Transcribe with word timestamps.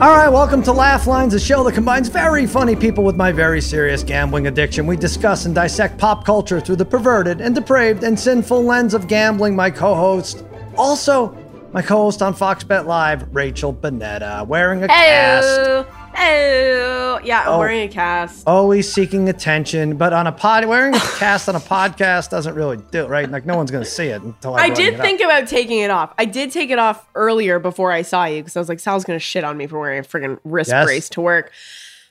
All 0.00 0.16
right, 0.16 0.30
welcome 0.30 0.62
to 0.62 0.72
Laugh 0.72 1.06
Lines, 1.06 1.34
a 1.34 1.38
show 1.38 1.62
that 1.64 1.74
combines 1.74 2.08
very 2.08 2.46
funny 2.46 2.74
people 2.74 3.04
with 3.04 3.16
my 3.16 3.32
very 3.32 3.60
serious 3.60 4.02
gambling 4.02 4.46
addiction. 4.46 4.86
We 4.86 4.96
discuss 4.96 5.44
and 5.44 5.54
dissect 5.54 5.98
pop 5.98 6.24
culture 6.24 6.58
through 6.58 6.76
the 6.76 6.86
perverted 6.86 7.42
and 7.42 7.54
depraved 7.54 8.02
and 8.02 8.18
sinful 8.18 8.62
lens 8.62 8.94
of 8.94 9.08
gambling. 9.08 9.54
My 9.54 9.70
co 9.70 9.94
host, 9.94 10.42
also 10.78 11.36
my 11.74 11.82
co 11.82 11.98
host 11.98 12.22
on 12.22 12.32
Fox 12.32 12.64
Bet 12.64 12.86
Live, 12.86 13.26
Rachel 13.34 13.74
Bonnetta, 13.74 14.46
wearing 14.46 14.82
a 14.84 14.88
cast. 14.88 15.86
Oh, 16.16 17.20
yeah, 17.24 17.42
I'm 17.42 17.48
Oh. 17.48 17.58
wearing 17.58 17.82
a 17.82 17.88
cast. 17.88 18.46
Always 18.46 18.92
seeking 18.92 19.28
attention, 19.28 19.96
but 19.96 20.12
on 20.12 20.26
a 20.26 20.32
pod, 20.32 20.64
wearing 20.66 20.94
a 20.94 20.98
cast 20.98 21.48
on 21.48 21.54
a 21.56 21.60
podcast 21.60 22.30
doesn't 22.30 22.54
really 22.54 22.76
do 22.90 23.04
it, 23.04 23.08
right? 23.08 23.30
Like, 23.30 23.46
no 23.46 23.56
one's 23.56 23.70
going 23.70 23.84
to 23.84 23.88
see 23.90 24.06
it 24.06 24.22
until 24.22 24.54
I, 24.54 24.64
I 24.64 24.70
did 24.70 24.98
think 24.98 25.20
about 25.20 25.48
taking 25.48 25.78
it 25.78 25.90
off. 25.90 26.12
I 26.18 26.24
did 26.24 26.50
take 26.52 26.70
it 26.70 26.78
off 26.78 27.06
earlier 27.14 27.58
before 27.58 27.92
I 27.92 28.02
saw 28.02 28.24
you 28.24 28.40
because 28.42 28.56
I 28.56 28.60
was 28.60 28.68
like, 28.68 28.80
Sal's 28.80 29.04
gonna 29.04 29.18
shit 29.18 29.44
on 29.44 29.56
me 29.56 29.66
for 29.66 29.78
wearing 29.78 30.00
a 30.00 30.02
friggin' 30.02 30.38
wrist 30.44 30.70
Yes. 30.70 30.84
brace 30.84 31.08
to 31.10 31.20
work. 31.20 31.52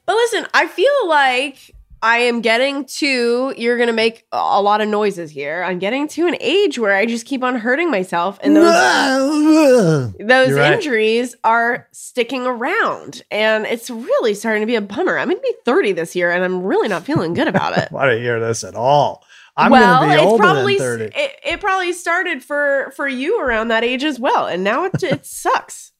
But 0.06 0.16
listen, 0.16 0.48
I 0.54 0.68
feel 0.68 1.08
like 1.08 1.76
I 2.02 2.20
am 2.20 2.42
getting 2.42 2.86
to. 2.86 3.54
You're 3.58 3.78
gonna 3.78 3.94
make 3.94 4.26
a 4.32 4.62
lot 4.62 4.82
of 4.82 4.88
noises 4.88 5.32
here. 5.32 5.64
I'm 5.64 5.80
getting 5.80 6.08
to 6.10 6.28
an 6.28 6.38
age 6.40 6.80
where 6.80 6.96
I 6.96 7.06
just 7.06 7.26
keep 7.26 7.44
on 7.44 7.56
hurting 7.56 7.92
myself, 7.92 8.40
and 8.42 8.56
those 8.56 10.14
those 10.20 10.52
right. 10.54 10.74
injuries 10.74 11.36
are 11.44 11.88
sticking 11.92 12.46
around, 12.46 13.24
and 13.32 13.66
it's 13.66 13.90
really 13.90 14.34
starting 14.34 14.62
to 14.62 14.68
be 14.68 14.76
a 14.76 14.82
bummer. 14.82 15.18
I'm 15.18 15.28
gonna 15.28 15.40
be 15.40 15.56
30 15.66 15.94
this 15.94 16.16
year, 16.16 16.32
and 16.32 16.44
I'm 16.44 16.64
really 16.64 16.88
not 16.88 17.04
feeling 17.04 17.34
good 17.34 17.48
about 17.48 17.78
it. 17.78 17.90
I 17.96 18.06
don't 18.06 18.22
hear 18.22 18.40
this 18.40 18.64
at 18.64 18.76
all. 18.76 19.24
I'm 19.58 19.72
well, 19.72 20.00
going 20.00 20.12
to 20.12 20.16
be 20.16 20.22
it's 20.22 20.32
older 20.32 20.42
probably 20.42 20.78
than 20.78 21.00
30. 21.00 21.20
It, 21.20 21.32
it 21.44 21.60
probably 21.60 21.92
started 21.92 22.42
for 22.42 22.94
for 22.96 23.10
you 23.10 23.42
around 23.42 23.68
that 23.68 23.84
age 23.84 24.06
as 24.06 24.18
well, 24.18 24.48
and 24.48 24.64
now 24.64 24.86
it 24.86 25.04
it 25.04 25.26
sucks. 25.26 25.92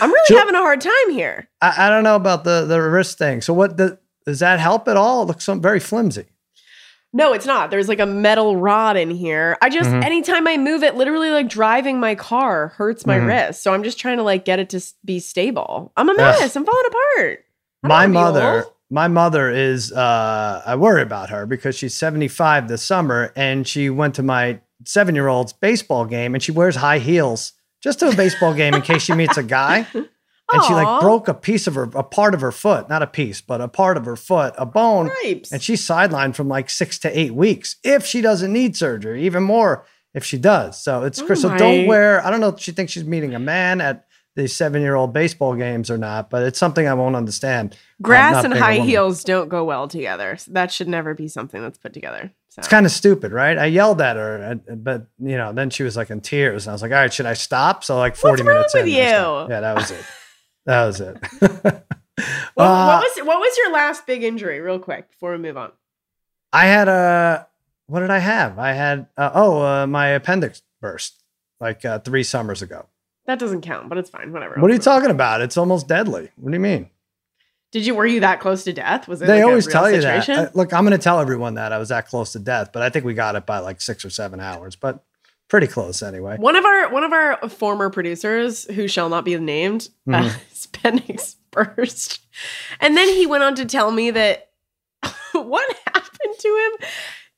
I'm 0.00 0.10
really 0.10 0.38
having 0.38 0.54
a 0.54 0.58
hard 0.58 0.80
time 0.80 1.10
here. 1.10 1.48
I, 1.60 1.86
I 1.86 1.90
don't 1.90 2.04
know 2.04 2.16
about 2.16 2.44
the, 2.44 2.64
the 2.66 2.80
wrist 2.80 3.18
thing. 3.18 3.40
So, 3.40 3.54
what 3.54 3.76
the, 3.76 3.98
does 4.26 4.38
that 4.40 4.60
help 4.60 4.88
at 4.88 4.96
all? 4.96 5.22
It 5.22 5.26
looks 5.26 5.44
some, 5.44 5.60
very 5.60 5.80
flimsy. 5.80 6.26
No, 7.14 7.34
it's 7.34 7.44
not. 7.44 7.70
There's 7.70 7.88
like 7.88 8.00
a 8.00 8.06
metal 8.06 8.56
rod 8.56 8.96
in 8.96 9.10
here. 9.10 9.58
I 9.60 9.68
just 9.68 9.90
Mhm. 9.90 10.02
anytime 10.02 10.46
I 10.46 10.56
move 10.56 10.82
it, 10.82 10.94
literally 10.94 11.28
like 11.30 11.46
driving 11.48 12.00
my 12.00 12.14
car 12.14 12.68
hurts 12.68 13.04
my 13.04 13.18
Mhm. 13.18 13.26
wrist. 13.26 13.62
So 13.62 13.74
I'm 13.74 13.82
just 13.82 13.98
trying 13.98 14.16
to 14.16 14.22
like 14.22 14.46
get 14.46 14.58
it 14.58 14.70
to 14.70 14.80
be 15.04 15.18
stable. 15.20 15.92
I'm 15.96 16.08
a 16.08 16.14
mess. 16.14 16.56
I'm 16.56 16.64
falling 16.64 16.86
apart. 16.86 17.44
I 17.84 17.88
don't 17.88 17.90
my 17.90 18.06
mother 18.06 18.64
my 18.90 19.08
mother 19.08 19.50
is 19.50 19.90
uh 19.90 20.62
i 20.66 20.76
worry 20.76 21.00
about 21.00 21.30
her 21.30 21.46
because 21.46 21.74
she's 21.74 21.94
75 21.94 22.68
this 22.68 22.82
summer 22.82 23.32
and 23.34 23.66
she 23.66 23.88
went 23.88 24.14
to 24.16 24.22
my 24.22 24.60
seven 24.84 25.14
year 25.14 25.28
old's 25.28 25.52
baseball 25.54 26.04
game 26.04 26.34
and 26.34 26.42
she 26.42 26.52
wears 26.52 26.76
high 26.76 26.98
heels 26.98 27.54
just 27.82 27.98
to 28.00 28.08
a 28.10 28.14
baseball 28.14 28.52
game 28.52 28.74
in 28.74 28.82
case 28.82 29.00
she 29.02 29.14
meets 29.14 29.36
a 29.38 29.42
guy 29.42 29.86
and 30.52 30.64
she 30.64 30.72
like 30.74 31.00
broke 31.00 31.28
a 31.28 31.34
piece 31.34 31.66
of 31.66 31.74
her 31.74 31.84
a 31.94 32.02
part 32.02 32.34
of 32.34 32.40
her 32.40 32.52
foot 32.52 32.88
not 32.88 33.02
a 33.02 33.06
piece 33.06 33.40
but 33.40 33.60
a 33.60 33.68
part 33.68 33.96
of 33.96 34.04
her 34.04 34.16
foot 34.16 34.54
a 34.58 34.66
bone 34.66 35.10
grapes. 35.22 35.52
and 35.52 35.62
she's 35.62 35.80
sidelined 35.84 36.34
from 36.34 36.48
like 36.48 36.68
six 36.70 36.98
to 36.98 37.18
eight 37.18 37.34
weeks 37.34 37.76
if 37.82 38.04
she 38.04 38.20
doesn't 38.20 38.52
need 38.52 38.76
surgery 38.76 39.24
even 39.24 39.42
more 39.42 39.84
if 40.14 40.24
she 40.24 40.38
does 40.38 40.82
so 40.82 41.04
it's 41.04 41.20
Oh 41.22 41.34
so 41.34 41.56
don't 41.56 41.86
wear 41.86 42.24
i 42.24 42.30
don't 42.30 42.40
know 42.40 42.48
if 42.48 42.60
she 42.60 42.72
thinks 42.72 42.92
she's 42.92 43.04
meeting 43.04 43.34
a 43.34 43.38
man 43.38 43.80
at 43.80 44.06
the 44.34 44.48
seven 44.48 44.80
year 44.80 44.94
old 44.94 45.12
baseball 45.12 45.54
games 45.54 45.90
or 45.90 45.98
not 45.98 46.30
but 46.30 46.42
it's 46.42 46.58
something 46.58 46.86
i 46.86 46.94
won't 46.94 47.16
understand 47.16 47.76
Grass 48.02 48.44
and 48.44 48.52
high 48.52 48.80
heels 48.80 49.22
don't 49.22 49.48
go 49.48 49.64
well 49.64 49.86
together. 49.86 50.36
So 50.36 50.50
that 50.52 50.72
should 50.72 50.88
never 50.88 51.14
be 51.14 51.28
something 51.28 51.62
that's 51.62 51.78
put 51.78 51.92
together. 51.92 52.32
So. 52.48 52.60
It's 52.60 52.68
kind 52.68 52.84
of 52.84 52.92
stupid, 52.92 53.32
right? 53.32 53.56
I 53.56 53.66
yelled 53.66 54.00
at 54.00 54.16
her, 54.16 54.60
but 54.76 55.06
you 55.20 55.36
know, 55.36 55.52
then 55.52 55.70
she 55.70 55.84
was 55.84 55.96
like 55.96 56.10
in 56.10 56.20
tears. 56.20 56.66
And 56.66 56.72
I 56.72 56.74
was 56.74 56.82
like, 56.82 56.90
"All 56.90 56.98
right, 56.98 57.12
should 57.12 57.26
I 57.26 57.32
stop?" 57.34 57.84
So 57.84 57.96
like 57.96 58.16
forty 58.16 58.42
wrong 58.42 58.56
minutes 58.56 58.74
with 58.74 58.86
in, 58.86 58.94
I 58.94 59.08
stopped. 59.08 59.50
you? 59.50 59.54
yeah, 59.54 59.60
that 59.60 59.76
was 59.76 59.90
it. 59.92 60.04
That 60.66 60.86
was 60.86 61.00
it. 61.00 61.18
What, 62.54 62.64
Uh, 62.66 62.86
what 62.86 63.02
was 63.02 63.26
what 63.26 63.38
was 63.40 63.56
your 63.56 63.72
last 63.72 64.06
big 64.06 64.22
injury, 64.22 64.60
real 64.60 64.78
quick, 64.78 65.10
before 65.10 65.32
we 65.32 65.38
move 65.38 65.56
on? 65.56 65.72
I 66.52 66.66
had 66.66 66.86
a 66.86 67.48
what 67.86 68.00
did 68.00 68.10
I 68.10 68.18
have? 68.18 68.58
I 68.58 68.72
had 68.72 69.06
uh, 69.16 69.30
oh 69.34 69.62
uh, 69.62 69.86
my 69.86 70.08
appendix 70.08 70.62
burst 70.80 71.22
like 71.58 71.84
uh, 71.86 72.00
three 72.00 72.22
summers 72.22 72.60
ago. 72.60 72.86
That 73.26 73.38
doesn't 73.38 73.62
count, 73.62 73.88
but 73.88 73.96
it's 73.96 74.10
fine. 74.10 74.32
Whatever. 74.32 74.56
What 74.60 74.70
are 74.70 74.74
you 74.74 74.74
Let's 74.74 74.86
move 74.86 74.92
on. 74.92 75.00
talking 75.00 75.10
about? 75.14 75.40
It's 75.40 75.56
almost 75.56 75.88
deadly. 75.88 76.28
What 76.36 76.50
do 76.50 76.56
you 76.56 76.60
mean? 76.60 76.90
Did 77.70 77.86
you 77.86 77.94
were 77.94 78.06
you 78.06 78.20
that 78.20 78.40
close 78.40 78.64
to 78.64 78.72
death? 78.74 79.08
Was 79.08 79.22
it? 79.22 79.26
They 79.26 79.36
like 79.36 79.44
a 79.44 79.46
always 79.48 79.66
tell 79.66 79.90
you 79.90 80.02
situation? 80.02 80.36
that. 80.36 80.48
Uh, 80.48 80.50
look, 80.54 80.74
I'm 80.74 80.84
going 80.84 80.96
to 80.96 81.02
tell 81.02 81.18
everyone 81.18 81.54
that 81.54 81.72
I 81.72 81.78
was 81.78 81.88
that 81.88 82.06
close 82.06 82.32
to 82.32 82.38
death, 82.38 82.70
but 82.72 82.82
I 82.82 82.90
think 82.90 83.06
we 83.06 83.14
got 83.14 83.34
it 83.34 83.46
by 83.46 83.60
like 83.60 83.80
six 83.80 84.04
or 84.04 84.10
seven 84.10 84.38
hours, 84.40 84.76
but 84.76 85.02
pretty 85.52 85.66
close 85.68 86.02
anyway. 86.02 86.36
One 86.38 86.56
of 86.56 86.64
our 86.64 86.88
one 86.90 87.04
of 87.04 87.12
our 87.12 87.48
former 87.50 87.90
producers, 87.90 88.64
who 88.72 88.88
shall 88.88 89.08
not 89.10 89.24
be 89.24 89.36
named, 89.38 89.88
uh, 90.08 90.12
Mhm. 90.22 90.38
his 90.48 90.64
appendix 90.64 91.36
burst, 91.50 92.20
and 92.80 92.96
then 92.96 93.06
he 93.08 93.26
went 93.26 93.44
on 93.44 93.54
to 93.56 93.66
tell 93.66 93.90
me 93.92 94.10
that 94.12 94.48
what 95.32 95.76
happened 95.86 96.34
to 96.38 96.48
him. 96.80 96.88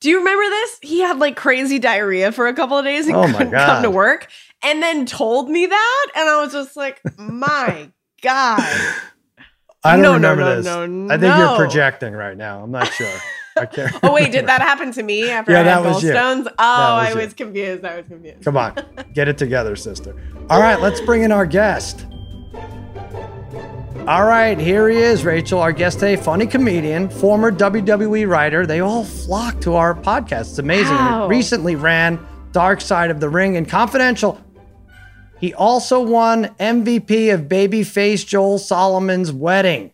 Do 0.00 0.10
you 0.10 0.18
remember 0.18 0.44
this? 0.48 0.78
He 0.82 1.00
had 1.00 1.18
like 1.18 1.34
crazy 1.34 1.78
diarrhea 1.80 2.30
for 2.30 2.46
a 2.46 2.54
couple 2.54 2.78
of 2.78 2.84
days 2.84 3.06
and 3.08 3.16
Oh 3.16 3.26
couldn't 3.26 3.50
come 3.52 3.82
to 3.82 3.90
work, 3.90 4.28
and 4.62 4.80
then 4.82 5.06
told 5.06 5.50
me 5.50 5.66
that, 5.66 6.06
and 6.14 6.28
I 6.28 6.40
was 6.42 6.52
just 6.52 6.76
like, 6.76 7.00
my 7.18 7.90
god. 8.22 8.94
I 9.86 9.96
don't 9.96 10.02
No, 10.02 10.14
remember 10.14 10.42
no, 10.44 10.56
this. 10.56 10.64
no, 10.64 11.14
I 11.14 11.18
think 11.18 11.36
you're 11.36 11.56
projecting 11.56 12.14
right 12.14 12.36
now. 12.36 12.62
I'm 12.62 12.70
not 12.70 12.86
sure. 12.92 13.06
I 13.56 13.66
can't. 13.66 13.94
Oh 14.02 14.12
wait, 14.12 14.32
did 14.32 14.46
that 14.48 14.60
happen 14.60 14.90
to 14.92 15.02
me 15.02 15.30
after 15.30 15.52
Yeah, 15.52 15.60
I 15.60 15.62
had 15.64 16.02
you. 16.02 16.10
gallstones? 16.10 16.46
Oh, 16.46 16.48
was 16.48 16.58
I 16.58 17.10
you. 17.10 17.16
was 17.16 17.34
confused. 17.34 17.84
I 17.84 17.96
was 17.98 18.06
confused. 18.06 18.44
Come 18.44 18.56
on, 18.56 18.74
get 19.12 19.28
it 19.28 19.38
together, 19.38 19.76
sister. 19.76 20.14
All 20.50 20.60
right, 20.60 20.80
let's 20.80 21.00
bring 21.00 21.22
in 21.22 21.32
our 21.32 21.46
guest. 21.46 22.06
All 24.06 24.24
right, 24.24 24.58
here 24.58 24.88
he 24.90 24.98
is, 24.98 25.24
Rachel, 25.24 25.60
our 25.60 25.72
guest 25.72 25.98
today, 26.00 26.16
funny 26.16 26.46
comedian, 26.46 27.08
former 27.08 27.50
WWE 27.50 28.28
writer. 28.28 28.66
They 28.66 28.80
all 28.80 29.02
flock 29.04 29.60
to 29.62 29.76
our 29.76 29.94
podcast. 29.94 30.40
It's 30.50 30.58
amazing. 30.58 30.94
Wow. 30.94 31.26
recently 31.26 31.74
ran 31.74 32.18
Dark 32.52 32.82
Side 32.82 33.10
of 33.10 33.18
the 33.20 33.30
Ring 33.30 33.56
and 33.56 33.66
Confidential. 33.66 34.38
He 35.40 35.54
also 35.54 36.00
won 36.02 36.46
MVP 36.60 37.32
of 37.32 37.42
Babyface 37.42 38.26
Joel 38.26 38.58
Solomon's 38.58 39.32
wedding. 39.32 39.92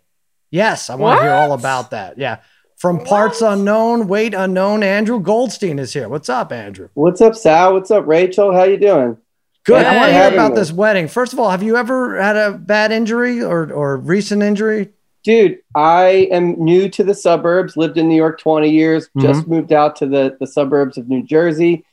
Yes, 0.50 0.90
I 0.90 0.96
want 0.96 1.20
to 1.20 1.22
hear 1.24 1.32
all 1.32 1.52
about 1.52 1.90
that. 1.92 2.18
Yeah. 2.18 2.38
From 2.80 3.04
parts 3.04 3.42
unknown, 3.42 4.08
weight 4.08 4.32
unknown, 4.32 4.82
Andrew 4.82 5.20
Goldstein 5.20 5.78
is 5.78 5.92
here. 5.92 6.08
What's 6.08 6.30
up, 6.30 6.50
Andrew? 6.50 6.88
What's 6.94 7.20
up, 7.20 7.36
Sal? 7.36 7.74
What's 7.74 7.90
up, 7.90 8.06
Rachel? 8.06 8.54
How 8.54 8.64
you 8.64 8.78
doing? 8.78 9.18
Good. 9.64 9.84
I 9.84 9.90
Good. 9.92 9.96
want 9.98 10.08
to 10.08 10.14
hear 10.14 10.32
about 10.32 10.52
me. 10.52 10.56
this 10.56 10.72
wedding. 10.72 11.06
First 11.06 11.34
of 11.34 11.38
all, 11.38 11.50
have 11.50 11.62
you 11.62 11.76
ever 11.76 12.18
had 12.18 12.38
a 12.38 12.52
bad 12.52 12.90
injury 12.90 13.42
or, 13.42 13.70
or 13.70 13.98
recent 13.98 14.42
injury? 14.42 14.88
Dude, 15.22 15.58
I 15.74 16.28
am 16.32 16.52
new 16.52 16.88
to 16.88 17.04
the 17.04 17.12
suburbs, 17.14 17.76
lived 17.76 17.98
in 17.98 18.08
New 18.08 18.16
York 18.16 18.40
20 18.40 18.70
years, 18.70 19.08
mm-hmm. 19.08 19.26
just 19.26 19.46
moved 19.46 19.74
out 19.74 19.94
to 19.96 20.06
the, 20.06 20.38
the 20.40 20.46
suburbs 20.46 20.96
of 20.96 21.06
New 21.06 21.22
Jersey. 21.22 21.84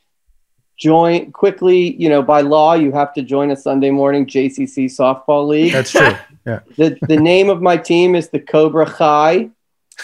Join 0.78 1.32
quickly, 1.32 1.96
you 1.96 2.08
know, 2.08 2.22
by 2.22 2.40
law, 2.40 2.72
you 2.72 2.92
have 2.92 3.12
to 3.12 3.20
join 3.20 3.50
a 3.50 3.56
Sunday 3.56 3.90
morning 3.90 4.24
JCC 4.24 4.86
softball 4.86 5.46
league. 5.48 5.72
That's 5.72 5.92
true. 5.92 6.12
Yeah. 6.46 6.60
the, 6.78 6.96
the 7.02 7.18
name 7.18 7.50
of 7.50 7.60
my 7.60 7.76
team 7.76 8.14
is 8.14 8.30
the 8.30 8.40
Cobra 8.40 8.86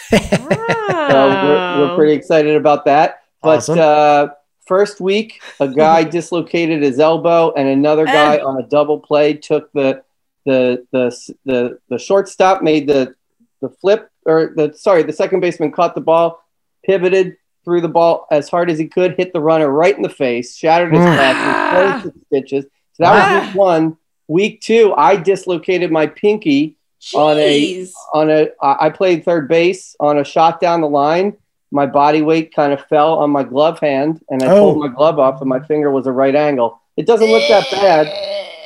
Kai. 0.09 0.17
So 1.07 1.37
we're, 1.43 1.79
we're 1.79 1.95
pretty 1.95 2.13
excited 2.13 2.55
about 2.55 2.85
that. 2.85 3.21
But 3.41 3.57
Awesome. 3.59 3.79
uh, 3.79 4.27
first 4.65 4.99
week, 4.99 5.39
a 5.59 5.67
guy 5.67 6.03
dislocated 6.17 6.81
his 6.81 6.99
elbow, 6.99 7.53
and 7.53 7.67
another 7.67 8.05
guy 8.05 8.39
on 8.39 8.59
a 8.59 8.67
double 8.67 8.99
play 8.99 9.33
took 9.33 9.71
the 9.73 10.03
the 10.45 10.85
the 10.91 11.15
the, 11.45 11.79
the 11.89 11.99
shortstop 11.99 12.61
made 12.63 12.87
the 12.87 13.13
the 13.61 13.69
flip 13.69 14.09
or 14.25 14.53
the 14.55 14.73
sorry 14.75 15.03
the 15.03 15.13
second 15.13 15.41
baseman 15.41 15.71
caught 15.71 15.93
the 15.95 16.01
ball, 16.01 16.43
pivoted, 16.83 17.37
threw 17.63 17.81
the 17.81 17.87
ball 17.87 18.25
as 18.31 18.49
hard 18.49 18.71
as 18.71 18.79
he 18.79 18.87
could, 18.87 19.15
hit 19.15 19.31
the 19.33 19.39
runner 19.39 19.69
right 19.69 19.95
in 19.95 20.01
the 20.01 20.09
face, 20.09 20.55
shattered 20.55 20.93
his 20.93 21.03
Mm. 21.03 21.17
back, 21.17 22.13
stitches. 22.27 22.65
So 22.93 23.03
that 23.03 23.11
Wow. 23.11 23.33
was 23.35 23.45
week 23.47 23.55
one. 23.55 23.97
Week 24.27 24.61
two, 24.61 24.93
I 24.97 25.17
dislocated 25.17 25.91
my 25.91 26.07
pinky 26.07 26.77
on 27.13 27.37
a- 27.37 27.87
on 28.13 28.29
a 28.31 28.47
I 28.61 28.87
I 28.87 28.89
played 28.89 29.23
third 29.25 29.47
base 29.47 29.95
on 29.99 30.17
a 30.17 30.23
shot 30.23 30.59
down 30.59 30.81
the 30.81 30.89
line. 30.89 31.35
My 31.71 31.85
body 31.85 32.21
weight 32.21 32.53
kind 32.55 32.71
of 32.73 32.81
fell 32.85 33.15
on 33.19 33.29
my 33.31 33.43
glove 33.43 33.79
hand, 33.79 34.21
and 34.29 34.41
I 34.43 34.47
Oh. 34.47 34.59
pulled 34.73 34.79
my 34.79 34.87
glove 34.87 35.19
off, 35.19 35.41
and 35.41 35.49
my 35.49 35.59
finger 35.59 35.91
was 35.91 36.07
a 36.07 36.11
right 36.11 36.35
angle. 36.35 36.79
It 36.97 37.05
doesn't 37.05 37.29
look 37.29 37.43
that 37.49 37.69
bad 37.71 38.07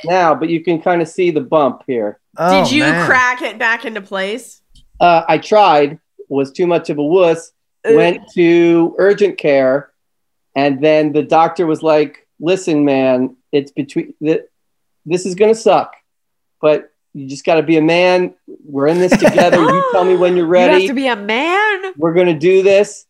now, 0.05 0.35
but 0.35 0.49
you 0.49 0.63
can 0.63 0.79
kind 0.81 1.01
of 1.01 1.07
see 1.07 1.31
the 1.31 1.41
bump 1.41 1.83
here. 1.87 2.19
Oh, 2.37 2.63
Did 2.63 2.71
you 2.71 2.83
man. 2.83 3.05
crack 3.07 3.41
it 3.41 3.57
back 3.57 3.85
into 3.85 4.01
place? 4.01 4.61
Uh, 4.99 5.23
I 5.27 5.37
tried, 5.39 5.99
was 6.27 6.51
too 6.51 6.67
much 6.67 6.89
of 6.89 6.97
a 6.99 7.03
wuss. 7.03 7.51
Went 7.85 8.21
to 8.35 8.93
urgent 8.99 9.37
care, 9.37 9.91
and 10.55 10.83
then 10.83 11.13
the 11.13 11.23
doctor 11.23 11.65
was 11.65 11.81
like, 11.81 12.27
"Listen, 12.39 12.83
man, 12.85 13.37
it's 13.53 13.71
between 13.71 14.13
th- 14.21 14.43
this 15.05 15.25
is 15.25 15.33
gonna 15.33 15.55
suck, 15.55 15.93
but 16.61 16.91
you 17.13 17.27
just 17.27 17.45
got 17.45 17.56
to 17.56 17.63
be 17.63 17.77
a 17.77 17.81
man. 17.81 18.33
We're 18.65 18.88
in 18.88 19.00
this 19.00 19.11
together. 19.11 19.57
you 19.61 19.89
tell 19.91 20.06
me 20.06 20.15
when 20.15 20.35
you're 20.35 20.45
You 20.47 20.51
ready." 20.51 20.81
have 20.83 20.89
to 20.89 20.94
be 20.95 21.07
a 21.07 21.15
man. 21.15 21.94
we're 21.97 22.13
gonna 22.13 22.38
do 22.38 22.63
this. 22.63 23.06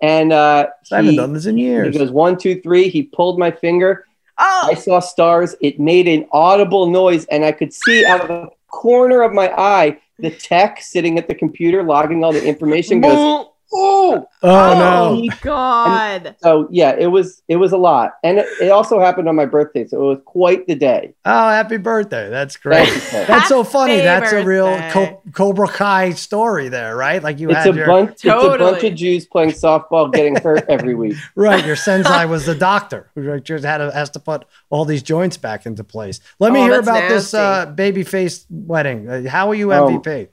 And 0.00 0.32
uh, 0.32 0.68
I 0.92 0.96
haven't 0.96 1.16
done 1.16 1.32
this 1.32 1.46
in 1.46 1.58
years. 1.58 1.92
he 1.92 1.98
goes 1.98 2.10
one, 2.10 2.36
two, 2.38 2.60
three. 2.60 2.88
He 2.88 3.02
pulled 3.02 3.38
my 3.38 3.50
finger. 3.50 4.04
Oh, 4.38 4.68
I 4.70 4.74
saw 4.74 5.00
stars. 5.00 5.56
It 5.60 5.80
made 5.80 6.06
an 6.06 6.26
audible 6.30 6.86
noise, 6.86 7.24
and 7.26 7.44
I 7.44 7.50
could 7.50 7.72
see 7.72 8.06
out 8.06 8.20
of 8.20 8.28
the 8.28 8.48
corner 8.68 9.22
of 9.22 9.32
my 9.32 9.50
eye, 9.58 9.98
the 10.20 10.30
tech 10.30 10.80
sitting 10.80 11.18
at 11.18 11.26
the 11.26 11.34
computer 11.34 11.82
logging 11.82 12.22
all 12.22 12.32
the 12.32 12.46
information 12.46 13.00
goes, 13.00 13.46
"Oh, 13.72 14.26
Oh, 14.42 14.48
oh 14.50 14.78
no. 14.78 15.20
my 15.26 15.36
god. 15.42 16.36
So 16.42 16.68
yeah, 16.70 16.94
it 16.98 17.08
was 17.08 17.42
it 17.48 17.56
was 17.56 17.72
a 17.72 17.76
lot, 17.76 18.12
and 18.22 18.38
it, 18.38 18.46
it 18.60 18.70
also 18.70 19.00
happened 19.00 19.28
on 19.28 19.34
my 19.36 19.46
birthday, 19.46 19.86
so 19.86 19.96
it 20.02 20.06
was 20.06 20.18
quite 20.24 20.66
the 20.66 20.74
day. 20.74 21.14
Oh, 21.24 21.48
happy 21.50 21.76
birthday. 21.76 22.30
That's 22.30 22.56
great. 22.56 22.88
Thank. 22.88 23.26
That's 23.28 23.48
so 23.48 23.64
funny. 23.64 23.98
Happy 23.98 24.04
That's 24.26 24.32
a 24.32 24.44
real. 24.44 24.78
Co- 24.90 25.22
Cobra 25.32 25.68
Kai 25.68 26.10
story 26.12 26.68
there, 26.68 26.96
right? 26.96 27.22
Like 27.22 27.38
you 27.40 27.50
It's 27.50 27.58
had 27.58 27.74
a 27.74 27.76
your 27.76 27.86
bunch. 27.86 28.10
It's 28.12 28.24
a 28.24 28.56
bunch 28.58 28.84
of 28.84 28.94
Jews 28.94 29.26
playing 29.26 29.50
softball, 29.50 30.12
getting 30.12 30.36
hurt 30.36 30.64
every 30.68 30.94
week. 30.94 31.16
right. 31.34 31.64
Your 31.66 31.76
sensei 31.76 32.24
was 32.26 32.46
the 32.46 32.54
doctor 32.54 33.10
who 33.14 33.40
just 33.40 33.64
had 33.64 33.78
to, 33.78 33.90
has 33.92 34.10
to 34.10 34.20
put 34.20 34.44
all 34.70 34.84
these 34.84 35.02
joints 35.02 35.36
back 35.36 35.66
into 35.66 35.84
place. 35.84 36.20
Let 36.38 36.52
me 36.52 36.60
Oh, 36.60 36.64
hear 36.64 36.72
that's 36.82 36.88
about 36.88 37.08
this 37.08 37.34
uh, 37.34 37.66
baby 37.66 38.02
face 38.04 38.46
wedding. 38.50 39.08
Uh, 39.08 39.28
how 39.28 39.48
are 39.50 39.54
you 39.54 39.72
Oh. 39.72 39.88
MVP? 39.88 40.28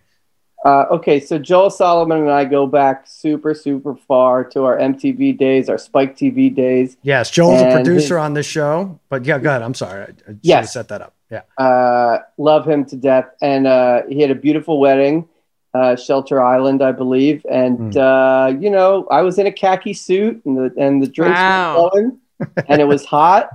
Uh, 0.65 0.85
okay, 0.89 1.19
so 1.19 1.38
Joel 1.38 1.69
Solomon 1.69 2.21
and 2.21 2.31
I 2.31 2.44
go 2.44 2.65
back 2.65 3.06
super, 3.06 3.53
super 3.53 3.95
far 3.95 4.44
to 4.45 4.63
our 4.63 4.77
MTV 4.79 5.38
days, 5.38 5.69
our 5.69 5.77
Spike 5.77 6.17
TV 6.17 6.53
days. 6.53 6.97
yes, 7.03 7.29
Joel's 7.29 7.62
a 7.62 7.71
producer 7.71 8.15
his- 8.17 8.23
on 8.25 8.33
this 8.33 8.47
show, 8.47 9.00
but 9.09 9.25
yeah, 9.25 9.38
go 9.38 9.50
ahead. 9.50 9.62
I'm 9.62 9.75
sorry. 9.75 10.01
I, 10.01 10.03
I 10.06 10.07
should 10.27 10.39
Yes. 10.41 10.73
set 10.73 10.88
that 10.88 11.01
up. 11.03 11.13
Yeah. 11.29 11.41
Uh, 11.63 12.17
love 12.39 12.67
him 12.67 12.83
to 12.85 12.95
death, 12.95 13.25
and 13.41 13.67
uh, 13.67 14.01
he 14.09 14.21
had 14.21 14.31
a 14.31 14.35
beautiful 14.35 14.79
wedding, 14.79 15.27
uh, 15.75 15.95
Shelter 15.95 16.41
Island, 16.41 16.81
I 16.81 16.91
believe. 16.94 17.45
And 17.50 17.95
uh, 17.97 18.53
you 18.59 18.69
know, 18.71 19.06
I 19.11 19.21
was 19.21 19.38
in 19.38 19.45
a 19.47 19.51
khaki 19.51 19.94
suit, 19.94 20.41
and 20.45 20.57
the 20.57 20.73
and 20.77 21.01
the 21.01 21.07
drinks 21.07 21.38
Wow. 21.39 21.83
were 21.83 21.89
flowing, 21.91 22.19
and 22.68 22.81
it 22.81 22.85
was 22.85 23.06
hot, 23.06 23.50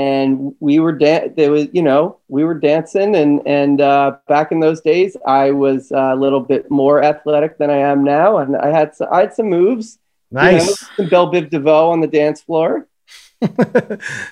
and 0.00 0.54
we 0.60 0.74
were 0.84 0.92
dan- 1.04 1.34
There 1.36 1.50
was, 1.56 1.66
you 1.72 1.82
know, 1.90 2.02
we 2.36 2.42
were 2.48 2.58
dancing, 2.70 3.10
and 3.22 3.32
and 3.60 3.80
uh, 3.80 4.08
back 4.34 4.50
in 4.54 4.58
those 4.66 4.80
days, 4.92 5.16
I 5.26 5.50
was 5.64 5.80
uh, 5.92 6.12
a 6.16 6.18
little 6.24 6.40
bit 6.52 6.70
more 6.70 6.96
athletic 7.12 7.58
than 7.58 7.70
I 7.70 7.80
am 7.92 8.02
now, 8.04 8.28
and 8.38 8.56
I 8.56 8.68
had 8.78 8.88
some, 8.96 9.08
I 9.16 9.18
had 9.24 9.32
some 9.34 9.48
moves. 9.58 9.98
You 10.32 10.36
know, 10.36 10.42
Nice. 10.42 10.78
some 10.96 11.08
Belle 11.08 11.30
Biv 11.32 11.50
DeVoe 11.50 11.90
on 11.94 12.00
the 12.00 12.06
dance 12.20 12.40
floor. 12.40 12.86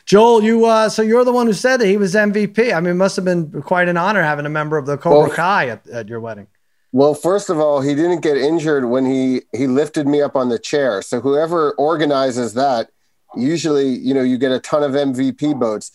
Joel, 0.04 0.42
you 0.42 0.64
uh, 0.66 0.88
so 0.88 1.02
you're 1.02 1.24
the 1.24 1.32
one 1.32 1.46
who 1.46 1.52
said 1.52 1.78
that 1.78 1.86
he 1.86 1.96
was 1.96 2.14
MVP. 2.14 2.72
I 2.72 2.80
mean, 2.80 2.92
it 2.92 2.94
must 3.04 3.16
have 3.16 3.24
been 3.24 3.62
quite 3.62 3.88
an 3.88 3.96
honor 3.96 4.22
having 4.22 4.46
a 4.46 4.50
member 4.50 4.76
of 4.78 4.86
the 4.86 4.96
Cobra 4.96 5.28
Well- 5.28 5.30
Kai 5.36 5.68
at, 5.68 5.86
at 5.88 6.08
your 6.08 6.20
wedding. 6.20 6.46
Well, 6.92 7.12
first 7.14 7.50
of 7.50 7.58
all, 7.58 7.82
he 7.82 7.94
didn't 7.94 8.20
get 8.22 8.36
injured 8.38 8.84
when 8.86 9.04
he 9.04 9.42
he 9.52 9.66
lifted 9.66 10.06
me 10.06 10.22
up 10.22 10.34
on 10.36 10.48
the 10.48 10.58
chair. 10.58 11.02
So 11.02 11.20
whoever 11.20 11.72
organizes 11.72 12.54
that, 12.54 12.90
usually, 13.36 13.88
you 13.88 14.14
know, 14.14 14.22
you 14.22 14.38
get 14.38 14.52
a 14.52 14.60
ton 14.60 14.82
of 14.82 14.92
MVP 14.92 15.58
votes. 15.58 15.90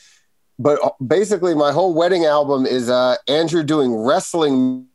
But 0.59 0.83
uh, 0.83 0.91
basically, 1.05 1.55
my 1.55 1.71
whole 1.71 1.93
wedding 1.93 2.25
album 2.25 2.65
is 2.65 2.89
uh, 2.89 3.15
Andrew 3.27 3.63
doing 3.63 3.95
wrestling. 3.95 4.87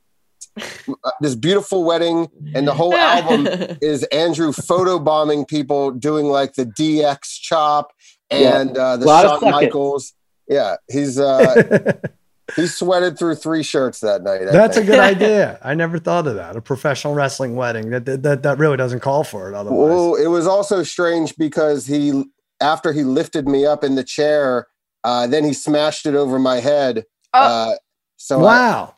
uh, 0.56 1.10
this 1.20 1.34
beautiful 1.34 1.84
wedding, 1.84 2.28
and 2.54 2.66
the 2.66 2.74
whole 2.74 2.94
album 2.94 3.46
is 3.82 4.02
Andrew 4.04 4.52
photobombing 4.52 5.46
people 5.46 5.92
doing 5.92 6.26
like 6.26 6.54
the 6.54 6.64
DX 6.64 7.40
chop 7.40 7.92
and 8.30 8.76
uh, 8.76 8.96
the 8.96 9.06
Lot 9.06 9.40
Shawn. 9.40 9.50
Michaels. 9.50 10.14
Yeah, 10.48 10.76
he's 10.88 11.18
uh, 11.18 11.92
he 12.56 12.66
sweated 12.66 13.18
through 13.18 13.34
three 13.36 13.62
shirts 13.62 14.00
that 14.00 14.22
night. 14.22 14.42
I 14.42 14.52
That's 14.52 14.76
a 14.76 14.84
good 14.84 14.98
idea. 15.14 15.58
I 15.62 15.74
never 15.74 15.98
thought 15.98 16.26
of 16.26 16.34
that. 16.36 16.56
A 16.56 16.60
professional 16.60 17.14
wrestling 17.14 17.56
wedding. 17.56 17.90
That 17.90 18.04
that, 18.06 18.22
that, 18.22 18.42
that 18.42 18.58
really 18.58 18.76
doesn't 18.76 19.00
call 19.00 19.24
for 19.24 19.48
it 19.48 19.54
otherwise. 19.54 19.88
Well, 19.90 20.14
it 20.14 20.28
was 20.28 20.46
also 20.46 20.82
strange 20.82 21.36
because 21.36 21.86
he, 21.86 22.24
after 22.60 22.92
he 22.92 23.02
lifted 23.02 23.46
me 23.48 23.66
up 23.66 23.84
in 23.84 23.94
the 23.94 24.04
chair, 24.04 24.66
uh, 25.04 25.26
then 25.26 25.44
he 25.44 25.52
smashed 25.52 26.06
it 26.06 26.14
over 26.14 26.38
my 26.38 26.60
head. 26.60 27.04
Oh. 27.34 27.72
Uh, 27.72 27.76
so 28.16 28.40
I- 28.40 28.42
wow. 28.42 28.94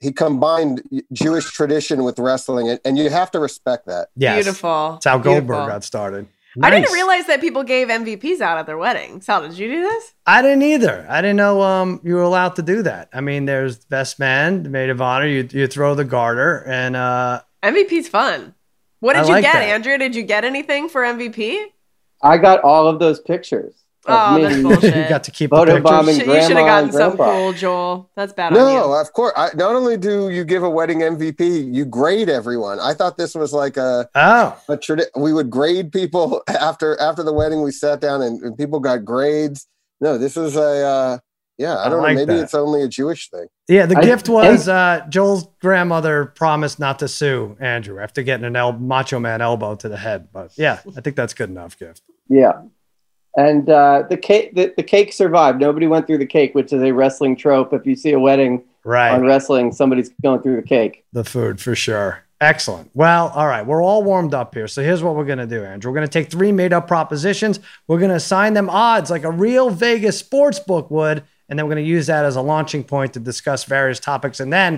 he 0.00 0.10
combined 0.10 0.82
Jewish 1.12 1.50
tradition 1.50 2.02
with 2.04 2.18
wrestling, 2.18 2.68
and, 2.68 2.80
and 2.84 2.98
you 2.98 3.08
have 3.10 3.30
to 3.32 3.38
respect 3.38 3.86
that. 3.86 4.08
Yes. 4.16 4.36
Beautiful. 4.44 4.92
That's 4.92 5.04
how 5.04 5.18
Goldberg 5.18 5.46
Beautiful. 5.46 5.66
got 5.68 5.84
started. 5.84 6.26
I 6.62 6.70
didn't 6.70 6.92
realize 6.92 7.26
that 7.26 7.40
people 7.40 7.64
gave 7.64 7.88
MVPs 7.88 8.40
out 8.40 8.58
at 8.58 8.66
their 8.66 8.78
weddings. 8.78 9.26
Sal, 9.26 9.42
did 9.42 9.58
you 9.58 9.68
do 9.68 9.80
this? 9.80 10.14
I 10.26 10.40
didn't 10.42 10.62
either. 10.62 11.04
I 11.08 11.20
didn't 11.20 11.36
know 11.36 11.62
um, 11.62 12.00
you 12.04 12.14
were 12.14 12.22
allowed 12.22 12.56
to 12.56 12.62
do 12.62 12.82
that. 12.82 13.08
I 13.12 13.20
mean, 13.20 13.46
there's 13.46 13.84
best 13.84 14.18
man, 14.18 14.62
the 14.62 14.70
maid 14.70 14.90
of 14.90 15.00
honor. 15.00 15.26
You 15.26 15.48
you 15.50 15.66
throw 15.66 15.94
the 15.94 16.04
garter, 16.04 16.64
and 16.66 16.94
uh, 16.94 17.42
MVP's 17.62 18.08
fun. 18.08 18.54
What 19.00 19.16
I 19.16 19.20
did 19.20 19.28
you 19.28 19.34
like 19.34 19.42
get, 19.42 19.52
that. 19.54 19.62
Andrew? 19.62 19.98
Did 19.98 20.14
you 20.14 20.22
get 20.22 20.44
anything 20.44 20.88
for 20.88 21.02
MVP? 21.02 21.64
I 22.22 22.38
got 22.38 22.62
all 22.62 22.86
of 22.88 22.98
those 22.98 23.20
pictures. 23.20 23.83
Of 24.06 24.14
Oh, 24.36 24.42
that's 24.42 24.56
me. 24.56 24.62
bullshit. 24.62 24.96
you 24.96 25.08
got 25.08 25.24
to 25.24 25.30
keep 25.30 25.50
the 25.50 25.56
Photo 25.56 25.72
pictures. 25.76 25.90
bombing. 25.90 26.14
Sh- 26.16 26.18
you 26.26 26.42
should 26.42 26.56
have 26.56 26.66
gotten 26.66 26.84
and 26.90 26.92
some 26.94 27.16
cool, 27.16 27.52
Joel. 27.54 28.10
That's 28.14 28.32
bad 28.32 28.52
on 28.52 28.58
No, 28.58 28.86
you. 28.88 28.92
of 29.00 29.12
course. 29.12 29.32
I, 29.36 29.48
not 29.54 29.74
only 29.74 29.96
do 29.96 30.28
you 30.30 30.44
give 30.44 30.62
a 30.62 30.70
wedding 30.70 31.00
MVP, 31.00 31.72
you 31.74 31.84
grade 31.84 32.28
everyone. 32.28 32.78
I 32.80 32.92
thought 32.94 33.16
this 33.16 33.34
was 33.34 33.52
like 33.52 33.76
a, 33.76 34.08
Oh, 34.14 34.58
a 34.68 34.76
tradi- 34.76 35.08
We 35.16 35.32
would 35.32 35.48
grade 35.50 35.90
people 35.92 36.42
after 36.48 37.00
after 37.00 37.22
the 37.22 37.32
wedding. 37.32 37.62
We 37.62 37.70
sat 37.72 38.00
down 38.00 38.20
and, 38.22 38.42
and 38.42 38.56
people 38.58 38.78
got 38.80 39.04
grades. 39.04 39.66
No, 40.00 40.18
this 40.18 40.36
is 40.36 40.54
a 40.56 40.60
uh, 40.86 41.18
yeah. 41.56 41.76
I 41.76 41.86
I 41.86 41.88
don't 41.88 42.02
like 42.02 42.16
know. 42.16 42.26
Maybe 42.26 42.34
that. 42.38 42.42
it's 42.44 42.54
only 42.54 42.82
a 42.82 42.88
Jewish 42.88 43.30
thing. 43.30 43.46
yeah. 43.68 43.86
The 43.86 43.96
I- 43.96 44.02
gift 44.04 44.28
was 44.28 44.68
uh, 44.68 45.06
Joel's 45.08 45.48
grandmother 45.62 46.26
promised 46.26 46.78
not 46.78 46.98
to 46.98 47.08
sue 47.08 47.56
Andrew 47.60 48.00
after 48.00 48.22
getting 48.22 48.44
an 48.44 48.56
el- 48.56 48.72
Macho 48.74 49.18
Man 49.18 49.40
elbow 49.40 49.76
to 49.76 49.88
the 49.88 49.96
head. 49.96 50.28
But 50.32 50.52
yeah, 50.58 50.80
I 50.96 51.00
think 51.00 51.16
that's 51.16 51.32
good 51.32 51.48
enough 51.48 51.78
gift. 51.78 52.02
Yeah. 52.28 52.62
And 53.36 53.68
uh, 53.68 54.04
the 54.08 54.16
cake, 54.16 54.54
the, 54.54 54.72
the 54.76 54.82
cake 54.82 55.12
survived. 55.12 55.60
Nobody 55.60 55.86
went 55.86 56.06
through 56.06 56.18
the 56.18 56.26
cake, 56.26 56.54
which 56.54 56.72
is 56.72 56.82
a 56.82 56.92
wrestling 56.92 57.34
trope. 57.36 57.72
If 57.72 57.84
you 57.86 57.96
see 57.96 58.12
a 58.12 58.20
wedding 58.20 58.62
Right. 58.84 59.10
on 59.12 59.22
wrestling, 59.24 59.72
somebody's 59.72 60.10
going 60.22 60.42
through 60.42 60.56
the 60.56 60.62
cake. 60.66 61.04
the 61.12 61.24
food 61.24 61.58
for 61.60 61.74
sure. 61.74 62.20
Excellent. 62.40 62.90
Well, 62.92 63.28
all 63.28 63.46
right. 63.46 63.64
We're 63.64 63.82
all 63.82 64.02
warmed 64.02 64.34
up 64.34 64.54
here. 64.54 64.68
So 64.68 64.82
here's 64.82 65.02
what 65.02 65.14
we're 65.16 65.24
going 65.24 65.38
to 65.38 65.46
do, 65.46 65.64
Andrew. 65.64 65.90
We're 65.90 65.96
going 65.96 66.06
to 66.08 66.12
take 66.12 66.30
three 66.30 66.52
made 66.52 66.72
up 66.74 66.86
propositions. 66.86 67.60
We're 67.88 67.98
going 67.98 68.10
to 68.10 68.16
assign 68.16 68.52
them 68.52 68.68
odds 68.68 69.10
like 69.10 69.24
a 69.24 69.30
real 69.30 69.70
Vegas 69.70 70.18
sports 70.18 70.58
book 70.60 70.90
would. 70.90 71.24
And 71.48 71.58
then 71.58 71.64
we're 71.66 71.74
going 71.74 71.84
to 71.84 71.90
use 71.90 72.06
that 72.08 72.24
as 72.26 72.36
a 72.36 72.42
launching 72.42 72.84
point 72.84 73.14
to 73.14 73.20
discuss 73.20 73.64
various 73.64 73.98
topics. 74.00 74.40
And 74.40 74.52
then 74.52 74.74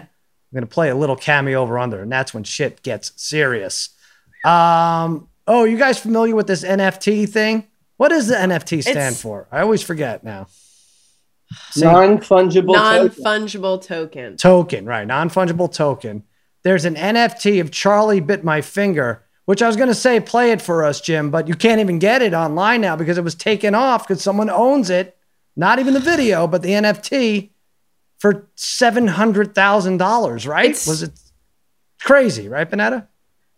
we're 0.53 0.61
going 0.61 0.69
to 0.69 0.73
play 0.73 0.91
a 0.91 0.95
little 0.95 1.17
cameo 1.17 1.61
over 1.63 1.79
under. 1.79 2.01
And 2.01 2.13
that's 2.13 2.33
when 2.33 2.45
shit 2.45 2.83
gets 2.83 3.11
serious. 3.21 3.89
Um, 4.45 5.29
oh, 5.49 5.65
you 5.65 5.77
guys 5.77 5.99
familiar 5.99 6.37
with 6.37 6.47
this 6.47 6.63
NFT 6.63 7.29
thing? 7.29 7.67
What 7.97 8.09
does 8.09 8.27
the 8.29 8.35
NFT 8.37 8.83
stand 8.83 8.99
It's- 8.99 9.23
for? 9.23 9.47
I 9.51 9.61
always 9.61 9.83
forget 9.83 10.23
now. 10.25 10.49
See? 11.71 11.83
Non 11.83 12.19
fungible. 12.19 12.75
Non 12.75 13.09
fungible 13.09 13.81
token. 13.85 14.37
token, 14.37 14.85
right? 14.85 15.07
Non 15.07 15.31
fungible 15.31 15.73
token. 15.73 16.25
There's 16.65 16.85
an 16.85 16.97
NFT 16.97 17.61
of 17.61 17.71
Charlie 17.71 18.19
Bit 18.21 18.43
My 18.43 18.61
Finger, 18.61 19.23
which 19.45 19.63
I 19.63 19.69
was 19.69 19.77
going 19.77 19.89
to 19.89 19.95
say 19.95 20.19
play 20.19 20.51
it 20.51 20.61
for 20.61 20.83
us, 20.85 21.01
Jim, 21.01 21.31
but 21.31 21.47
you 21.47 21.55
can't 21.55 21.81
even 21.81 22.01
get 22.01 22.21
it 22.23 22.35
online 22.35 22.81
now 22.81 22.97
because 22.97 23.17
it 23.17 23.25
was 23.25 23.37
taken 23.37 23.75
off 23.77 24.07
because 24.07 24.21
someone 24.23 24.51
owns 24.51 24.91
it. 24.91 25.17
Not 25.55 25.79
even 25.79 25.95
the 25.95 26.01
video, 26.01 26.47
but 26.49 26.63
the 26.63 26.73
NFT 26.73 27.51
for 28.19 28.49
$700,000, 28.57 30.47
right? 30.49 30.65
It's- 30.71 30.87
was 30.87 31.03
it 31.05 31.13
crazy, 32.03 32.49
right, 32.49 32.69
Bonnetta? 32.71 33.07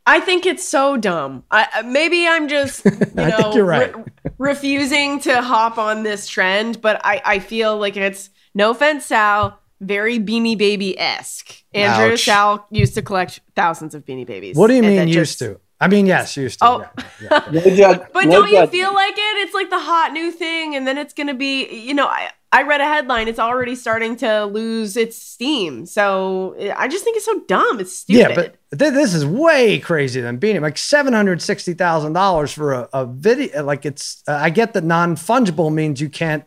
I 0.08 0.20
think 0.20 0.46
it's 0.46 0.64
so 0.64 0.96
dumb. 0.96 1.44
I, 1.50 1.82
maybe 1.84 2.26
I'm 2.26 2.48
just, 2.48 2.84
you 2.84 2.92
I 3.18 3.28
know, 3.30 3.36
think 3.36 3.54
you're 3.54 3.64
right. 3.64 3.94
re- 3.96 4.04
refusing 4.38 5.20
to 5.20 5.42
hop 5.42 5.78
on 5.78 6.02
this 6.02 6.26
trend, 6.26 6.80
but 6.80 7.00
I, 7.04 7.20
I 7.24 7.38
feel 7.40 7.76
like 7.76 7.96
it's 7.96 8.30
no 8.54 8.70
offense, 8.70 9.06
Sal, 9.06 9.58
very 9.80 10.18
Beanie 10.18 10.56
Baby 10.56 10.98
esque. 10.98 11.62
Andrew 11.74 12.12
Ouch. 12.14 12.24
Sal 12.24 12.66
used 12.70 12.94
to 12.94 13.02
collect 13.02 13.40
thousands 13.54 13.94
of 13.94 14.04
Beanie 14.04 14.26
Babies. 14.26 14.56
What 14.56 14.68
do 14.68 14.74
you 14.74 14.82
mean 14.82 15.08
used 15.08 15.38
just- 15.38 15.38
to? 15.40 15.60
I 15.80 15.88
mean, 15.88 16.06
yes, 16.06 16.36
used 16.36 16.58
to. 16.58 16.66
Oh. 16.66 16.78
yeah, 16.80 17.04
yeah. 17.22 17.48
No 17.52 17.60
judge, 17.76 18.00
But 18.12 18.24
no 18.24 18.42
don't 18.42 18.50
you 18.50 18.66
feel 18.66 18.92
like 18.92 19.14
it? 19.14 19.36
It's 19.38 19.54
like 19.54 19.70
the 19.70 19.78
hot 19.78 20.12
new 20.12 20.32
thing, 20.32 20.74
and 20.74 20.86
then 20.86 20.98
it's 20.98 21.14
gonna 21.14 21.34
be, 21.34 21.68
you 21.68 21.94
know, 21.94 22.06
I, 22.06 22.30
I 22.50 22.62
read 22.62 22.80
a 22.80 22.84
headline. 22.84 23.28
It's 23.28 23.38
already 23.38 23.74
starting 23.76 24.16
to 24.16 24.46
lose 24.46 24.96
its 24.96 25.16
steam. 25.16 25.86
So 25.86 26.56
I 26.76 26.88
just 26.88 27.04
think 27.04 27.16
it's 27.16 27.26
so 27.26 27.40
dumb. 27.46 27.78
It's 27.78 27.92
stupid. 27.92 28.18
Yeah, 28.18 28.34
but 28.34 28.78
th- 28.78 28.92
this 28.92 29.14
is 29.14 29.24
way 29.24 29.78
crazy 29.78 30.20
than 30.20 30.38
being 30.38 30.60
like 30.62 30.78
seven 30.78 31.12
hundred 31.12 31.42
sixty 31.42 31.74
thousand 31.74 32.14
dollars 32.14 32.52
for 32.52 32.72
a, 32.72 32.88
a 32.92 33.06
video. 33.06 33.62
Like 33.62 33.86
it's, 33.86 34.22
uh, 34.26 34.32
I 34.32 34.50
get 34.50 34.72
that 34.72 34.84
non 34.84 35.14
fungible 35.14 35.72
means 35.72 36.00
you 36.00 36.08
can't, 36.08 36.44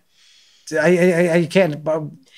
I, 0.73 0.97
I, 0.97 1.33
I 1.35 1.45
can't 1.45 1.83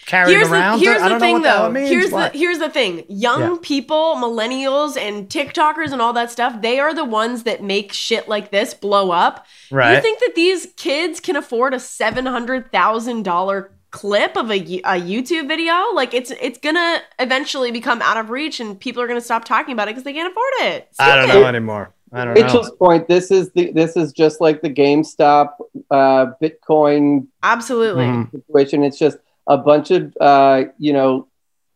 carry 0.06 0.32
here's 0.34 0.50
around. 0.50 0.80
the, 0.80 0.86
here's 0.86 1.02
I 1.02 1.04
the 1.04 1.10
don't 1.10 1.20
know 1.20 1.26
thing 1.26 1.34
what 1.34 1.44
though 1.44 1.66
it 1.68 1.72
means. 1.72 1.90
here's 1.90 2.12
What? 2.12 2.34
the 2.34 2.40
here's 2.40 2.60
the 2.60 2.70
thing 2.70 3.04
young 3.10 3.42
Yeah. 3.42 3.56
people 3.62 4.16
millennials 4.18 4.98
and 4.98 5.28
tiktokers 5.30 5.92
and 5.92 6.02
all 6.02 6.14
that 6.14 6.32
stuff 6.32 6.62
they 6.62 6.80
are 6.80 6.94
the 6.94 7.06
ones 7.06 7.44
that 7.44 7.64
make 7.64 7.94
shit 7.94 8.28
like 8.28 8.52
this 8.52 8.74
blow 8.74 9.12
up 9.12 9.46
right. 9.72 9.96
you 9.96 10.02
think 10.02 10.20
that 10.20 10.34
these 10.36 10.68
kids 10.78 11.20
can 11.20 11.36
afford 11.36 11.74
a 11.74 11.78
$700000 11.78 13.70
clip 13.92 14.36
of 14.36 14.50
a, 14.50 14.56
a 14.56 15.00
youtube 15.00 15.48
video 15.48 15.92
like 15.94 16.16
it's 16.16 16.32
it's 16.42 16.58
gonna 16.58 17.00
eventually 17.20 17.70
become 17.72 18.02
out 18.02 18.18
of 18.18 18.32
reach 18.32 18.60
and 18.60 18.80
people 18.80 19.02
are 19.04 19.08
gonna 19.08 19.22
stop 19.22 19.46
talking 19.46 19.72
about 19.72 19.88
it 19.88 19.92
because 19.92 20.04
they 20.04 20.14
can't 20.14 20.32
afford 20.32 20.52
it 20.62 20.90
I 20.98 21.16
don't 21.16 21.26
Stupid. 21.28 21.42
know 21.42 21.48
anymore. 21.48 21.94
I 22.12 22.26
don't 22.26 22.34
Rachel's 22.36 22.70
know. 22.70 22.76
point. 22.76 23.08
This 23.08 23.30
is 23.32 23.52
the 23.54 23.72
this 23.72 23.96
is 23.98 24.12
just 24.14 24.40
like 24.42 24.62
the 24.62 24.70
GameStop 24.70 25.50
uh, 25.92 26.28
Bitcoin 26.42 27.26
absolutely 27.42 28.06
Mhm. 28.06 28.32
situation. 28.32 28.84
It's 28.84 28.98
just 29.00 29.18
a 29.48 29.58
bunch 29.58 29.92
of 29.92 30.16
uh, 30.20 30.64
you 30.78 30.94
know 30.94 31.28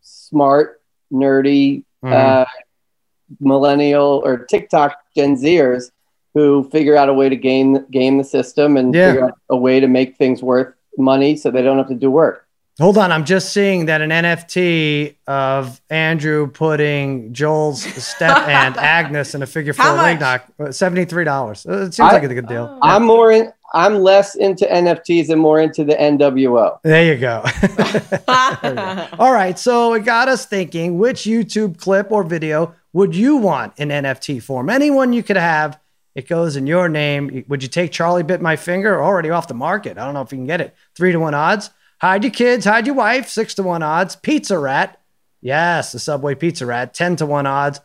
smart, 0.01 0.81
nerdy, 1.11 1.83
Mhm. 2.03 2.13
uh, 2.13 2.45
millennial 3.39 4.21
or 4.23 4.37
TikTok 4.39 4.97
Gen 5.15 5.35
Zers 5.35 5.91
who 6.33 6.69
figure 6.71 6.95
out 6.95 7.09
a 7.09 7.13
way 7.13 7.29
to 7.29 7.35
game 7.35 7.85
game 7.91 8.17
the 8.17 8.23
system 8.23 8.77
and 8.77 8.93
Yeah. 8.93 9.11
figure 9.11 9.25
out 9.25 9.33
a 9.49 9.57
way 9.57 9.79
to 9.79 9.87
make 9.87 10.17
things 10.17 10.41
worth 10.43 10.73
money 10.97 11.35
so 11.35 11.51
they 11.51 11.61
don't 11.61 11.77
have 11.77 11.87
to 11.89 11.95
do 11.95 12.09
work. 12.11 12.45
Hold 12.79 12.99
on, 12.99 13.11
I'm 13.11 13.25
just 13.25 13.53
seeing 13.53 13.87
that 13.87 14.01
an 14.01 14.11
NFT 14.11 15.15
of 15.25 15.81
Andrew 15.89 16.45
putting 16.45 17.33
Joel's 17.33 17.81
step 17.81 18.37
and 18.47 18.77
Agnes 18.97 19.33
in 19.33 19.41
a 19.41 19.47
figure 19.47 19.73
How 19.75 19.95
four 19.95 20.05
ring 20.05 20.19
much? 20.19 20.41
knock. 20.59 20.73
Seventy 20.73 21.05
three 21.05 21.23
dollars. 21.23 21.65
It 21.67 21.95
seems 21.95 22.07
I- 22.11 22.13
like 22.13 22.23
a 22.23 22.27
good 22.27 22.47
deal. 22.47 22.69
Oh. 22.71 22.79
I'm 22.87 23.03
more 23.03 23.31
in. 23.31 23.51
I'm 23.73 23.95
less 23.99 24.35
into 24.35 24.65
NFTs 24.65 25.29
and 25.29 25.41
more 25.41 25.59
into 25.59 25.83
the 25.83 25.93
NWO. 25.93 26.79
There 26.83 27.13
you 27.13 27.19
go. 27.19 27.43
All 29.19 29.33
right, 29.33 29.57
so 29.59 29.93
it 29.93 30.05
got 30.05 30.27
us 30.27 30.45
thinking: 30.45 30.97
which 30.97 31.23
YouTube 31.23 31.77
clip 31.77 32.11
or 32.11 32.23
video 32.23 32.73
would 32.93 33.15
you 33.15 33.37
want 33.37 33.73
in 33.77 33.89
NFT 33.89 34.41
form? 34.41 34.69
Anyone 34.69 35.13
you 35.13 35.23
could 35.23 35.37
have. 35.37 35.79
It 36.15 36.27
goes 36.27 36.55
in 36.55 36.65
your 36.65 36.89
name. 36.89 37.45
Would 37.47 37.61
you 37.61 37.69
take 37.69 37.91
Charlie 37.91 38.23
Bit 38.23 38.41
My 38.41 38.55
Finger? 38.55 39.03
Already 39.03 39.29
off 39.29 39.47
the 39.47 39.53
market. 39.53 39.99
I 39.99 40.05
don't 40.05 40.15
know 40.15 40.21
if 40.21 40.31
you 40.31 40.39
can 40.39 40.47
get 40.47 40.61
it. 40.61 40.75
Three 40.95 41.11
to 41.11 41.19
one 41.19 41.35
odds. 41.35 41.69
Hide 42.01 42.23
your 42.23 42.31
kids, 42.31 42.65
hide 42.65 42.87
your 42.87 42.95
wife. 42.95 43.29
Six 43.29 43.53
to 43.55 43.63
one 43.63 43.83
odds. 43.83 44.15
Pizza 44.15 44.57
Rat. 44.57 44.99
Yes, 45.41 45.91
the 45.91 45.99
Subway 45.99 46.33
Pizza 46.33 46.65
Rat. 46.65 46.95
Ten 46.95 47.15
to 47.17 47.27
one 47.27 47.45
odds. 47.45 47.81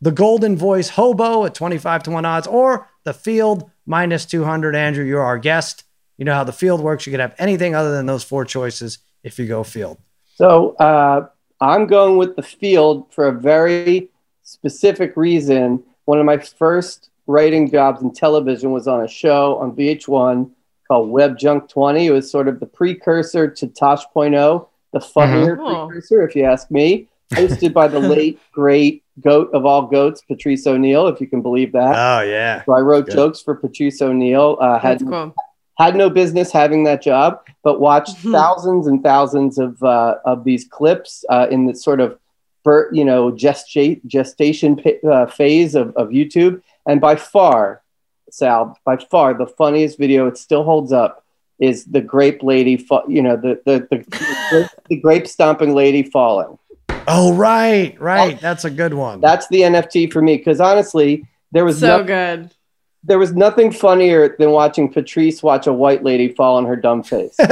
The 0.00 0.10
Golden 0.12 0.56
Voice 0.56 0.90
Hobo 0.90 1.44
at 1.46 1.54
25 1.54 2.02
to 2.04 2.10
1 2.10 2.24
odds, 2.24 2.46
or 2.46 2.88
the 3.04 3.14
Field 3.14 3.70
minus 3.86 4.26
200. 4.26 4.74
Andrew, 4.76 5.04
you're 5.04 5.22
our 5.22 5.38
guest. 5.38 5.84
You 6.18 6.24
know 6.24 6.34
how 6.34 6.44
the 6.44 6.52
field 6.52 6.80
works. 6.80 7.06
You 7.06 7.12
could 7.12 7.20
have 7.20 7.34
anything 7.38 7.74
other 7.74 7.92
than 7.92 8.06
those 8.06 8.24
four 8.24 8.44
choices 8.44 8.98
if 9.22 9.38
you 9.38 9.46
go 9.46 9.62
field. 9.62 9.98
So 10.34 10.74
uh, 10.76 11.28
I'm 11.60 11.86
going 11.86 12.16
with 12.16 12.36
the 12.36 12.42
field 12.42 13.12
for 13.12 13.28
a 13.28 13.32
very 13.32 14.08
specific 14.42 15.16
reason. 15.16 15.82
One 16.04 16.18
of 16.18 16.24
my 16.26 16.38
first 16.38 17.10
writing 17.26 17.70
jobs 17.70 18.02
in 18.02 18.12
television 18.12 18.70
was 18.72 18.86
on 18.86 19.02
a 19.02 19.08
show 19.08 19.56
on 19.58 19.72
VH1 19.74 20.50
called 20.88 21.10
Web 21.10 21.36
Junk 21.38 21.68
20. 21.68 22.06
It 22.06 22.10
was 22.12 22.30
sort 22.30 22.48
of 22.48 22.60
the 22.60 22.66
precursor 22.66 23.50
to 23.50 23.66
Tosh.0, 23.66 24.68
the 24.92 25.00
funnier 25.00 25.56
Cool. 25.56 25.88
precursor, 25.88 26.26
if 26.26 26.36
you 26.36 26.44
ask 26.44 26.70
me. 26.70 27.08
Hosted 27.32 27.72
by 27.72 27.88
the 27.88 27.98
late, 28.14 28.38
great 28.52 29.02
goat 29.20 29.50
of 29.52 29.64
all 29.66 29.82
goats, 29.82 30.22
Patrice 30.22 30.66
O'Neal, 30.66 31.08
if 31.08 31.20
you 31.20 31.26
can 31.26 31.42
believe 31.42 31.72
that. 31.72 31.94
Oh, 31.96 32.22
yeah. 32.22 32.64
So 32.64 32.72
I 32.72 32.80
wrote 32.80 33.06
Good. 33.06 33.14
jokes 33.14 33.40
for 33.42 33.54
Patrice 33.54 34.00
O'Neal. 34.00 34.58
Uh, 34.60 34.78
had 34.78 35.00
That's 35.00 35.10
cool. 35.10 35.34
had 35.78 35.96
no 35.96 36.08
business 36.10 36.52
having 36.52 36.84
that 36.84 37.02
job, 37.02 37.40
but 37.64 37.80
watched 37.80 38.16
Mhm. 38.18 38.32
thousands 38.32 38.86
and 38.86 39.02
thousands 39.02 39.58
of 39.58 39.82
uh, 39.82 40.16
of 40.24 40.44
these 40.44 40.64
clips 40.68 41.24
uh, 41.28 41.46
in 41.50 41.66
the 41.66 41.74
sort 41.74 42.00
of 42.00 42.18
you 42.92 43.04
know 43.04 43.30
gesta- 43.30 44.00
gestation 44.06 44.76
pa- 44.76 45.08
uh, 45.08 45.26
phase 45.26 45.74
of, 45.76 45.94
of 45.96 46.08
YouTube, 46.08 46.60
and 46.86 47.00
by 47.00 47.14
far, 47.16 47.82
Sal, 48.30 48.76
by 48.84 48.96
far 48.96 49.34
the 49.34 49.46
funniest 49.46 49.98
video. 49.98 50.26
It 50.26 50.36
still 50.36 50.62
holds 50.64 50.92
up. 50.92 51.22
Is 51.58 51.86
the 51.86 52.00
grape 52.02 52.42
lady, 52.42 52.76
fa- 52.76 53.04
you 53.08 53.22
know, 53.22 53.36
the 53.36 53.60
the, 53.64 53.86
the 53.90 54.70
the 54.90 54.96
grape 54.96 55.26
stomping 55.26 55.74
lady 55.74 56.02
falling? 56.02 56.58
Oh, 57.08 57.34
right, 57.34 57.98
right. 58.00 58.40
That's 58.40 58.64
a 58.64 58.70
good 58.70 58.94
one. 58.94 59.20
That's 59.20 59.46
the 59.48 59.60
NFT 59.62 60.12
for 60.12 60.20
me. 60.22 60.36
Because 60.36 60.60
honestly, 60.60 61.24
there 61.52 61.64
was 61.64 61.78
So 61.80 61.98
no- 61.98 62.04
good. 62.04 62.50
there 63.04 63.18
was 63.18 63.32
nothing 63.32 63.70
funnier 63.72 64.34
than 64.38 64.50
watching 64.50 64.92
Patrice 64.92 65.42
watch 65.42 65.66
a 65.66 65.72
white 65.72 66.02
lady 66.04 66.28
fall 66.34 66.56
on 66.56 66.66
her 66.66 66.76
dumb 66.76 67.02
face. 67.02 67.36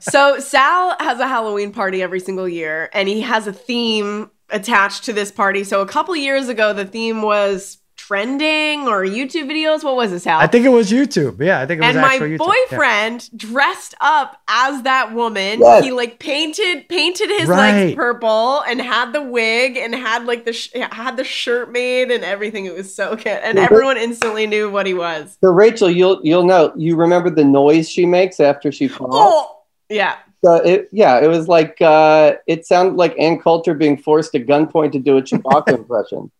So 0.00 0.38
Sal 0.40 0.96
has 1.00 1.20
a 1.20 1.28
Halloween 1.28 1.70
party 1.72 2.02
every 2.02 2.18
single 2.20 2.48
year, 2.48 2.88
and 2.92 3.08
he 3.08 3.20
has 3.20 3.46
a 3.46 3.52
theme 3.52 4.30
attached 4.50 5.04
to 5.04 5.12
this 5.12 5.30
party. 5.30 5.62
So 5.64 5.80
a 5.80 5.86
couple 5.86 6.14
years 6.16 6.48
ago, 6.48 6.72
the 6.72 6.84
theme 6.84 7.22
was 7.22 7.78
trending 8.06 8.88
or 8.88 9.04
YouTube 9.04 9.46
videos. 9.50 9.84
What 9.84 9.94
was 9.96 10.12
it, 10.12 10.20
Sal? 10.20 10.40
I 10.40 10.46
think 10.48 10.64
it 10.66 10.70
was 10.70 10.90
YouTube. 10.90 11.40
Yeah, 11.40 11.60
I 11.60 11.66
think 11.66 11.80
it 11.82 11.86
was 11.86 11.94
and 11.96 12.00
my 12.00 12.14
actual 12.14 12.26
YouTube. 12.28 12.38
Yeah. 12.70 12.76
boyfriend 12.76 13.30
dressed 13.38 13.94
up 14.00 14.40
as 14.48 14.82
that 14.82 15.14
woman. 15.14 15.60
Yes. 15.60 15.84
He 15.84 15.92
like 15.92 16.18
painted 16.18 16.88
painted 16.88 17.30
his 17.30 17.48
Right. 17.48 17.72
legs 17.72 17.94
purple 17.94 18.60
and 18.62 18.80
had 18.80 19.12
the 19.12 19.22
wig 19.22 19.76
and 19.76 19.94
had 19.94 20.24
like 20.26 20.44
the 20.44 20.52
sh- 20.52 20.70
had 20.74 21.16
the 21.16 21.24
shirt 21.24 21.70
made 21.70 22.10
and 22.10 22.24
everything. 22.24 22.66
It 22.66 22.74
was 22.74 22.92
so 22.94 23.14
good, 23.14 23.26
and 23.28 23.58
everyone 23.58 23.96
instantly 23.96 24.46
knew 24.46 24.68
what 24.70 24.86
he 24.86 24.94
was. 24.94 25.36
So 25.40 25.50
Rachel, 25.50 25.88
you'll 25.90 26.20
you'll 26.24 26.44
know. 26.44 26.72
You 26.76 26.96
remember 26.96 27.30
the 27.30 27.44
noise 27.44 27.88
she 27.88 28.04
makes 28.04 28.40
after 28.40 28.72
she 28.72 28.88
falls? 28.88 29.10
Oh, 29.14 29.58
yeah. 29.88 30.16
So 30.44 30.54
it, 30.56 30.88
yeah, 30.90 31.20
it 31.20 31.28
was 31.28 31.46
like 31.46 31.80
uh, 31.80 32.32
it 32.48 32.66
sounded 32.66 32.96
like 32.96 33.14
Ann 33.16 33.38
Coulter 33.38 33.74
being 33.74 33.96
forced 33.96 34.34
at 34.34 34.46
gunpoint 34.46 34.90
to 34.92 34.98
do 34.98 35.16
a 35.16 35.22
Chewbacca 35.22 35.68
impression. 35.78 36.32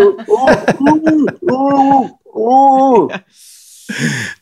Ooh, 0.00 0.24
ooh, 0.80 1.28
ooh, 1.50 2.18
ooh. 2.36 3.10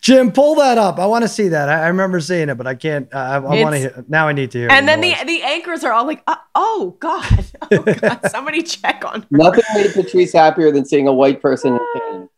Jim, 0.01 0.31
pull 0.31 0.55
that 0.55 0.77
up. 0.77 0.99
I 0.99 1.05
want 1.05 1.23
to 1.23 1.27
see 1.27 1.49
that. 1.49 1.69
I, 1.69 1.83
I 1.83 1.87
remember 1.87 2.19
seeing 2.19 2.49
it, 2.49 2.55
but 2.55 2.67
I 2.67 2.75
can't. 2.75 3.13
Uh, 3.13 3.17
I, 3.17 3.35
I 3.35 3.39
want 3.39 3.75
to 3.75 4.05
Now 4.07 4.27
I 4.27 4.33
need 4.33 4.51
to 4.51 4.57
hear. 4.59 4.67
It. 4.67 4.71
And 4.73 4.87
then 4.87 5.01
the 5.01 5.11
noise. 5.11 5.25
the 5.25 5.41
anchors 5.43 5.83
are 5.83 5.91
all 5.91 6.05
like, 6.05 6.21
uh, 6.27 6.35
"Oh 6.55 6.95
God, 6.99 7.45
oh 7.71 7.83
God, 7.83 8.19
somebody 8.27 8.61
check 8.63 9.03
on 9.05 9.21
her." 9.21 9.27
Nothing 9.31 9.63
made 9.73 9.93
Patrice 9.93 10.33
happier 10.33 10.71
than 10.71 10.85
seeing 10.85 11.07
a 11.07 11.13
white 11.13 11.41
person 11.41 11.73
in 11.73 11.79
pain. 11.93 12.29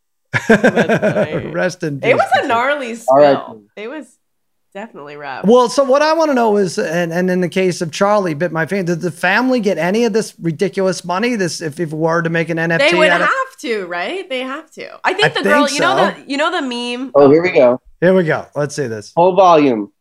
Rest 1.53 1.84
in 1.84 2.00
peace. 2.00 2.12
It 2.12 2.15
was 2.15 2.25
a 2.25 2.29
Patricia. 2.29 2.48
gnarly 2.48 2.98
All 3.08 3.17
right. 3.17 3.38
spill. 3.38 3.63
It 3.75 3.89
was 3.89 4.17
definitely 4.73 5.15
rough. 5.15 5.45
Well, 5.45 5.69
so 5.69 5.83
what 5.83 6.01
I 6.01 6.13
want 6.13 6.29
to 6.31 6.35
know 6.35 6.57
is, 6.57 6.77
and, 6.77 7.11
and 7.13 7.29
in 7.29 7.41
the 7.41 7.49
case 7.49 7.81
of 7.81 7.91
Charlie, 7.91 8.33
bit 8.33 8.51
my 8.51 8.65
finger. 8.65 8.93
Did 8.93 9.01
the 9.01 9.11
family 9.11 9.59
get 9.59 9.77
any 9.77 10.05
of 10.05 10.13
this 10.13 10.33
ridiculous 10.39 11.03
money? 11.05 11.35
This, 11.35 11.61
if 11.61 11.79
if 11.79 11.91
it 11.91 11.95
were 11.95 12.21
to 12.21 12.29
make 12.29 12.49
an 12.49 12.57
NFT, 12.57 12.91
They 12.91 12.97
would 12.97 13.09
out 13.09 13.21
of- 13.21 13.27
have 13.27 13.57
to, 13.61 13.85
right? 13.87 14.27
They 14.29 14.39
have 14.41 14.71
to. 14.71 14.99
I 15.03 15.13
think 15.13 15.25
I 15.25 15.29
the 15.29 15.43
girl, 15.43 15.65
think 15.67 15.75
you 15.79 15.81
know 15.81 15.95
the 16.11 16.23
you 16.31 16.37
know 16.37 16.51
the 16.51 16.61
meme. 16.61 17.11
Oh, 17.15 17.29
here 17.31 17.41
we 17.41 17.51
go. 17.51 17.81
Here 17.99 18.13
we 18.13 18.23
go. 18.23 18.47
Let's 18.55 18.75
see 18.75 18.87
this. 18.87 19.13
Whole 19.15 19.35
volume. 19.35 19.91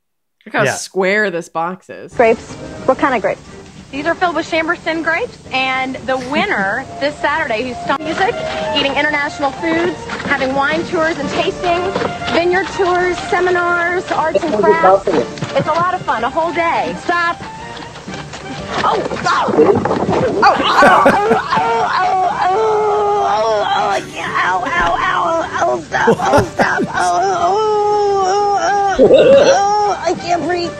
Look 0.46 0.54
how 0.54 0.62
Yeah. 0.64 0.74
square 0.74 1.30
this 1.30 1.48
box 1.50 1.90
is. 1.90 2.14
Grapes. 2.14 2.54
What 2.86 2.98
kind 2.98 3.14
of 3.14 3.20
grapes? 3.20 3.42
These 3.90 4.06
are 4.06 4.14
filled 4.14 4.36
with 4.36 4.48
Chambourcin 4.48 5.02
grapes, 5.02 5.36
and 5.50 5.96
the 6.06 6.16
winner 6.30 6.84
this 7.00 7.16
Saturday, 7.18 7.64
who's 7.64 7.76
stumped 7.82 8.04
music, 8.04 8.32
eating 8.76 8.94
international 8.94 9.50
foods, 9.50 9.96
having 10.30 10.54
wine 10.54 10.84
tours 10.86 11.18
and 11.18 11.28
tastings, 11.30 11.92
vineyard 12.32 12.68
tours, 12.68 13.18
seminars, 13.30 14.08
arts 14.12 14.44
and 14.44 14.54
crafts. 14.62 15.08
It's 15.08 15.66
a 15.66 15.72
lot 15.72 15.94
of 15.94 16.02
fun, 16.02 16.22
a 16.22 16.30
whole 16.30 16.52
day. 16.52 16.94
Stop. 17.00 17.36
Oh, 18.82 19.02
stop. 19.20 19.48
Oh, 19.48 19.74
oh, 20.42 20.54
oh, 20.56 21.02
oh, 21.02 21.48
oh, 21.92 22.30
oh, 22.42 22.62
oh, 23.26 23.64
oh, 23.66 23.96
yeah, 24.14 24.44
ow, 24.44 24.62
ow, 24.64 24.94
ow, 25.00 25.48
oh, 25.62 25.80
stop, 25.82 26.08
oh, 26.16 26.44
stop, 26.54 26.82
oh, 26.82 26.94
oh, 26.94 27.58
oh, 28.22 28.58
oh, 28.60 29.08
oh, 29.10 29.34
oh, 29.52 30.02
I 30.06 30.14
can't 30.14 30.42
breathe. 30.44 30.70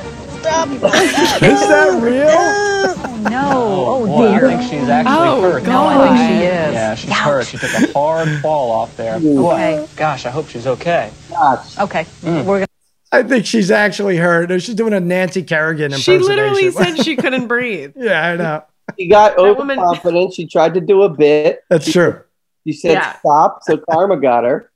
Stop. 0.50 0.68
Is 0.68 0.80
that 0.82 2.00
real? 2.02 2.26
Oh, 2.28 3.28
no. 3.30 3.50
Oh, 3.86 4.06
boy, 4.06 4.28
I 4.34 4.40
think 4.40 4.62
she's 4.62 4.88
actually 4.88 5.14
Oh, 5.16 5.40
hurt. 5.42 5.62
No, 5.62 5.86
I 5.86 6.08
think 6.08 6.18
she 6.18 6.46
is. 6.46 6.74
Yeah, 6.74 6.94
she's 6.96 7.10
hurt. 7.12 7.46
She 7.46 7.56
took 7.58 7.72
a 7.72 7.92
hard 7.92 8.40
fall 8.40 8.70
off 8.72 8.96
there. 8.96 9.20
Boy, 9.20 9.86
gosh, 9.96 10.26
I 10.26 10.30
hope 10.30 10.48
she's 10.48 10.66
okay. 10.66 11.12
Gosh. 11.28 11.78
Okay. 11.78 12.04
Mm. 12.22 12.44
We're 12.44 12.58
gonna 12.58 12.66
I 13.12 13.22
think 13.22 13.46
she's 13.46 13.70
actually 13.70 14.16
hurt. 14.16 14.50
She's 14.62 14.74
doing 14.74 14.92
a 14.92 15.00
Nancy 15.00 15.42
Kerrigan 15.42 15.86
impersonation. 15.92 16.26
She 16.26 16.32
impersonation. 16.32 16.54
literally 16.72 16.94
said 16.96 17.04
she 17.04 17.16
couldn't 17.16 17.46
breathe. 17.48 17.92
"Yeah, 17.96 18.20
I 18.24 18.36
know. 18.36 18.64
She 18.98 19.06
got 19.08 19.36
That 19.36 19.56
woman- 19.56 19.78
overconfident. 19.78 20.34
She 20.34 20.46
tried 20.46 20.74
to 20.74 20.80
do 20.80 21.02
a 21.02 21.08
bit. 21.08 21.62
That's 21.68 21.90
true. 21.90 22.20
She 22.66 22.72
said 22.72 22.92
Yeah. 22.92 23.18
stop, 23.18 23.60
so 23.62 23.78
karma 23.78 24.16
got 24.16 24.44
her. 24.44 24.70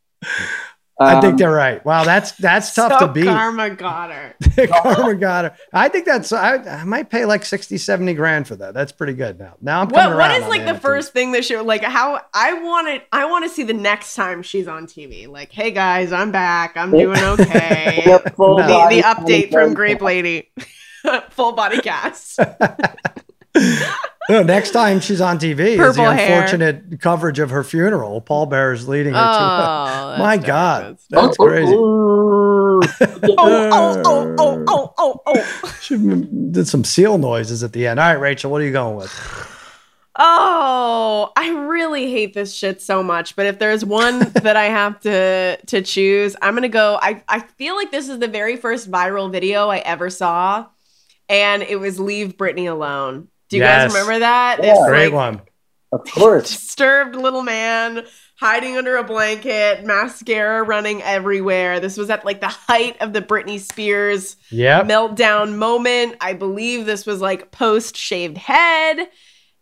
I 1.01 1.21
think 1.21 1.33
Um, 1.33 1.37
they're 1.39 1.51
right. 1.51 1.85
Wow, 1.85 2.05
that's 2.05 2.33
that's 2.33 2.73
tough 2.73 3.01
so 3.01 3.07
to 3.09 3.13
beat. 3.13 3.25
Karma 3.25 3.71
got 3.71 4.13
her. 4.13 4.35
Karma 4.69 5.15
got 5.17 5.45
her. 5.47 5.57
I 5.73 5.89
think 5.89 6.07
that's. 6.07 6.33
I, 6.33 6.55
I 6.57 6.85
might 6.85 7.11
pay 7.11 7.25
like 7.25 7.45
60, 7.45 7.77
70 7.79 8.15
grand 8.15 8.47
for 8.47 8.55
that. 8.57 8.75
That's 8.75 8.93
pretty 8.93 9.15
good 9.15 9.39
now. 9.39 9.57
Now 9.61 9.81
I'm 9.81 9.89
coming 9.91 10.11
What 10.11 10.17
what 10.17 10.31
around 10.31 10.37
is 10.37 10.45
on 10.45 10.51
like 10.51 10.67
the 10.67 10.79
first 10.79 11.13
thing 11.13 11.33
that 11.33 11.45
she 11.45 11.57
like 11.57 11.83
how 11.83 12.21
I 12.33 12.53
want 12.63 12.87
it 12.89 13.07
I 13.11 13.25
want 13.25 13.45
to 13.45 13.49
see 13.49 13.65
the 13.65 13.75
next 13.75 14.15
time 14.15 14.43
she's 14.43 14.69
on 14.69 14.87
TV. 14.87 15.27
Like, 15.27 15.51
hey 15.51 15.73
guys, 15.73 16.13
I'm 16.13 16.31
back. 16.31 16.77
I'm 16.77 16.93
doing 16.93 17.19
okay. 17.19 18.03
Yep, 18.07 18.37
full 18.37 18.57
the, 18.59 18.63
the 18.63 19.03
update 19.03 19.51
from. 19.51 19.75
Grape 19.75 20.01
Lady. 20.01 20.51
Full 21.31 21.53
body 21.53 21.81
cast. 21.81 22.39
No, 24.31 24.43
next 24.43 24.71
time 24.71 25.01
she's 25.01 25.21
on 25.21 25.39
TV 25.39 25.61
is 25.61 25.77
the 25.77 25.83
Purple 25.83 26.11
hair. 26.13 26.41
unfortunate 26.41 27.01
coverage 27.01 27.39
of 27.39 27.51
her 27.51 27.63
funeral. 27.63 28.21
Paul 28.23 28.47
Bear 28.47 28.73
is 28.73 28.89
leading 28.89 29.13
her 29.13 29.19
to. 29.19 29.25
Oh, 29.27 30.17
My 30.19 30.39
God, 30.39 30.99
dark. 31.11 31.27
that's 31.27 31.37
crazy. 31.37 31.73
Ooh. 31.73 32.81
Oh, 32.81 32.81
oh, 33.37 34.03
oh, 34.03 34.03
oh, 34.05 34.35
oh, 34.39 34.65
oh, 34.67 34.95
oh. 34.99 35.21
oh. 35.27 35.71
She 35.83 35.99
did 35.99 36.67
some 36.67 36.83
seal 36.85 37.19
noises 37.19 37.63
at 37.63 37.75
the 37.75 37.87
end. 37.87 38.01
All 38.01 38.07
right, 38.07 38.19
Rachel, 38.19 38.51
what 38.51 38.63
are 38.63 38.65
you 38.65 38.73
going 38.73 38.97
with? 38.97 39.13
Oh, 40.17 41.33
I 41.37 41.51
really 41.51 42.11
hate 42.11 42.33
this 42.35 42.55
shit 42.55 42.81
so 42.81 43.03
much. 43.03 43.37
But 43.37 43.47
if 43.47 43.59
there's 43.59 43.85
one 43.85 44.19
that 44.43 44.57
I 44.57 44.65
have 44.65 45.01
to 45.01 45.59
to 45.67 45.83
choose, 45.83 46.37
I'm 46.41 46.55
gonna 46.55 46.69
go. 46.71 46.99
I 47.03 47.23
I 47.29 47.41
feel 47.41 47.75
like 47.75 47.91
this 47.91 48.09
is 48.09 48.19
the 48.21 48.29
very 48.29 48.57
first 48.57 48.91
viral 48.91 49.31
video 49.31 49.69
I 49.69 49.79
ever 49.79 50.09
saw, 50.09 50.67
and 51.29 51.63
it 51.63 51.77
was 51.77 52.01
"Leave 52.01 52.37
Britney 52.37 52.71
Alone." 52.71 53.29
Do 53.49 53.57
you 53.57 53.63
Yes. 53.63 53.93
guys 53.93 53.95
remember 53.95 54.19
that? 54.21 54.59
Yeah. 54.63 54.75
This, 54.75 54.87
Great 54.89 55.05
like, 55.07 55.13
one. 55.15 55.41
Of 55.93 56.05
course. 56.11 56.51
disturbed 56.51 57.15
little 57.17 57.43
man 57.43 58.05
hiding 58.41 58.77
under 58.77 58.97
a 58.97 59.05
blanket, 59.05 59.85
mascara 59.85 60.63
running 60.65 61.01
everywhere. 61.03 61.79
This 61.81 61.97
was 61.97 62.11
at 62.11 62.25
like 62.25 62.41
the 62.41 62.49
height 62.49 62.97
of 63.01 63.13
the 63.13 63.23
Britney 63.23 63.61
Spears 63.61 64.37
Yep. 64.51 64.87
meltdown 64.87 65.55
moment. 65.57 66.17
I 66.21 66.33
believe 66.33 66.85
this 66.85 67.07
was 67.07 67.21
like 67.21 67.51
post 67.53 67.97
shaved 67.97 68.37
head. 68.39 69.09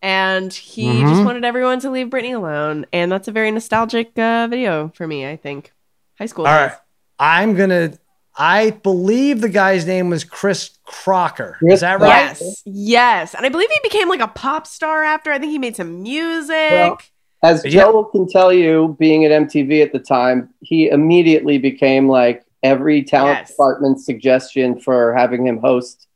And 0.05 0.53
he 0.53 0.87
Mhm. 1.03 1.09
just 1.11 1.25
wanted 1.25 1.45
everyone 1.45 1.79
to 1.81 1.91
leave 1.91 2.09
Britney 2.09 2.35
alone. 2.35 2.87
And 2.93 3.13
that's 3.13 3.29
a 3.29 3.33
very 3.33 3.51
nostalgic 3.53 4.19
uh, 4.19 4.49
video 4.49 4.91
for 4.97 5.07
me, 5.07 5.29
I 5.29 5.37
think. 5.37 5.73
High 6.19 6.27
school. 6.27 6.47
All 6.47 6.53
days. 6.59 6.71
right. 6.71 6.79
I'm 7.21 7.55
gonna. 7.55 7.93
I 8.37 8.71
believe 8.71 9.43
the 9.43 9.49
guy's 9.49 9.87
name 9.87 10.09
was 10.11 10.25
Chris 10.25 10.71
Crocker. 10.85 11.57
Chris 11.59 11.75
Is 11.75 11.81
that 11.81 12.01
right? 12.01 12.09
Yes. 12.09 12.63
Yes. 12.67 13.35
And 13.35 13.47
I 13.47 13.49
believe 13.49 13.71
he 13.71 13.81
became 13.83 14.09
like 14.09 14.21
a 14.21 14.29
pop 14.29 14.67
star 14.67 15.05
after. 15.05 15.31
I 15.33 15.39
think 15.39 15.53
he 15.53 15.59
made 15.59 15.77
some 15.77 16.03
music. 16.03 16.51
Well, 16.73 16.99
As 17.43 17.65
Yeah. 17.65 17.71
Joel 17.83 18.05
can 18.05 18.29
tell 18.29 18.53
you, 18.53 18.97
being 18.99 19.25
at 19.25 19.31
MTV 19.33 19.83
at 19.83 19.93
the 19.93 19.99
time, 19.99 20.51
he 20.61 20.89
immediately 20.89 21.59
became 21.59 22.09
like 22.09 22.45
every 22.63 23.03
talent 23.03 23.39
Yes. 23.41 23.51
department's 23.51 24.05
suggestion 24.07 24.81
for 24.81 25.13
having 25.15 25.47
him 25.47 25.59
host 25.59 26.07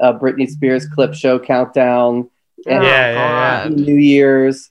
a 0.00 0.12
Britney 0.12 0.48
Spears 0.48 0.86
clip 0.86 1.14
show 1.14 1.38
countdown, 1.38 2.28
Oh, 2.66 2.70
and 2.70 2.82
Yeah, 2.84 3.12
yeah, 3.12 3.64
God. 3.68 3.72
New 3.78 3.94
Year's, 3.96 4.70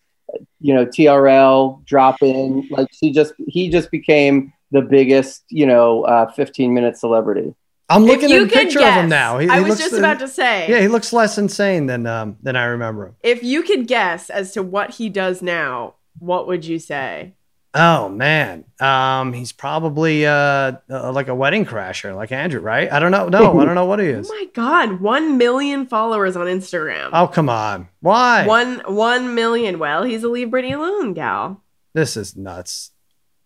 you 0.59 0.73
know, 0.73 0.85
TRL 0.85 1.81
drop 1.85 2.21
in. 2.21 2.67
Like 2.69 2.87
she 2.91 3.11
just, 3.11 3.33
he 3.47 3.69
just 3.69 3.89
became 3.91 4.51
the 4.71 4.81
biggest, 4.81 5.43
you 5.49 5.65
know, 5.65 6.03
uh, 6.03 6.31
15 6.31 6.73
minute 6.73 6.97
celebrity. 6.97 7.53
I'm 7.89 8.05
looking 8.05 8.31
at 8.31 8.41
a 8.41 8.47
picture 8.47 8.79
of 8.79 8.93
him 8.93 9.09
now. 9.09 9.37
He, 9.37 9.49
I 9.49 9.59
he 9.59 9.69
was 9.69 9.77
just 9.77 9.93
about 9.93 10.19
to 10.19 10.27
say. 10.27 10.69
Yeah, 10.69 10.79
he 10.79 10.87
looks 10.87 11.11
less 11.13 11.37
insane 11.37 11.85
than 11.87 12.07
um 12.07 12.37
than 12.41 12.55
I 12.55 12.65
remember 12.65 13.07
him. 13.07 13.15
If 13.21 13.43
you 13.43 13.63
could 13.63 13.87
guess 13.87 14.29
as 14.29 14.53
to 14.53 14.63
what 14.63 14.91
he 14.91 15.09
does 15.09 15.41
now, 15.41 15.95
what 16.19 16.47
would 16.47 16.65
you 16.65 16.79
say? 16.79 17.33
Oh 17.75 18.07
man, 18.07 18.65
um, 18.79 19.33
he's 19.33 19.51
probably 19.51 20.27
uh, 20.27 20.73
uh 20.89 21.11
like 21.11 21.27
a 21.27 21.33
wedding 21.33 21.65
crasher, 21.65 22.15
like 22.15 22.31
Andrew, 22.31 22.61
right? 22.61 22.91
I 22.91 22.99
don't 22.99 23.11
know. 23.11 23.29
No, 23.29 23.59
I 23.59 23.65
don't 23.65 23.73
know 23.73 23.85
what 23.85 23.99
he 23.99 24.05
is. 24.09 24.29
Oh 24.29 24.33
my 24.33 24.45
god, 24.53 25.01
one 25.01 25.37
million 25.37 25.87
followers 25.87 26.35
on 26.35 26.45
Instagram. 26.45 27.09
Oh 27.13 27.27
come 27.27 27.49
on, 27.49 27.89
why? 27.99 28.45
One 28.45 28.81
one 28.85 29.33
million. 29.33 29.79
Well, 29.79 30.03
he's 30.03 30.23
a 30.23 30.29
leave 30.29 30.49
Britney 30.49 30.75
alone 30.75 31.13
gal. 31.13 31.63
This 31.93 32.15
is 32.15 32.35
nuts. 32.35 32.91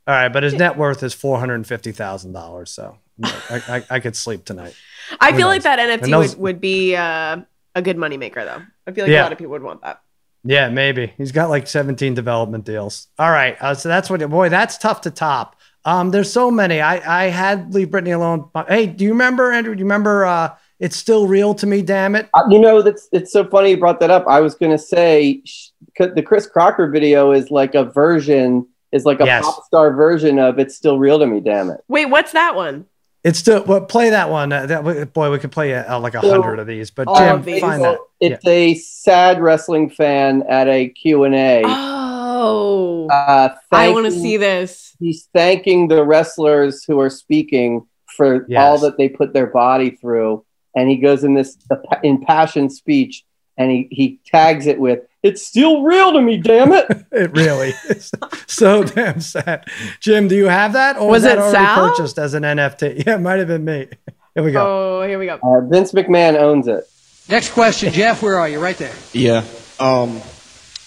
All 0.05 0.13
right, 0.13 0.31
but 0.31 0.43
his 0.43 0.53
net 0.53 0.77
worth 0.77 1.03
is 1.03 1.13
four 1.13 1.39
hundred 1.39 1.65
fifty 1.65 1.93
thousand 1.93 2.33
dollars. 2.33 2.69
So 2.69 2.97
I, 3.23 3.61
I, 3.67 3.83
I 3.89 3.99
could 3.99 4.15
sleep 4.15 4.45
tonight. 4.45 4.75
I 5.19 5.31
Who 5.31 5.37
feel 5.37 5.47
knows? 5.47 5.55
like 5.55 5.63
that 5.63 5.79
NFT 5.79 6.03
And 6.03 6.13
those- 6.13 6.35
would, 6.35 6.41
would 6.43 6.61
be 6.61 6.95
uh, 6.95 7.37
a 7.75 7.81
good 7.81 7.97
moneymaker 7.97 8.35
though. 8.45 8.61
I 8.85 8.91
feel 8.91 9.05
like 9.05 9.11
Yeah. 9.11 9.21
a 9.21 9.23
lot 9.23 9.31
of 9.31 9.37
people 9.37 9.51
would 9.51 9.63
want 9.63 9.81
that. 9.81 10.01
Yeah, 10.43 10.69
maybe 10.69 11.13
he's 11.17 11.31
got 11.33 11.49
like 11.49 11.67
seventeen 11.67 12.13
development 12.13 12.63
deals. 12.63 13.07
All 13.19 13.29
right, 13.31 13.57
uh, 13.61 13.73
so 13.73 13.89
that's 13.89 14.09
what. 14.09 14.27
Boy, 14.29 14.47
that's 14.49 14.77
tough 14.77 15.01
to 15.01 15.11
top. 15.11 15.57
Um, 15.83 16.11
there's 16.11 16.31
so 16.31 16.49
many. 16.51 16.79
I 16.79 17.23
I 17.23 17.27
had 17.29 17.73
leave 17.73 17.89
Britney 17.89 18.13
alone. 18.15 18.49
Hey, 18.69 18.85
do 18.85 19.03
you 19.03 19.09
remember 19.11 19.51
Andrew? 19.51 19.73
Do 19.75 19.79
you 19.79 19.85
remember? 19.85 20.25
Uh, 20.25 20.55
it's 20.79 20.95
still 20.95 21.27
real 21.27 21.53
to 21.55 21.65
me. 21.67 21.81
Damn 21.81 22.15
it. 22.15 22.29
Uh, 22.33 22.43
You 22.49 22.59
know, 22.59 22.81
that's 22.81 23.09
it's 23.11 23.33
so 23.33 23.43
funny 23.45 23.71
you 23.71 23.77
brought 23.77 23.99
that 23.99 24.11
up. 24.11 24.25
I 24.27 24.39
was 24.39 24.55
going 24.55 24.71
to 24.71 24.77
say 24.77 25.41
sh- 25.43 25.69
the 25.97 26.21
Chris 26.21 26.45
Crocker 26.47 26.87
video 26.89 27.31
is 27.31 27.49
like 27.51 27.73
a 27.75 27.83
version, 27.85 28.67
is 28.93 29.03
like 29.03 29.19
a 29.19 29.25
Yes. 29.25 29.43
pop 29.43 29.63
star 29.65 29.91
version 29.93 30.39
of 30.39 30.59
"It's 30.59 30.75
Still 30.75 30.97
Real 30.99 31.19
to 31.19 31.25
Me." 31.25 31.39
Damn 31.41 31.71
it! 31.71 31.81
Wait, 31.89 32.05
what's 32.05 32.31
that 32.33 32.55
one? 32.55 32.85
It's 33.27 33.39
still. 33.39 33.63
Well, 33.65 33.81
play 33.81 34.09
that 34.11 34.29
one. 34.29 34.51
Uh, 34.53 34.65
that, 34.67 35.13
boy, 35.13 35.31
we 35.31 35.37
could 35.39 35.51
play 35.51 35.73
uh, 35.75 35.99
like 35.99 36.15
a 36.15 36.21
So- 36.21 36.29
hundred 36.31 36.59
of 36.59 36.67
these. 36.67 36.91
But 36.91 37.07
All 37.07 37.17
Jim, 37.17 37.35
of 37.39 37.45
these. 37.45 37.61
find 37.61 37.83
that. 37.83 37.97
It's 38.19 38.45
a 38.47 38.73
sad 38.75 39.41
wrestling 39.41 39.89
fan 39.89 40.43
at 40.49 40.67
a 40.67 40.87
Q 40.89 41.23
and 41.25 41.35
A. 41.35 41.63
Oh, 41.65 43.07
Uh, 43.09 43.49
I 43.71 43.89
want 43.89 44.05
to 44.05 44.11
see 44.11 44.37
this. 44.37 44.95
He's 44.99 45.27
thanking 45.33 45.87
the 45.87 46.03
wrestlers 46.03 46.83
who 46.83 46.99
are 46.99 47.09
speaking 47.09 47.85
for 48.15 48.45
Yes. 48.47 48.59
all 48.61 48.77
that 48.79 48.97
they 48.97 49.09
put 49.09 49.33
their 49.33 49.47
body 49.47 49.91
through, 49.91 50.43
and 50.75 50.89
he 50.89 50.97
goes 50.97 51.23
in 51.23 51.33
this 51.33 51.57
impassioned 52.03 52.71
speech, 52.71 53.23
and 53.57 53.69
he 53.71 53.87
he 53.91 54.19
tags 54.25 54.67
it 54.67 54.79
with 54.79 55.01
"It's 55.23 55.45
still 55.45 55.83
real 55.83 56.13
to 56.13 56.21
me, 56.21 56.37
damn 56.37 56.71
it." 56.73 56.85
It 57.11 57.31
really 57.31 57.73
is 57.89 58.11
so 58.45 58.83
damn 58.83 59.19
sad. 59.21 59.65
Jim, 59.99 60.27
do 60.27 60.35
you 60.35 60.45
have 60.45 60.73
that, 60.73 60.97
or 60.97 61.09
Was 61.09 61.23
that 61.23 61.37
it 61.37 61.41
already 61.41 61.57
Sal? 61.57 61.89
purchased 61.89 62.19
as 62.19 62.33
an 62.35 62.43
NFT? 62.43 63.03
Yeah, 63.07 63.15
it 63.15 63.21
might 63.21 63.39
have 63.39 63.47
been 63.47 63.65
me. 63.65 63.87
Here 64.35 64.43
we 64.43 64.51
go. 64.51 64.99
Oh, 65.01 65.07
here 65.07 65.17
we 65.17 65.25
go. 65.25 65.39
Uh, 65.41 65.61
Vince 65.61 65.93
McMahon 65.93 66.35
owns 66.37 66.67
it. 66.67 66.83
Next 67.27 67.51
question, 67.51 67.91
Jeff. 67.91 68.21
Where 68.21 68.37
are 68.37 68.47
you? 68.47 68.59
Right 68.59 68.77
there. 68.77 68.93
Yeah. 69.13 69.43
Um, 69.79 70.21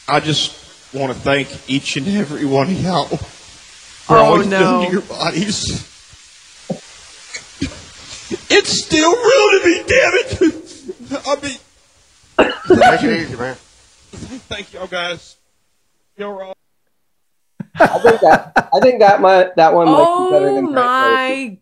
I 0.07 0.21
just 0.21 0.95
want 0.95 1.13
to 1.13 1.19
thank 1.19 1.49
each 1.69 1.97
and 1.97 2.07
every 2.09 2.45
one 2.45 2.69
of 2.71 2.81
y'all 2.83 3.05
for 3.07 4.17
Oh, 4.17 4.25
all 4.25 4.39
you've 4.39 4.49
no. 4.51 4.61
done 4.61 4.87
to 4.87 4.93
your 4.93 5.03
bodies. 5.03 5.87
It's 8.53 8.71
still 8.85 9.11
real 9.11 9.61
to 9.61 9.61
me, 9.67 9.83
damn 9.87 10.15
it. 10.15 10.41
I 11.27 11.35
mean, 11.43 11.59
Take 12.81 13.03
it 13.03 13.23
easy, 13.23 13.37
man. 13.37 13.57
thank 14.49 14.73
y'all 14.73 14.87
guys. 14.87 15.37
Y'all 16.17 16.39
are 16.39 16.45
all. 16.45 16.57
I 17.79 17.99
think 17.99 18.21
that 18.21 18.71
I 18.75 18.81
think 18.81 19.01
that 19.01 19.21
might 19.21 19.57
that 19.57 19.73
one 19.73 19.87
might 19.87 20.19
be 20.19 20.31
better 20.31 20.51
Oh 20.51 20.55
than 20.55 20.67
Craig 20.67 20.75
my 20.75 21.59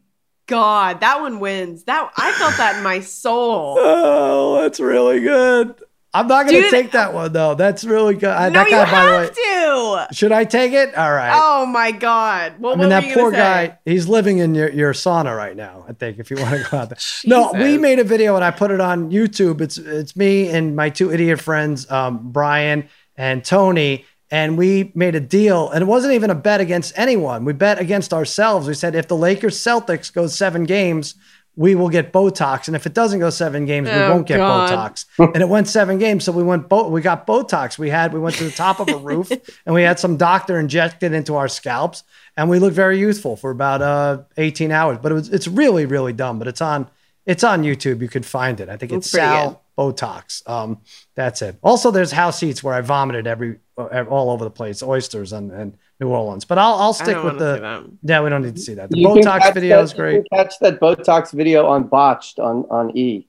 god, 0.49 1.01
that 1.01 1.21
one 1.21 1.39
wins. 1.39 1.85
That 1.85 2.11
I 2.17 2.33
felt 2.33 2.57
that 2.57 2.77
in 2.79 2.83
my 2.83 3.01
soul. 3.01 3.79
Oh, 4.01 4.63
that's 4.63 4.81
really 4.81 5.21
good. 5.21 5.75
I'm 6.15 6.27
not 6.27 6.47
going 6.47 6.63
to 6.63 6.71
take 6.71 6.93
that 6.93 7.13
one 7.13 7.33
though. 7.33 7.55
That's 7.55 7.85
really 7.85 8.15
good. 8.15 8.31
I- 8.31 8.49
no, 8.49 8.61
that 8.61 8.71
you 8.71 8.77
guy, 8.77 8.91
by 8.91 9.05
the 9.05 9.11
way, 9.13 9.25
have 9.25 10.09
to. 10.09 10.15
should 10.15 10.33
I 10.33 10.45
take 10.45 10.73
it? 10.73 10.95
All 10.95 11.13
right. 11.13 11.33
Oh 11.35 11.67
my 11.67 11.93
god. 11.93 12.55
Well, 12.59 12.73
I 12.73 12.77
mean, 12.77 12.89
that 12.89 13.05
you 13.05 13.15
poor 13.15 13.31
guy, 13.31 13.79
he's 13.85 14.09
living 14.09 14.39
in 14.39 14.55
your, 14.55 14.71
your 14.71 14.93
sauna 14.95 15.37
right 15.37 15.55
now, 15.57 15.85
I 15.89 15.93
think, 15.93 16.19
if 16.19 16.31
you 16.31 16.39
want 16.39 16.63
to 16.63 16.71
go 16.71 16.79
out 16.79 16.89
there. 16.89 16.99
No, 17.27 17.53
we 17.53 17.77
made 17.77 17.99
a 17.99 18.05
video 18.05 18.37
and 18.37 18.45
I 18.45 18.51
put 18.51 18.71
it 18.71 18.81
on 18.81 19.11
YouTube. 19.11 19.61
It's 19.61 19.77
it's 19.77 20.17
me 20.17 20.49
and 20.49 20.75
my 20.75 20.89
two 20.89 21.13
idiot 21.13 21.41
friends, 21.41 21.91
um, 21.91 22.31
Brian 22.33 22.89
and 23.17 23.45
Tony, 23.45 24.07
and 24.31 24.57
we 24.57 24.93
made 24.95 25.15
a 25.15 25.21
deal. 25.21 25.69
And 25.71 25.83
it 25.83 25.87
wasn't 25.87 26.15
even 26.15 26.31
a 26.31 26.35
bet 26.35 26.61
against 26.61 26.99
anyone. 26.99 27.45
We 27.45 27.53
bet 27.53 27.79
against 27.79 28.15
ourselves. 28.15 28.67
We 28.67 28.75
said 28.75 28.95
if 28.95 29.09
the 29.09 29.17
Lakers 29.17 29.59
Celtics 29.59 30.13
goes 30.13 30.35
seven 30.35 30.65
games, 30.65 31.17
we 31.59 31.75
will 31.75 31.89
get 31.89 32.13
Botox. 32.13 32.69
And 32.69 32.77
if 32.77 32.87
it 32.87 32.95
doesn't 32.95 33.19
go 33.19 33.31
seven 33.31 33.67
games, 33.67 33.89
we 33.89 33.95
Oh, 33.97 34.11
won't 34.15 34.29
get 34.29 34.37
God. 34.37 34.71
Botox. 34.71 35.07
and 35.19 35.43
it 35.43 35.49
went 35.49 35.67
seven 35.67 35.99
games. 35.99 36.23
So 36.25 36.31
we 36.31 36.45
went 36.45 36.69
bo- 36.69 36.89
we 36.89 37.01
got 37.01 37.27
Botox. 37.27 37.77
We 37.79 37.91
had 37.91 38.13
we 38.15 38.21
went 38.21 38.37
to 38.37 38.45
the 38.45 38.53
top 38.53 38.79
of 38.79 38.89
a 38.89 38.97
roof 39.11 39.33
and 39.67 39.75
we 39.75 39.83
had 39.83 39.99
some 39.99 40.17
doctor 40.17 40.59
inject 40.61 41.03
it 41.03 41.13
into 41.13 41.35
our 41.35 41.49
scalps 41.49 42.05
and 42.37 42.49
we 42.49 42.61
looked 42.61 42.77
very 42.77 42.99
youthful 43.01 43.35
for 43.37 43.51
about 43.51 43.83
uh 43.83 44.23
18 44.37 44.71
hours. 44.71 44.99
But 45.03 45.11
it 45.11 45.17
was 45.17 45.29
it's 45.31 45.49
really, 45.49 45.85
really 45.85 46.13
dumb. 46.13 46.39
But 46.39 46.47
it's 46.47 46.61
on 46.61 46.89
it's 47.27 47.43
on 47.43 47.65
YouTube. 47.65 48.01
You 48.03 48.09
can 48.09 48.23
find 48.23 48.61
it. 48.61 48.69
I 48.69 48.77
think 48.77 48.93
it's 48.93 49.11
Sal 49.11 49.63
Botox. 49.77 50.49
Um, 50.49 50.79
that's 51.17 51.43
it. 51.43 51.57
Also, 51.63 51.91
there's 51.91 52.13
house 52.13 52.39
seats 52.39 52.63
where 52.63 52.75
I 52.75 52.81
vomited 52.83 53.27
every 53.27 53.59
uh, 53.77 54.05
all 54.09 54.31
over 54.31 54.45
the 54.45 54.51
place, 54.51 54.83
oysters 54.83 55.33
and, 55.33 55.51
and 55.51 55.77
New 56.01 56.09
Orleans. 56.09 56.45
But 56.45 56.59
I'll 56.59 56.75
I'll 56.75 56.93
stick 56.93 57.23
with 57.23 57.39
the 57.39 57.91
yeah. 58.03 58.23
We 58.23 58.31
don't 58.31 58.43
need 58.43 58.55
to 58.57 58.61
see 58.61 58.75
that. 58.75 58.91
The 58.91 58.99
You 58.99 59.09
Botox 59.09 59.41
catch 59.41 59.55
video 59.55 59.77
that- 59.79 59.85
is 59.85 59.93
great. 59.93 60.15
You 60.17 60.25
can 60.31 60.39
catch 60.45 60.55
that 60.61 60.81
Botox 60.81 61.33
video 61.33 61.67
on 61.67 61.85
botched 61.85 62.39
on 62.39 62.65
on 62.71 62.97
E. 62.97 63.27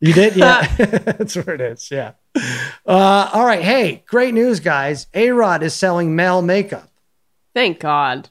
You 0.00 0.12
did? 0.12 0.34
Yeah. 0.36 0.66
That's 0.76 1.36
where 1.36 1.54
it 1.54 1.60
is. 1.60 1.90
Yeah. 1.90 2.12
Uh, 2.86 3.30
all 3.32 3.44
right. 3.44 3.62
Hey, 3.62 4.02
great 4.06 4.34
news, 4.34 4.60
guys. 4.60 5.06
A 5.14 5.30
Rod 5.30 5.62
is 5.62 5.74
selling 5.74 6.16
male 6.16 6.42
makeup. 6.42 6.88
Thank 7.54 7.78
God. 7.80 8.28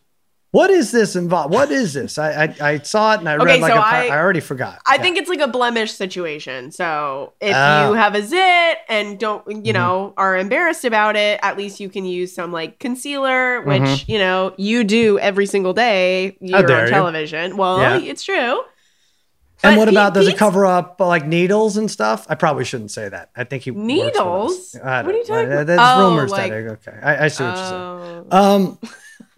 What 0.51 0.69
is 0.69 0.91
this 0.91 1.15
involved? 1.15 1.53
What 1.53 1.71
is 1.71 1.93
this? 1.93 2.17
I, 2.17 2.43
I, 2.43 2.55
I 2.71 2.77
saw 2.79 3.13
it 3.13 3.19
and 3.19 3.29
I 3.29 3.35
Okay, 3.35 3.45
read 3.45 3.61
like 3.61 3.71
so 3.71 3.77
a 3.77 3.81
I- 3.81 4.07
I 4.07 4.17
already 4.17 4.41
forgot. 4.41 4.79
I 4.85 4.95
Yeah. 4.95 5.01
think 5.01 5.17
it's 5.17 5.29
like 5.29 5.39
a 5.39 5.47
blemish 5.47 5.93
situation. 5.93 6.71
So 6.73 7.31
if 7.39 7.55
Oh. 7.55 7.87
you 7.89 7.93
have 7.93 8.15
a 8.15 8.21
zit 8.21 8.77
and 8.89 9.17
don't, 9.17 9.45
Mm-hmm. 9.45 9.65
you 9.65 9.71
know, 9.71 10.13
are 10.17 10.37
embarrassed 10.37 10.83
about 10.83 11.15
it, 11.15 11.39
at 11.41 11.57
least 11.57 11.79
you 11.79 11.87
can 11.87 12.03
use 12.03 12.35
some 12.35 12.51
like 12.51 12.79
concealer, 12.79 13.61
which 13.61 14.03
you 14.09 14.19
know 14.19 14.53
you 14.57 14.83
do 14.83 15.17
every 15.19 15.45
single 15.45 15.71
day. 15.73 16.35
You're 16.41 16.57
on 16.69 16.85
you. 16.85 16.89
television. 16.91 17.55
Well, 17.55 17.79
Yeah. 17.79 17.97
it's 18.11 18.23
true. 18.23 18.61
And 19.63 19.75
But 19.75 19.77
what 19.77 19.87
about 19.89 20.13
does 20.15 20.27
it 20.27 20.37
cover 20.37 20.65
up 20.65 20.99
like 20.99 21.25
needles 21.25 21.77
and 21.77 21.89
stuff? 21.89 22.25
I 22.27 22.35
probably 22.35 22.65
shouldn't 22.65 22.91
say 22.91 23.07
that. 23.07 23.29
I 23.37 23.43
think 23.45 23.63
he 23.63 23.71
works 23.71 23.87
with 23.87 23.89
us. 23.91 24.13
Needles? 24.15 24.75
What 24.81 25.05
are 25.05 25.11
you 25.13 25.23
talking 25.23 25.51
about? 25.51 25.67
There's 25.67 25.79
Oh, 25.81 26.09
rumors 26.09 26.31
like- 26.31 26.51
that 26.51 26.57
okay. 26.87 26.97
I, 27.01 27.25
I 27.25 27.27
see 27.29 27.43
what 27.45 27.55
you're 27.55 27.65
saying. 27.67 28.25
Oh. 28.31 28.55
Um, 28.55 28.79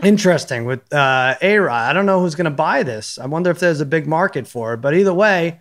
interesting 0.04 0.66
with 0.66 0.92
uh, 0.94 1.36
A 1.42 1.58
Rod. 1.58 1.90
I 1.90 1.94
don't 1.94 2.06
know 2.06 2.20
who's 2.20 2.36
going 2.36 2.46
to 2.46 2.52
buy 2.52 2.84
this. 2.84 3.18
I 3.18 3.26
wonder 3.26 3.50
if 3.50 3.60
there's 3.60 3.82
a 3.82 3.86
big 3.86 4.08
market 4.08 4.48
for 4.48 4.74
it. 4.74 4.78
But 4.78 4.94
either 4.94 5.14
way, 5.14 5.60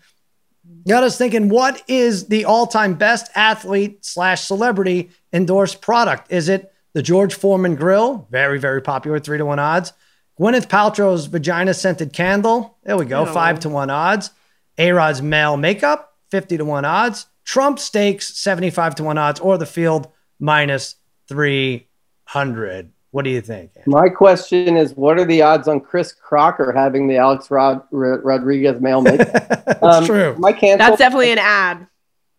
got 0.86 1.04
us 1.04 1.16
thinking: 1.18 1.48
What 1.48 1.82
is 1.88 2.26
the 2.26 2.44
all-time 2.44 2.94
best 2.94 3.30
athlete 3.34 4.04
slash 4.04 4.42
celebrity 4.42 5.10
endorsed 5.32 5.80
product? 5.80 6.30
Is 6.32 6.48
it 6.48 6.72
the 6.92 7.02
George 7.02 7.34
Foreman 7.34 7.74
grill? 7.74 8.26
Very 8.30 8.58
very 8.58 8.82
popular, 8.82 9.18
three 9.18 9.38
to 9.38 9.46
one 9.46 9.58
odds. 9.58 9.92
Gwyneth 10.40 10.68
Paltrow's 10.68 11.26
vagina 11.26 11.74
scented 11.74 12.12
candle. 12.12 12.78
There 12.84 12.96
we 12.96 13.04
go, 13.04 13.26
Ew. 13.26 13.32
five 13.32 13.60
to 13.60 13.68
one 13.68 13.90
odds. 13.90 14.30
A 14.78 14.92
Rod's 14.92 15.20
male 15.22 15.56
makeup, 15.56 16.16
fifty 16.30 16.56
to 16.56 16.64
one 16.64 16.84
odds. 16.84 17.26
Trump 17.44 17.78
steaks 17.78 18.36
75 18.36 18.94
to 18.96 19.04
1 19.04 19.18
odds 19.18 19.40
or 19.40 19.58
the 19.58 19.66
field 19.66 20.08
minus 20.38 20.96
300. 21.28 22.92
What 23.12 23.24
do 23.24 23.30
you 23.30 23.40
think? 23.42 23.70
My 23.86 24.08
question 24.08 24.76
is, 24.76 24.94
what 24.96 25.18
are 25.18 25.24
the 25.24 25.42
odds 25.42 25.68
on 25.68 25.80
Chris 25.80 26.12
Crocker 26.12 26.72
having 26.72 27.06
the 27.08 27.16
Alex 27.18 27.50
Rod- 27.50 27.82
R- 27.92 28.20
Rodriguez 28.22 28.80
male 28.80 29.02
make? 29.02 29.18
That's 29.32 29.82
Um, 29.82 30.04
true. 30.06 30.32
Am 30.34 30.44
I 30.44 30.52
canceled? 30.52 30.80
That's 30.80 30.98
definitely 30.98 31.32
an 31.32 31.38
ad. 31.38 31.86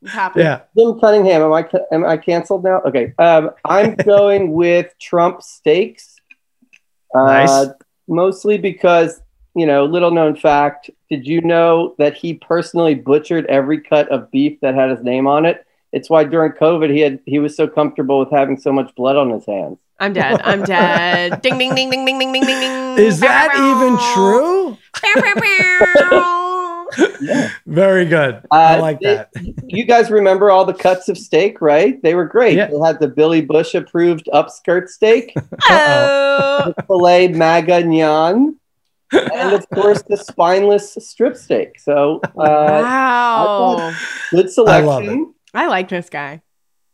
It's 0.02 0.12
happening. 0.12 0.46
Yeah. 0.48 0.62
Jim 0.78 1.00
Cunningham. 1.00 1.44
Am 1.44 1.54
I 1.54 1.70
am 1.92 2.04
I 2.04 2.18
canceled 2.18 2.64
now? 2.64 2.82
Okay. 2.86 3.14
Um, 3.20 3.52
I'm 3.64 3.94
going 4.06 4.52
with 4.52 4.94
Trump 5.00 5.42
steaks. 5.44 6.16
Uh, 7.16 7.24
Nice. 7.26 7.68
Mostly 8.08 8.58
because 8.58 9.22
you 9.56 9.68
know, 9.68 9.86
little 9.86 10.10
known 10.12 10.36
fact. 10.36 10.90
Did 11.12 11.28
you 11.28 11.40
know 11.42 11.94
that 12.00 12.16
he 12.16 12.34
personally 12.34 12.96
butchered 12.96 13.46
every 13.46 13.80
cut 13.80 14.10
of 14.10 14.32
beef 14.32 14.60
that 14.62 14.74
had 14.74 14.90
his 14.90 15.04
name 15.04 15.28
on 15.28 15.46
it? 15.46 15.64
It's 15.92 16.10
why 16.10 16.24
during 16.24 16.54
COVID 16.54 16.90
he 16.92 17.02
had 17.02 17.20
he 17.28 17.38
was 17.38 17.56
so 17.56 17.68
comfortable 17.68 18.20
with 18.20 18.32
having 18.32 18.58
so 18.58 18.74
much 18.74 18.94
blood 18.96 19.16
on 19.16 19.30
his 19.30 19.46
hands. 19.46 19.78
I'm 20.00 20.14
dead. 20.14 20.42
I'm 20.44 20.64
dead. 20.64 21.42
ding 21.46 21.58
ding 21.58 21.76
ding 21.76 21.90
ding 21.90 22.06
ding 22.06 22.20
ding 22.20 22.32
ding 22.34 22.46
ding 22.46 22.60
ding. 22.60 22.98
Is 23.06 23.20
that 23.20 23.54
even 23.56 23.98
true? 24.14 24.78
Very 27.66 28.06
good. 28.06 28.42
I 28.52 28.76
Uh, 28.76 28.82
like 28.82 29.00
that. 29.02 29.30
You 29.68 29.86
guys 29.86 30.12
remember 30.12 30.52
all 30.52 30.66
the 30.66 30.74
cuts 30.74 31.10
of 31.10 31.18
steak, 31.18 31.62
right? 31.62 32.02
They 32.04 32.16
were 32.16 32.26
great. 32.26 32.58
Yeah. 32.58 32.68
They 32.68 32.78
had 32.80 33.00
the 33.00 33.08
Billy 33.08 33.42
Bush 33.42 33.74
approved 33.74 34.30
upskirt 34.34 34.90
steak, 34.90 35.34
Oh, 35.70 36.74
the 36.76 36.84
filet 36.84 37.30
magagnon, 37.30 38.56
and 39.12 39.54
of 39.54 39.68
course 39.70 40.02
the 40.04 40.18
spineless 40.18 40.96
strip 41.00 41.36
steak. 41.36 41.80
So 41.80 42.20
uh, 42.24 42.30
wow. 42.38 43.94
good 44.32 44.50
I 44.60 44.82
love 44.82 45.04
selection. 45.04 45.34
I 45.54 45.68
like 45.68 45.90
this 45.90 46.10
guy. 46.10 46.42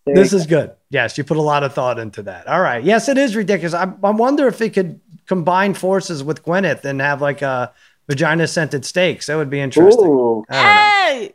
There 0.06 0.16
This 0.16 0.32
you 0.32 0.40
is 0.40 0.48
good. 0.48 0.72
Yes, 0.92 1.18
you 1.18 1.24
put 1.24 1.38
a 1.38 1.42
lot 1.42 1.64
of 1.64 1.74
thought 1.74 2.00
into 2.00 2.24
that. 2.24 2.48
All 2.48 2.62
right. 2.62 2.84
Yes, 2.84 3.08
it 3.10 3.18
is 3.18 3.36
ridiculous. 3.36 3.74
I, 3.74 3.92
I 4.04 4.10
wonder 4.10 4.48
if 4.48 4.58
he 4.60 4.70
could 4.70 5.00
combine 5.28 5.76
forces 5.76 6.24
with 6.24 6.44
Gwyneth 6.44 6.84
and 6.84 7.00
have 7.00 7.22
like 7.22 7.42
a 7.44 7.72
vagina 8.08 8.48
scented 8.48 8.84
steaks. 8.86 9.28
That 9.28 9.36
would 9.36 9.52
be 9.52 9.60
interesting. 9.60 10.08
Ooh. 10.08 10.44
I 10.50 10.56
don't 10.56 10.64
know. 10.64 10.90
Hey. 11.22 11.34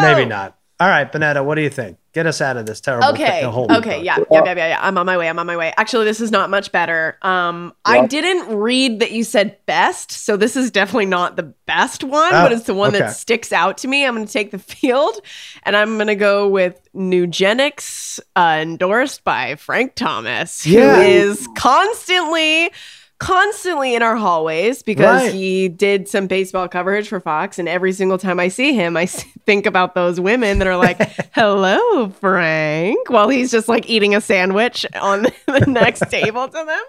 Maybe 0.00 0.22
Oh. 0.22 0.28
not. 0.28 0.57
All 0.80 0.88
right, 0.88 1.10
Bonnetta, 1.10 1.44
what 1.44 1.56
do 1.56 1.62
you 1.62 1.70
think? 1.70 1.98
Get 2.12 2.26
us 2.26 2.40
out 2.40 2.56
of 2.56 2.64
this 2.66 2.80
terrible 2.80 3.08
Okay. 3.08 3.40
thing- 3.42 3.50
hole. 3.50 3.66
Okay. 3.78 4.00
Yeah. 4.02 4.18
Yeah. 4.30 4.44
Yeah. 4.44 4.54
Yeah. 4.54 4.68
Yeah. 4.68 4.78
I'm 4.80 4.96
on 4.96 5.06
my 5.06 5.16
way. 5.18 5.28
I'm 5.28 5.38
on 5.38 5.46
my 5.46 5.56
way. 5.56 5.72
Actually, 5.76 6.04
this 6.04 6.20
is 6.20 6.30
not 6.30 6.50
much 6.50 6.70
better. 6.70 7.16
Um, 7.22 7.74
I 7.84 8.06
didn't 8.06 8.56
read 8.56 9.00
that 9.00 9.10
you 9.10 9.24
said 9.24 9.56
best, 9.66 10.12
so 10.12 10.36
this 10.36 10.56
is 10.56 10.70
definitely 10.70 11.06
not 11.06 11.34
the 11.36 11.42
best 11.66 12.04
one, 12.04 12.32
Oh, 12.32 12.44
but 12.44 12.52
it's 12.52 12.64
the 12.66 12.74
one 12.74 12.90
okay. 12.90 13.00
that 13.00 13.16
sticks 13.16 13.52
out 13.52 13.78
to 13.78 13.88
me. 13.88 14.06
I'm 14.06 14.14
going 14.14 14.26
to 14.26 14.32
take 14.32 14.52
the 14.52 14.58
field, 14.58 15.20
and 15.64 15.76
I'm 15.76 15.96
going 15.96 16.06
to 16.08 16.14
go 16.16 16.46
with 16.48 16.80
Nugenix, 16.94 18.20
uh, 18.36 18.58
endorsed 18.62 19.24
by 19.24 19.56
Frank 19.56 19.94
Thomas, 19.96 20.64
Yeah. 20.66 20.94
who 20.96 21.00
is 21.02 21.48
constantly. 21.56 22.70
Constantly 23.18 23.94
in 23.96 24.02
our 24.02 24.14
hallways 24.16 24.82
because 24.84 25.22
Right. 25.22 25.32
he 25.32 25.68
did 25.68 26.08
some 26.08 26.28
baseball 26.28 26.68
coverage 26.68 27.08
for 27.08 27.18
Fox, 27.18 27.58
and 27.58 27.68
every 27.68 27.92
single 27.92 28.16
time 28.16 28.38
I 28.38 28.46
see 28.48 28.72
him, 28.74 28.96
I 28.96 29.06
think 29.46 29.66
about 29.66 29.94
those 29.96 30.20
women 30.20 30.58
that 30.60 30.68
are 30.68 30.76
like, 30.76 30.98
"Hello, 31.32 32.10
Frank," 32.10 33.10
while 33.10 33.28
he's 33.28 33.50
just 33.50 33.68
like 33.68 33.88
eating 33.90 34.14
a 34.14 34.20
sandwich 34.20 34.86
on 35.00 35.22
the 35.46 35.64
next 35.66 36.08
table 36.10 36.46
to 36.46 36.52
them, 36.52 36.84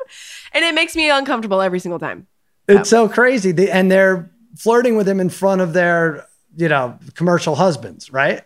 and 0.53 0.63
it 0.63 0.75
makes 0.75 0.95
me 0.95 1.09
uncomfortable 1.09 1.61
every 1.61 1.79
single 1.79 1.99
time. 1.99 2.27
It's 2.67 2.89
so 2.91 3.09
crazy. 3.09 3.51
They, 3.51 3.71
and 3.71 3.91
they're 3.91 4.29
flirting 4.55 4.95
with 4.97 5.09
him 5.09 5.19
in 5.19 5.29
front 5.29 5.61
of 5.61 5.73
their, 5.73 6.27
you 6.55 6.69
know, 6.69 6.99
commercial 7.15 7.55
husbands, 7.55 8.13
right? 8.13 8.41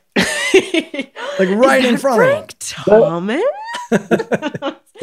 Like 1.39 1.49
right 1.49 1.83
in 1.83 1.97
front 1.97 2.21
of 2.21 2.27
them. 2.27 2.47
Frank 2.47 2.55
Thomas. 2.59 3.43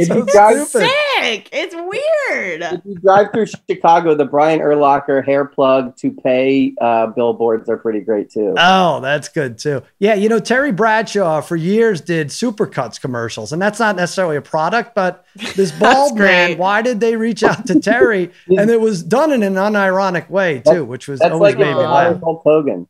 If 0.01 0.07
So 0.09 0.17
you 0.17 0.27
guys 0.27 0.69
stupid. 0.71 0.89
Sick. 1.21 1.49
It's 1.53 1.75
weird. 1.75 2.63
if 2.63 2.81
you 2.85 2.95
drive 2.97 3.29
through 3.33 3.47
Chicago, 3.69 4.15
the 4.15 4.25
Brian 4.25 4.61
Urlacher 4.61 5.25
hair 5.25 5.45
plug 5.45 5.97
toupee 5.97 6.75
uh, 6.81 7.09
billboards 7.09 7.69
are 7.69 7.77
pretty 7.77 8.01
great 8.01 8.31
too. 8.31 8.55
Oh, 8.57 9.01
that's 9.01 9.29
good 9.29 9.59
too. 9.59 9.83
Yeah, 9.99 10.15
you 10.15 10.29
know, 10.29 10.41
Terry 10.41 10.73
Bradshaw 10.73 11.41
for 11.43 11.57
years 11.57 12.01
did 12.01 12.29
Supercuts 12.29 13.01
commercials, 13.01 13.53
and 13.53 13.61
that's 13.61 13.79
not 13.79 13.97
necessarily 13.97 14.37
a 14.37 14.43
product, 14.43 14.95
but 14.95 15.25
this 15.57 15.71
bald 15.79 16.17
man, 16.19 16.57
why 16.59 16.83
did 16.83 17.01
they 17.01 17.17
reach 17.17 17.43
out 17.43 17.67
to 17.67 17.79
Terry? 17.81 18.31
and 18.49 18.71
it 18.71 18.81
was 18.81 19.03
done 19.03 19.33
in 19.33 19.43
an 19.43 19.55
unironic 19.55 20.31
way 20.31 20.61
too, 20.67 20.85
which 20.85 21.07
was 21.09 21.21
That's 21.21 21.33
always 21.33 21.55
like 21.55 21.59
made 21.59 21.71
if 21.71 21.77
me 21.77 21.83
you 21.83 21.87
hired 21.89 22.13
laugh. 22.15 22.23
Hulk 22.23 22.43
Hogan. 22.45 22.89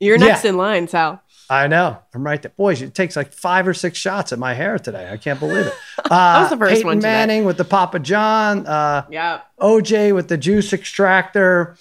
You're 0.00 0.18
next 0.18 0.44
Yeah. 0.44 0.50
in 0.50 0.56
line, 0.58 0.86
Sal. 0.88 1.22
I 1.50 1.66
know. 1.66 1.98
I'm 2.14 2.24
right 2.24 2.40
there. 2.40 2.52
Boys, 2.56 2.80
it 2.82 2.94
takes 2.94 3.16
like 3.16 3.32
five 3.32 3.68
or 3.68 3.74
six 3.74 3.98
shots 3.98 4.32
at 4.32 4.38
my 4.38 4.54
hair 4.54 4.78
today. 4.78 5.10
I 5.10 5.16
can't 5.16 5.38
believe 5.40 5.66
it. 5.66 5.74
Uh, 5.98 6.08
That 6.08 6.40
was 6.40 6.50
the 6.50 6.56
first 6.56 6.72
Peyton 6.74 6.86
one 6.86 6.96
today. 6.98 7.08
Manning 7.08 7.44
with 7.44 7.56
the 7.56 7.64
Papa 7.64 7.98
John. 7.98 8.66
Uh, 8.66 9.06
Yeah. 9.10 9.40
OJ 9.60 10.14
with 10.14 10.28
the 10.28 10.36
juice 10.36 10.72
extractor. 10.72 11.76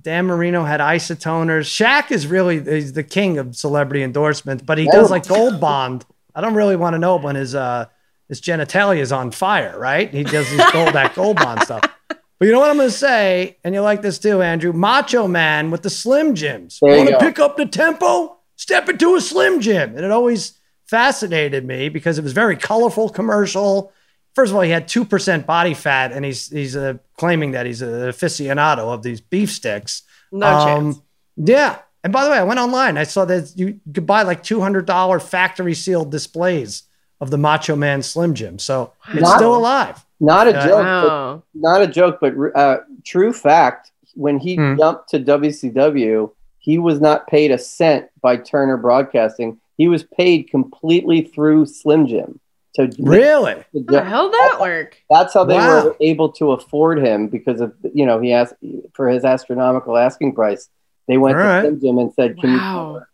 Dan 0.00 0.26
Marino 0.26 0.64
had 0.64 0.80
isotoners. 0.80 1.62
Shaq 1.66 2.10
is 2.10 2.26
really 2.26 2.60
he's 2.62 2.92
the 2.94 3.02
king 3.04 3.38
of 3.38 3.54
celebrity 3.56 4.02
endorsements, 4.02 4.62
but 4.62 4.76
he 4.78 4.86
does 4.86 5.10
like 5.10 5.26
Gold 5.26 5.60
Bond. 5.60 6.04
I 6.34 6.40
don't 6.40 6.54
really 6.54 6.76
want 6.76 6.94
to 6.94 6.98
know 6.98 7.16
when 7.16 7.36
his 7.36 7.54
uh 7.54 7.86
his 8.28 8.40
genitalia 8.40 8.98
is 8.98 9.12
on 9.12 9.30
fire, 9.30 9.78
right? 9.78 10.10
He 10.12 10.24
does 10.24 10.48
his 10.48 10.60
gold 10.72 10.94
that 10.94 11.14
Gold 11.14 11.36
Bond 11.36 11.62
stuff. 11.62 11.82
But 12.08 12.46
you 12.46 12.50
know 12.52 12.58
what 12.60 12.70
I'm 12.70 12.76
gonna 12.76 12.90
say, 12.90 13.56
and 13.64 13.74
you 13.74 13.80
like 13.80 14.02
this 14.02 14.18
too, 14.18 14.42
Andrew. 14.42 14.72
Macho 14.72 15.28
Man 15.28 15.70
with 15.70 15.82
the 15.82 15.90
Slim 15.90 16.34
Jims. 16.34 16.80
You 16.82 16.88
Want 16.96 17.08
to 17.10 17.18
pick 17.18 17.38
up 17.38 17.56
the 17.56 17.66
tempo? 17.66 18.36
Step 18.56 18.88
into 18.88 19.14
a 19.16 19.20
Slim 19.20 19.60
Jim, 19.60 19.96
and 19.96 20.04
it 20.04 20.10
always 20.10 20.58
fascinated 20.86 21.64
me 21.64 21.88
because 21.88 22.18
it 22.18 22.24
was 22.24 22.32
very 22.32 22.56
colorful 22.56 23.08
commercial. 23.08 23.92
First 24.34 24.50
of 24.50 24.56
all, 24.56 24.62
he 24.62 24.70
had 24.70 24.86
two 24.88 25.04
percent 25.04 25.46
body 25.46 25.74
fat, 25.74 26.12
and 26.12 26.24
he's 26.24 26.48
he's 26.50 26.76
uh, 26.76 26.94
claiming 27.16 27.52
that 27.52 27.66
he's 27.66 27.82
an 27.82 27.88
aficionado 27.90 28.92
of 28.92 29.02
these 29.02 29.20
beef 29.20 29.50
sticks. 29.50 30.02
No 30.32 30.46
Um, 30.48 30.64
chance. 30.64 31.00
Yeah, 31.36 31.78
and 32.02 32.12
by 32.12 32.24
the 32.24 32.30
way, 32.30 32.38
I 32.38 32.44
went 32.44 32.60
online. 32.60 32.96
I 32.98 33.04
saw 33.04 33.24
that 33.24 33.52
you 33.56 33.80
could 33.92 34.06
buy 34.06 34.22
like 34.22 34.42
two 34.42 34.60
hundred 34.60 34.86
dollar 34.86 35.18
factory 35.20 35.74
sealed 35.74 36.10
displays 36.10 36.84
of 37.20 37.30
the 37.30 37.38
Macho 37.38 37.74
Man 37.76 38.02
Slim 38.02 38.34
Jim, 38.34 38.58
so 38.58 38.92
it's 39.12 39.22
Wow. 39.22 39.36
still 39.36 39.56
alive. 39.56 40.04
Not 40.20 40.46
a 40.46 40.50
Yeah. 40.52 40.66
joke. 40.66 40.84
Wow. 40.84 41.42
But, 41.54 41.60
not 41.60 41.82
a 41.82 41.86
joke, 41.86 42.18
but 42.20 42.34
uh, 42.56 42.78
true 43.04 43.32
fact. 43.32 43.90
When 44.16 44.38
he 44.38 44.54
Hmm. 44.54 44.76
jumped 44.78 45.08
to 45.10 45.18
WCW, 45.18 46.30
he 46.64 46.78
was 46.78 46.98
not 46.98 47.26
paid 47.26 47.50
a 47.50 47.58
cent 47.58 48.06
by 48.22 48.38
Turner 48.38 48.78
Broadcasting. 48.78 49.60
He 49.76 49.86
was 49.86 50.02
paid 50.02 50.44
completely 50.48 51.20
through 51.20 51.66
Slim 51.66 52.06
Jim. 52.06 52.40
So 52.74 52.88
Really? 52.98 53.52
How 53.52 53.62
the 53.86 54.02
hell 54.02 54.30
did 54.30 54.38
that 54.40 54.56
work? 54.60 54.96
That's 55.10 55.34
how 55.34 55.44
they 55.44 55.56
Wow. 55.58 55.84
were 55.84 55.96
able 56.00 56.32
to 56.32 56.52
afford 56.52 56.98
him 57.04 57.28
because 57.28 57.60
of 57.60 57.74
you 57.92 58.06
know 58.06 58.18
he 58.18 58.32
asked 58.32 58.54
for 58.94 59.08
his 59.10 59.24
astronomical 59.26 59.96
asking 59.98 60.34
price. 60.34 60.70
They 61.06 61.18
went 61.18 61.36
All 61.36 61.44
right. 61.44 61.60
to 61.62 61.68
Slim 61.68 61.80
Jim 61.82 61.98
and 61.98 62.12
said, 62.14 62.38
"Can 62.38 62.50
Wow. 62.50 62.56
you 62.56 62.62
cover? 62.72 63.08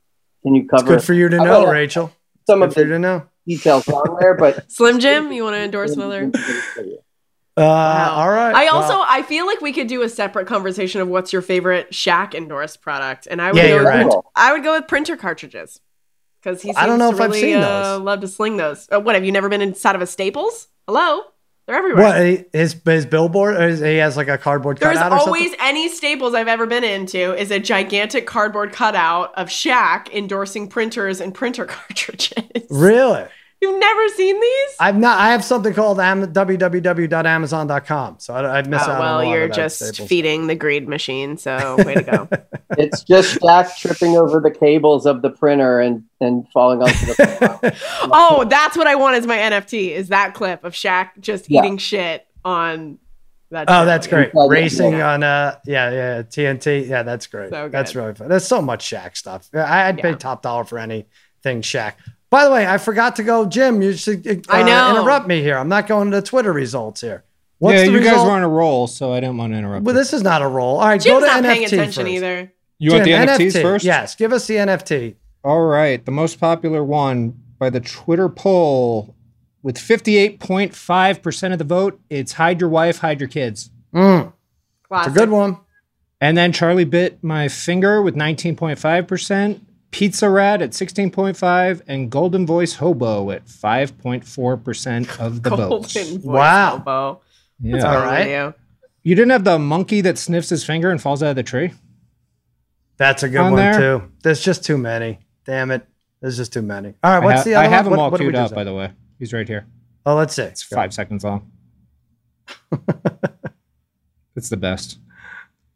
Can 0.45 0.55
you 0.55 0.63
It's 0.63 0.71
cover 0.71 0.87
good 0.87 1.03
for 1.05 1.15
you 1.15 1.29
to 1.29 1.41
I 1.41 1.45
know, 1.45 1.65
know. 1.65 1.73
Rachel. 1.73 2.13
some 2.47 2.61
Good 2.61 2.69
of 2.69 2.75
for 2.75 2.81
you 2.83 2.87
the 2.87 2.95
to 2.95 2.99
know. 3.01 3.23
details 3.49 3.89
on 3.89 4.17
there?" 4.21 4.35
But 4.35 4.71
Slim 4.71 5.01
Jim, 5.01 5.33
you 5.33 5.43
want 5.43 5.57
to 5.57 5.63
endorse 5.63 5.97
another? 5.97 6.31
Uh, 7.57 7.63
Wow. 7.63 8.15
All 8.21 8.31
right. 8.31 8.55
I 8.55 8.67
also 8.69 8.95
I 9.07 9.23
feel 9.23 9.45
like 9.47 9.61
we 9.61 9.73
could 9.73 9.87
do 9.89 10.03
a 10.03 10.09
separate 10.09 10.47
conversation 10.47 11.01
of 11.01 11.09
what's 11.09 11.33
your 11.33 11.43
favorite 11.43 11.91
Shaq 11.91 12.35
endorsed 12.35 12.81
product, 12.81 13.27
and 13.31 13.43
I 13.43 13.53
would 13.53 13.57
Yeah, 13.63 13.69
go 13.69 13.77
with, 13.79 13.87
right. 13.87 14.13
I 14.37 14.53
would 14.53 14.63
go 14.63 14.73
with 14.79 14.87
printer 14.89 15.17
cartridges 15.17 15.81
because 16.43 16.63
he 16.63 16.69
seems 16.69 16.79
I 16.79 16.87
don't 16.87 16.99
know 16.99 17.11
if 17.13 17.21
I've 17.21 17.35
seen 17.35 17.57
uh, 17.59 17.99
those. 17.99 18.01
love 18.03 18.21
to 18.21 18.29
sling 18.29 18.57
those. 18.57 18.89
Uh, 18.91 19.01
what 19.01 19.15
have 19.15 19.25
you 19.25 19.33
never 19.33 19.49
been 19.49 19.61
inside 19.63 19.95
of 19.95 20.01
a 20.01 20.07
Staples? 20.07 20.69
Hello, 20.87 21.23
they're 21.67 21.77
everywhere. 21.77 22.05
what 22.05 22.47
his 22.55 22.81
his 22.85 23.05
billboard? 23.05 23.57
Or 23.57 23.69
is- 23.69 23.81
he 23.81 23.97
has 23.97 24.17
like 24.17 24.29
a 24.29 24.39
cardboard 24.39 24.79
There's 24.79 24.97
cutout 24.97 25.13
or 25.13 25.19
always 25.19 25.53
any 25.59 25.89
Staples 25.89 26.35
I've 26.35 26.49
ever 26.49 26.67
been 26.67 26.85
into 26.85 27.37
is 27.37 27.51
a 27.51 27.59
gigantic 27.59 28.27
cardboard 28.27 28.73
cutout 28.73 29.35
of 29.37 29.49
Shaq 29.49 30.09
endorsing 30.15 30.69
printers 30.69 31.21
and 31.21 31.35
printer 31.35 31.65
cartridges. 31.67 32.67
Really? 32.71 33.25
You've 33.61 33.79
never 33.79 34.09
seen 34.11 34.41
these? 34.41 34.77
I've 34.81 34.97
not. 34.97 35.19
I 35.19 35.33
have 35.33 35.45
something 35.45 35.75
called 35.75 36.01
am- 36.01 36.33
www.amazon.com. 36.33 38.19
So 38.19 38.35
I, 38.35 38.59
I'd 38.59 38.69
miss 38.71 38.83
Oh, 38.87 38.91
out. 38.93 38.95
on 38.95 39.01
well, 39.01 39.25
you're 39.25 39.45
of 39.45 39.53
just 39.53 39.79
Staples. 39.79 40.09
feeding 40.09 40.47
the 40.47 40.55
greed 40.55 40.89
machine. 40.89 41.37
So 41.37 41.77
way 41.85 41.95
to 41.95 42.03
go. 42.03 42.29
it's 42.79 43.03
just 43.05 43.39
Shaq 43.41 43.77
tripping 43.77 44.17
over 44.17 44.41
the 44.41 44.51
cables 44.51 45.05
of 45.07 45.23
the 45.23 45.31
printer 45.31 45.81
and 45.81 46.05
and 46.21 46.49
falling 46.53 46.81
onto 46.83 46.95
the. 47.07 47.77
oh, 48.13 48.45
that's 48.49 48.77
what 48.77 48.87
I 48.87 48.95
want 48.95 49.17
as 49.17 49.27
my 49.27 49.37
NFT. 49.37 49.91
Is 49.91 50.09
that 50.09 50.35
clip 50.35 50.65
of 50.65 50.73
Shaq 50.73 51.11
just 51.21 51.51
Yeah. 51.51 51.61
eating 51.61 51.77
shit 51.79 52.27
on 52.45 52.99
that? 53.51 53.67
Oh, 53.69 53.83
show. 53.83 53.85
that's 53.85 54.07
great. 54.07 54.31
Yeah. 54.35 54.47
Racing 54.49 54.93
Yeah. 54.95 55.13
on 55.13 55.23
uh 55.23 55.57
yeah, 55.67 55.91
yeah, 55.91 56.23
TNT. 56.23 56.89
Yeah, 56.89 57.03
that's 57.03 57.27
great. 57.27 57.51
So 57.51 57.69
That's 57.69 57.95
really 57.95 58.15
fun. 58.15 58.29
There's 58.29 58.47
so 58.47 58.63
much 58.63 58.89
Shaq 58.91 59.17
stuff. 59.19 59.49
I- 59.53 59.89
I'd 59.89 59.99
pay 59.99 60.15
top 60.15 60.41
dollar 60.43 60.65
for 60.65 60.79
anything 60.79 61.61
Shaq. 61.63 61.93
By 62.31 62.45
the 62.45 62.51
way, 62.51 62.67
I 62.67 62.79
forgot 62.79 63.17
to 63.17 63.25
go, 63.25 63.45
Jim. 63.45 63.83
You 63.83 63.95
should 63.95 64.27
uh, 64.27 64.37
I 64.49 64.63
know. 64.63 64.91
interrupt 64.91 65.27
me 65.27 65.43
here. 65.43 65.59
I'm 65.59 65.69
not 65.69 65.87
going 65.87 66.13
to 66.13 66.23
Twitter 66.23 66.53
results 66.53 67.01
here. 67.01 67.25
What's 67.59 67.79
yeah, 67.79 67.87
the 67.87 67.93
you 67.93 68.01
guys 68.01 68.25
were 68.25 68.31
on 68.31 68.43
a 68.43 68.49
roll, 68.49 68.87
so 68.87 69.13
I 69.13 69.21
didn't 69.21 69.37
want 69.37 69.53
to 69.53 69.59
interrupt. 69.59 69.85
Well, 69.85 69.95
you. 69.95 70.01
this 70.01 70.15
is 70.15 70.23
not 70.23 70.41
a 70.41 70.47
roll. 70.47 70.79
All 70.79 70.87
right, 70.87 71.01
Jim's 71.01 71.21
go 71.21 71.21
to 71.21 71.27
not 71.27 71.45
NFT 71.45 71.53
paying 71.53 71.65
attention 71.65 72.05
first. 72.05 72.15
either. 72.15 72.53
you 72.79 72.93
want 72.93 73.05
the 73.05 73.11
NFTs 73.11 73.39
NFT. 73.39 73.63
first? 73.63 73.85
Yes, 73.85 74.15
give 74.15 74.33
us 74.33 74.47
the 74.47 74.55
NFT. 74.55 75.17
All 75.45 75.63
right. 75.63 76.03
The 76.05 76.11
most 76.11 76.41
popular 76.41 76.85
one 76.85 77.35
by 77.59 77.69
the 77.69 77.81
Twitter 77.81 78.29
poll 78.29 79.15
with 79.63 79.77
58.5% 79.77 81.53
of 81.53 81.59
the 81.59 81.65
vote, 81.65 82.01
it's 82.09 82.33
hide 82.33 82.61
your 82.61 82.71
wife, 82.71 82.99
hide 82.99 83.21
your 83.21 83.29
kids. 83.29 83.71
Mm, 83.95 84.33
it's 84.91 85.07
a 85.09 85.11
good 85.11 85.31
one. 85.31 85.59
And 86.21 86.37
then 86.37 86.53
Charlie 86.53 86.85
bit 86.85 87.23
my 87.23 87.49
finger 87.49 88.03
with 88.03 88.15
19.5%, 88.15 89.61
Pizza 89.91 90.31
Rat 90.31 90.63
at 90.63 90.71
16.5, 90.71 91.83
and 91.89 92.11
Golden 92.11 92.47
Voice 92.47 92.75
Hobo 92.75 93.31
at 93.31 93.47
5.4% 93.47 95.19
of 95.21 95.43
the 95.43 95.51
votes. 95.51 95.95
Golden 95.95 96.15
voice 96.21 96.25
Wow. 96.25 96.71
hobo. 96.79 97.21
Yeah. 97.61 97.73
What's 97.73 97.85
All 97.85 97.95
wrong 98.01 98.29
you? 98.29 98.55
You 99.03 99.15
didn't 99.15 99.31
have 99.31 99.45
the 99.45 99.59
monkey 99.59 100.01
that 100.03 100.17
sniffs 100.19 100.49
his 100.51 100.65
finger 100.65 100.91
and 100.91 101.01
falls 101.03 101.23
out 101.23 101.31
of 101.31 101.37
the 101.37 101.43
tree? 101.43 101.73
That's 102.99 103.23
a 103.23 103.29
good 103.29 103.41
On 103.41 103.53
one 103.53 103.57
there? 103.63 103.79
too. 103.79 104.11
There's 104.23 104.41
just 104.43 104.65
too 104.65 104.77
many. 104.79 105.19
Damn 105.45 105.71
it. 105.71 105.87
There's 106.21 106.37
just 106.37 106.53
too 106.53 106.63
many. 106.63 106.95
All 107.03 107.11
right, 107.13 107.23
I, 107.23 107.25
what's 107.25 107.39
ha- 107.41 107.45
the 107.45 107.55
other 107.55 107.65
I 107.65 107.69
have 107.69 107.87
one? 107.87 107.95
him 107.95 107.99
all 108.01 108.11
what 108.11 108.21
queued 108.21 108.35
do 108.35 108.41
up, 108.41 108.55
by 108.55 108.63
the 108.65 108.75
way. 108.75 108.93
He's 109.19 109.33
right 109.33 109.49
here. 109.49 109.67
Oh, 110.07 110.15
let's 110.17 110.35
see. 110.35 110.43
It's 110.43 110.63
five 110.63 110.93
seconds 110.95 111.25
long. 111.25 111.51
it's 114.37 114.49
the 114.51 114.57
best. 114.57 114.99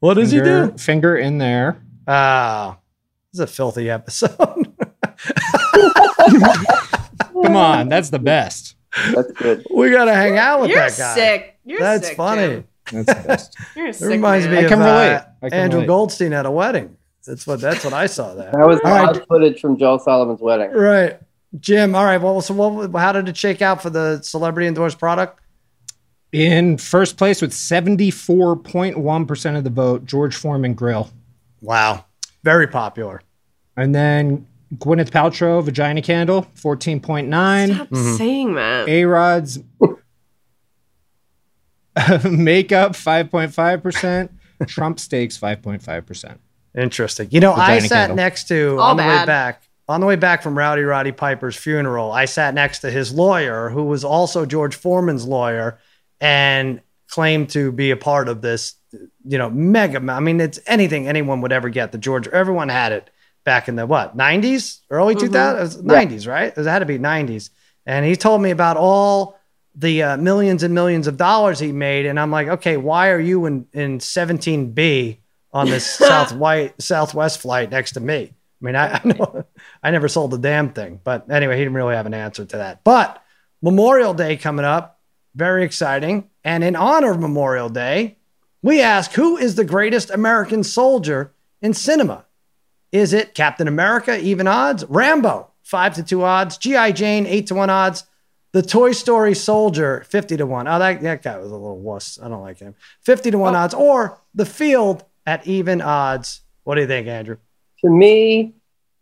What 0.01 0.15
does 0.15 0.31
he 0.33 0.39
Finger- 0.39 0.67
do? 0.69 0.79
Finger 0.79 1.17
in 1.17 1.39
there. 1.39 1.83
Ah, 2.07 2.77
this 2.77 2.84
is 3.35 3.41
a 3.41 3.47
filthy 3.47 3.91
episode. 3.91 4.73
Come 7.43 7.57
on, 7.57 7.89
that's 7.89 8.11
the 8.11 8.19
best. 8.19 8.77
That's 9.15 9.31
good. 9.33 9.67
we 9.75 9.91
gotta 9.91 10.15
hang 10.15 10.39
out 10.39 10.61
with 10.63 10.71
You're 10.71 10.81
that 10.81 10.97
guy. 10.97 11.15
sick. 11.15 11.59
You're 11.65 11.81
That's 11.81 12.09
sick, 12.09 12.17
funny. 12.17 12.47
Jim. 12.47 12.65
That's 12.93 13.07
the 13.23 13.29
best. 13.29 13.57
You're 13.77 13.87
a 13.87 13.89
It 13.91 13.95
sick 13.97 14.09
reminds 14.09 14.47
man. 14.47 14.55
me 14.55 14.61
I 14.61 14.63
of 14.65 14.69
can 14.71 14.83
uh, 14.83 14.85
relate. 14.85 15.23
I 15.43 15.49
can 15.51 15.59
Andrew 15.59 15.81
relate. 15.81 15.87
Goldstein 15.89 16.33
at 16.33 16.47
a 16.47 16.51
wedding. 16.51 16.97
That's 17.27 17.47
what 17.47 17.61
that's 17.61 17.85
what 17.85 17.93
I 17.95 18.07
saw 18.07 18.35
there. 18.35 18.53
That 18.53 18.67
was 18.67 18.81
All 18.85 18.91
right. 18.93 19.15
live 19.17 19.27
footage 19.27 19.61
from 19.61 19.77
Joel 19.79 19.99
Solomon's 19.99 20.41
wedding. 20.41 20.71
Right, 20.73 21.19
Jim. 21.59 21.95
All 21.95 22.05
right. 22.05 22.21
Well, 22.21 22.41
so 22.41 22.55
what? 22.55 22.99
How 23.01 23.13
did 23.13 23.29
it 23.29 23.37
shake 23.37 23.63
out 23.63 23.83
for 23.83 23.91
the 23.91 24.21
celebrity 24.23 24.67
endorsed 24.69 24.99
product? 24.99 25.41
In 26.33 26.79
first 26.79 27.17
place 27.17 27.41
with 27.41 27.53
74.1% 27.53 29.57
of 29.57 29.63
the 29.65 29.71
vote, 29.71 30.05
George 30.05 30.35
Foreman 30.35 30.75
Grill. 30.75 31.09
Wow, 31.61 32.05
very 32.43 32.67
popular. 32.67 33.23
And 33.77 33.95
then 33.95 34.47
Gwyneth 34.77 35.11
Paltrow, 35.11 35.63
Vagina 35.63 36.03
Candle, 36.03 36.47
14.9. 36.57 37.75
Stop 37.75 37.89
mm-hmm. 37.89 38.17
saying 38.17 38.55
that. 38.55 38.89
A 38.89 39.05
Rod's 39.05 39.59
makeup, 42.25 42.93
5.5%. 42.93 44.29
Trump 44.67 45.01
steaks, 45.01 45.39
5.5%. 45.39 46.39
Interesting. 46.77 47.29
You 47.31 47.41
know, 47.41 47.53
I 47.53 47.79
sat 47.81 47.89
candle. 48.09 48.17
next 48.17 48.49
to 48.49 48.79
All 48.79 48.91
on 48.91 48.97
the 48.97 49.05
way 49.05 49.27
back 49.27 49.63
on 49.89 50.01
the 50.01 50.07
way 50.07 50.17
back 50.17 50.43
from 50.43 50.57
Rowdy 50.57 50.83
Roddy 50.83 51.13
Piper's 51.13 51.57
funeral. 51.57 52.11
I 52.11 52.25
sat 52.25 52.55
next 52.55 52.81
to 52.81 52.91
his 52.91 53.13
lawyer, 53.13 53.69
who 53.69 53.85
was 53.85 54.03
also 54.03 54.47
George 54.47 54.75
Foreman's 54.75 55.27
lawyer, 55.27 55.79
and 56.21 56.81
claimed 57.07 57.51
to 57.51 57.71
be 57.71 57.91
a 57.91 57.97
part 57.97 58.29
of 58.29 58.43
this. 58.43 58.75
You 59.25 59.39
know, 59.39 59.51
mega. 59.51 60.01
I 60.11 60.21
mean, 60.21 60.41
it's 60.41 60.59
anything 60.67 61.07
anyone 61.07 61.41
would 61.43 61.53
ever 61.53 61.69
get. 61.69 61.93
The 61.93 61.99
George, 61.99 62.27
everyone 62.29 62.69
had 62.69 62.93
it 62.93 63.11
back 63.45 63.69
in 63.69 63.77
the 63.77 63.87
what 63.87 64.17
nineties, 64.17 64.81
early 64.91 65.15
two 65.15 65.29
thousands, 65.29 65.83
nineties, 65.85 66.27
right? 66.27 66.53
It 66.57 66.65
had 66.65 66.81
to 66.81 66.87
be 66.87 66.99
nineties. 66.99 67.51
And 67.87 68.05
he 68.05 68.17
told 68.17 68.41
me 68.41 68.51
about 68.51 68.77
all 68.77 69.39
the 69.75 70.03
uh, 70.03 70.17
millions 70.17 70.63
and 70.63 70.75
millions 70.75 71.07
of 71.07 71.17
dollars 71.17 71.59
he 71.59 71.73
made, 71.73 72.07
and 72.07 72.19
I'm 72.19 72.31
like, 72.31 72.49
okay, 72.49 72.77
why 72.77 73.11
are 73.11 73.21
you 73.21 73.47
in 73.47 73.67
in 73.73 73.99
17B 73.99 75.19
on 75.53 75.69
this 75.69 75.87
South 75.99 76.33
White 76.33 76.81
Southwest 76.81 77.41
flight 77.41 77.71
next 77.71 77.93
to 77.93 78.01
me? 78.01 78.33
I 78.33 78.65
mean, 78.65 78.77
I, 78.77 78.95
I 79.05 79.09
know 79.09 79.45
I 79.83 79.91
never 79.91 80.09
sold 80.09 80.33
a 80.35 80.39
damn 80.39 80.71
thing, 80.73 81.01
but 81.05 81.31
anyway, 81.31 81.57
he 81.57 81.63
didn't 81.63 81.75
really 81.75 81.95
have 81.95 82.07
an 82.07 82.15
answer 82.15 82.45
to 82.45 82.57
that. 82.57 82.83
But 82.85 83.23
Memorial 83.61 84.15
Day 84.15 84.37
coming 84.37 84.65
up, 84.65 85.01
very 85.35 85.65
exciting, 85.65 86.31
and 86.43 86.65
in 86.65 86.77
honor 86.77 87.11
of 87.11 87.21
Memorial 87.21 87.69
Day, 87.69 88.17
we 88.63 88.81
ask 88.81 89.13
who 89.13 89.37
is 89.37 89.57
the 89.57 89.65
greatest 89.65 90.11
American 90.11 90.65
soldier 90.65 91.33
in 91.61 91.75
cinema? 91.75 92.25
Is 92.95 93.13
it 93.13 93.35
Captain 93.35 93.67
America, 93.67 94.21
even 94.21 94.47
odds? 94.47 94.85
Rambo, 94.89 95.51
five 95.65 95.97
to 95.97 96.05
two 96.05 96.23
odds. 96.23 96.59
G.I. 96.59 96.93
Jane, 96.93 97.27
eight 97.27 97.49
to 97.49 97.55
one 97.57 97.69
odds. 97.69 98.05
The 98.53 98.63
Toy 98.63 98.93
Story 98.93 99.35
Soldier, 99.35 100.05
50 100.09 100.37
to 100.37 100.47
one. 100.47 100.69
Oh, 100.69 100.79
that, 100.79 101.03
that 101.03 101.23
guy 101.25 101.37
was 101.39 101.51
a 101.51 101.57
little 101.57 101.81
wuss. 101.81 102.21
I 102.23 102.29
don't 102.29 102.43
like 102.43 102.61
him. 102.61 102.77
50 103.01 103.33
to 103.33 103.39
one 103.39 103.57
oh. 103.57 103.59
odds. 103.59 103.75
Or 103.75 104.21
The 104.37 104.47
Field 104.47 105.05
at 105.27 105.45
even 105.45 105.83
odds. 105.83 106.43
What 106.63 106.77
do 106.77 106.83
you 106.83 106.87
think, 106.87 107.09
Andrew? 107.09 107.39
To 107.85 107.91
me, 107.91 108.55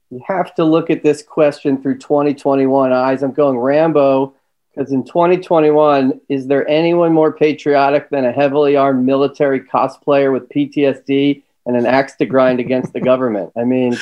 you 0.09 0.23
have 0.27 0.55
to 0.55 0.65
look 0.65 0.89
at 0.89 1.03
this 1.03 1.23
question 1.23 1.83
through 1.83 1.99
2021 1.99 2.93
eyes. 2.95 3.23
I'm 3.23 3.33
going 3.33 3.59
Rambo 3.59 4.35
because 4.75 4.91
in 4.91 5.05
2021, 5.05 6.19
is 6.31 6.47
there 6.47 6.67
anyone 6.67 7.13
more 7.13 7.31
patriotic 7.31 8.09
than 8.09 8.25
a 8.25 8.33
heavily 8.33 8.75
armed 8.75 9.05
military 9.05 9.61
cosplayer 9.61 10.33
with 10.33 10.49
PTSD 10.49 11.43
and 11.67 11.77
an 11.77 11.87
axe 11.87 12.17
to 12.17 12.27
grind 12.27 12.61
against 12.61 12.93
the 12.93 13.01
government? 13.01 13.53
I 13.57 13.65
mean, 13.65 13.97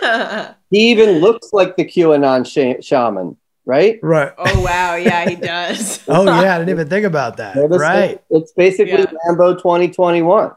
he 0.70 0.90
even 0.90 1.18
looks 1.18 1.52
like 1.52 1.76
the 1.76 1.84
QAnon 1.84 2.46
sh- 2.46 2.84
shaman, 2.84 3.36
right? 3.64 3.98
Right. 4.02 4.32
oh 4.38 4.60
wow, 4.62 4.94
yeah, 4.96 5.28
he 5.28 5.36
does. 5.36 6.04
Oh, 6.08 6.24
yeah. 6.24 6.54
I 6.54 6.58
didn't 6.58 6.70
even 6.76 6.88
think 6.88 7.06
about 7.06 7.36
that. 7.38 7.54
They're 7.54 7.68
the 7.68 7.78
Right. 7.78 8.22
It's 8.30 8.52
basically 8.52 8.92
Yeah. 8.92 9.12
Rambo 9.26 9.54
2021. 9.56 10.52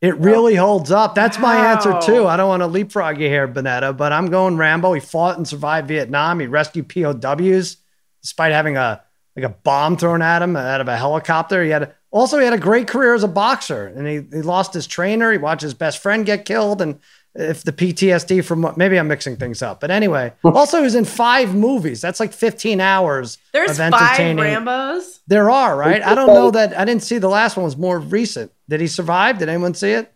It 0.00 0.16
really 0.16 0.56
holds 0.56 0.90
up. 0.90 1.14
That's 1.14 1.38
my 1.38 1.70
answer 1.72 1.96
too. 2.02 2.26
I 2.26 2.36
don't 2.36 2.48
want 2.48 2.62
to 2.62 2.66
leapfrog 2.66 3.20
you 3.20 3.28
here, 3.28 3.46
Bonnetta, 3.46 3.96
but 3.96 4.12
I'm 4.12 4.26
going 4.30 4.56
Rambo. 4.56 4.94
He 4.94 5.00
fought 5.00 5.36
and 5.36 5.46
survived 5.46 5.86
Vietnam. 5.86 6.40
He 6.40 6.48
rescued 6.48 6.88
POWs 6.88 7.76
despite 8.20 8.52
having 8.52 8.76
a 8.76 9.00
like 9.36 9.44
a 9.44 9.48
bomb 9.50 9.96
thrown 9.96 10.20
at 10.20 10.42
him 10.42 10.56
out 10.56 10.80
of 10.80 10.88
a 10.88 10.96
helicopter. 10.96 11.62
He 11.62 11.70
had 11.70 11.82
a, 11.84 11.94
also 12.12 12.38
he 12.38 12.44
had 12.44 12.54
a 12.54 12.58
great 12.58 12.86
career 12.86 13.14
as 13.14 13.24
a 13.24 13.28
boxer, 13.28 13.88
and 13.88 14.06
he, 14.06 14.36
he 14.36 14.42
lost 14.42 14.72
his 14.74 14.86
trainer. 14.86 15.32
He 15.32 15.38
watched 15.38 15.62
his 15.62 15.74
best 15.74 15.98
friend 15.98 16.24
get 16.24 16.44
killed, 16.44 16.80
and 16.80 17.00
if 17.34 17.64
the 17.64 17.72
PTSD 17.72 18.44
from 18.44 18.60
what- 18.62 18.76
maybe 18.76 18.98
I'm 18.98 19.08
mixing 19.08 19.36
things 19.36 19.62
up, 19.62 19.80
but 19.80 19.90
anyway, 19.90 20.32
also 20.44 20.76
he 20.78 20.82
was 20.84 20.94
in 20.94 21.04
five 21.06 21.54
movies. 21.54 22.00
That's 22.00 22.20
like 22.20 22.32
15 22.32 22.80
hours 22.80 23.38
There's 23.52 23.70
of 23.70 23.76
five 23.90 24.20
entertaining. 24.20 24.44
Rambos. 24.44 25.20
There 25.26 25.50
are 25.50 25.74
right. 25.76 26.02
I 26.02 26.14
don't 26.14 26.26
know 26.28 26.50
that 26.52 26.78
I 26.78 26.84
didn't 26.84 27.02
see 27.02 27.18
the 27.18 27.28
last 27.30 27.56
one 27.56 27.64
was 27.64 27.76
more 27.76 27.98
recent. 27.98 28.52
Did 28.68 28.80
he 28.80 28.86
survive? 28.86 29.38
Did 29.38 29.48
anyone 29.48 29.74
see 29.74 29.92
it? 29.92 30.12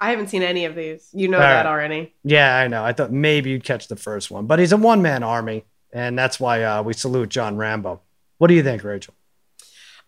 I 0.00 0.10
haven't 0.10 0.28
seen 0.28 0.42
any 0.42 0.66
of 0.66 0.74
these. 0.74 1.08
You 1.14 1.28
know 1.28 1.38
All 1.38 1.42
that 1.42 1.64
right. 1.64 1.66
already. 1.66 2.12
Yeah, 2.24 2.54
I 2.58 2.68
know. 2.68 2.84
I 2.84 2.92
thought 2.92 3.10
maybe 3.10 3.48
you'd 3.50 3.64
catch 3.64 3.88
the 3.88 3.96
first 3.96 4.30
one, 4.30 4.46
but 4.46 4.58
he's 4.58 4.72
a 4.72 4.76
one 4.76 5.00
man 5.00 5.22
army, 5.22 5.64
and 5.94 6.18
that's 6.18 6.38
why 6.38 6.62
uh, 6.62 6.82
we 6.82 6.92
salute 6.92 7.30
John 7.30 7.56
Rambo. 7.56 8.02
What 8.36 8.48
do 8.48 8.54
you 8.54 8.62
think, 8.62 8.84
Rachel? 8.84 9.14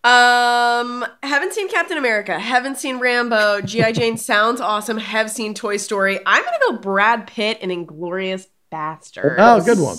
Um, 0.03 1.05
haven't 1.23 1.53
seen 1.53 1.69
Captain 1.69 1.97
America. 1.97 2.39
Haven't 2.39 2.77
seen 2.77 2.99
Rambo. 2.99 3.61
GI 3.61 3.91
Jane 3.93 4.17
sounds 4.17 4.61
awesome. 4.61 4.97
Have 4.97 5.29
seen 5.29 5.53
Toy 5.53 5.77
Story. 5.77 6.19
I'm 6.25 6.43
gonna 6.43 6.57
go 6.69 6.77
Brad 6.77 7.27
Pitt 7.27 7.59
in 7.61 7.69
Inglourious 7.69 8.47
Basterds. 8.71 9.35
Oh, 9.37 9.63
good 9.63 9.79
one. 9.79 9.97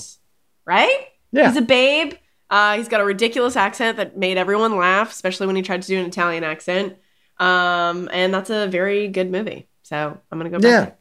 Right? 0.64 1.08
Yeah. 1.32 1.48
He's 1.48 1.56
a 1.58 1.62
babe. 1.62 2.14
Uh, 2.48 2.76
he's 2.78 2.88
got 2.88 3.00
a 3.00 3.04
ridiculous 3.04 3.56
accent 3.56 3.98
that 3.98 4.16
made 4.16 4.38
everyone 4.38 4.76
laugh, 4.78 5.10
especially 5.10 5.46
when 5.46 5.56
he 5.56 5.62
tried 5.62 5.82
to 5.82 5.88
do 5.88 5.98
an 5.98 6.06
Italian 6.06 6.44
accent. 6.44 6.96
Um, 7.38 8.08
and 8.12 8.32
that's 8.32 8.50
a 8.50 8.66
very 8.66 9.08
good 9.08 9.30
movie. 9.30 9.68
So 9.82 10.18
I'm 10.30 10.38
gonna 10.38 10.50
go. 10.50 10.58
Brad 10.58 10.72
Yeah. 10.72 10.84
Pitt. 10.86 10.94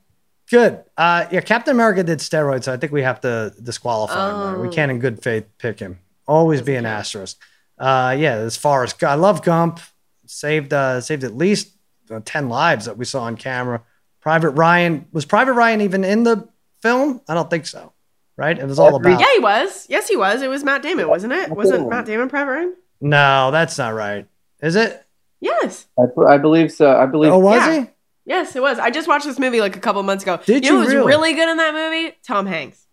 Good. 0.49 0.83
Uh, 0.97 1.25
yeah, 1.31 1.41
Captain 1.41 1.73
America 1.73 2.03
did 2.03 2.19
steroids, 2.19 2.63
so 2.65 2.73
I 2.73 2.77
think 2.77 2.91
we 2.93 3.03
have 3.03 3.19
to 3.21 3.53
disqualify 3.61 4.31
him. 4.31 4.51
There. 4.53 4.61
We 4.61 4.67
Oh. 4.69 4.71
can't, 4.71 4.91
in 4.91 4.99
good 4.99 5.21
faith, 5.21 5.45
pick 5.57 5.79
him. 5.79 5.99
Always 6.25 6.61
be 6.61 6.75
an 6.75 6.85
asterisk. 6.85 7.37
Uh, 7.77 8.15
yeah, 8.17 8.35
as 8.35 8.57
far 8.57 8.83
as 8.83 8.95
I 9.03 9.15
love 9.15 9.43
Gump, 9.43 9.79
saved 10.25 10.73
uh, 10.73 11.01
saved 11.01 11.23
at 11.23 11.35
least 11.35 11.73
uh, 12.09 12.19
ten 12.25 12.49
lives 12.49 12.85
that 12.85 12.97
we 12.97 13.05
saw 13.05 13.23
on 13.23 13.35
camera. 13.37 13.83
Private 14.21 14.51
Ryan 14.51 15.07
was 15.11 15.25
Private 15.25 15.53
Ryan 15.53 15.81
even 15.81 16.03
in 16.03 16.23
the 16.23 16.47
film? 16.81 17.21
I 17.27 17.33
don't 17.33 17.49
think 17.49 17.65
so. 17.65 17.93
Right? 18.35 18.57
It 18.57 18.65
was 18.65 18.77
all 18.77 18.95
about. 18.95 19.19
Yeah, 19.19 19.25
he 19.33 19.39
was. 19.39 19.87
Yes, 19.89 20.07
he 20.07 20.15
was. 20.15 20.41
It 20.41 20.49
was 20.49 20.63
Matt 20.63 20.83
Damon, 20.83 21.07
wasn't 21.07 21.33
it? 21.33 21.49
Wasn't 21.49 21.89
Matt 21.89 22.05
Damon 22.05 22.29
Private 22.29 22.51
Ryan? 22.51 22.75
No, 23.01 23.51
that's 23.51 23.77
not 23.77 23.93
right. 23.93 24.27
Is 24.61 24.75
it? 24.75 25.03
Yes. 25.39 25.85
I, 25.97 26.03
I 26.27 26.37
believe 26.37 26.71
so. 26.71 26.95
I 26.95 27.05
believe. 27.05 27.31
Oh, 27.31 27.39
was 27.39 27.65
Yeah. 27.65 27.81
he? 27.81 27.89
Yes, 28.25 28.55
it 28.55 28.61
was. 28.61 28.77
I 28.77 28.89
just 28.91 29.07
watched 29.07 29.25
this 29.25 29.39
movie 29.39 29.61
like 29.61 29.75
a 29.75 29.79
couple 29.79 30.03
months 30.03 30.23
ago. 30.23 30.39
Did 30.45 30.65
you? 30.65 30.71
know 30.71 30.77
you 30.77 30.79
who 30.81 30.85
was 30.85 30.93
really? 30.93 31.07
really 31.07 31.33
good 31.33 31.49
in 31.49 31.57
that 31.57 31.73
movie? 31.73 32.15
Tom 32.23 32.45
Hanks. 32.45 32.85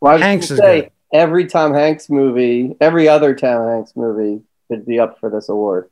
Well, 0.00 0.18
Hanks 0.18 0.50
is 0.50 0.58
say 0.58 0.82
good. 0.82 0.90
Every 1.12 1.46
Tom 1.46 1.72
Hanks 1.74 2.10
movie, 2.10 2.76
every 2.80 3.08
other 3.08 3.34
Tom 3.34 3.66
Hanks 3.68 3.92
movie 3.96 4.42
could 4.70 4.84
be 4.84 4.98
up 5.00 5.18
for 5.20 5.30
this 5.30 5.48
award. 5.48 5.88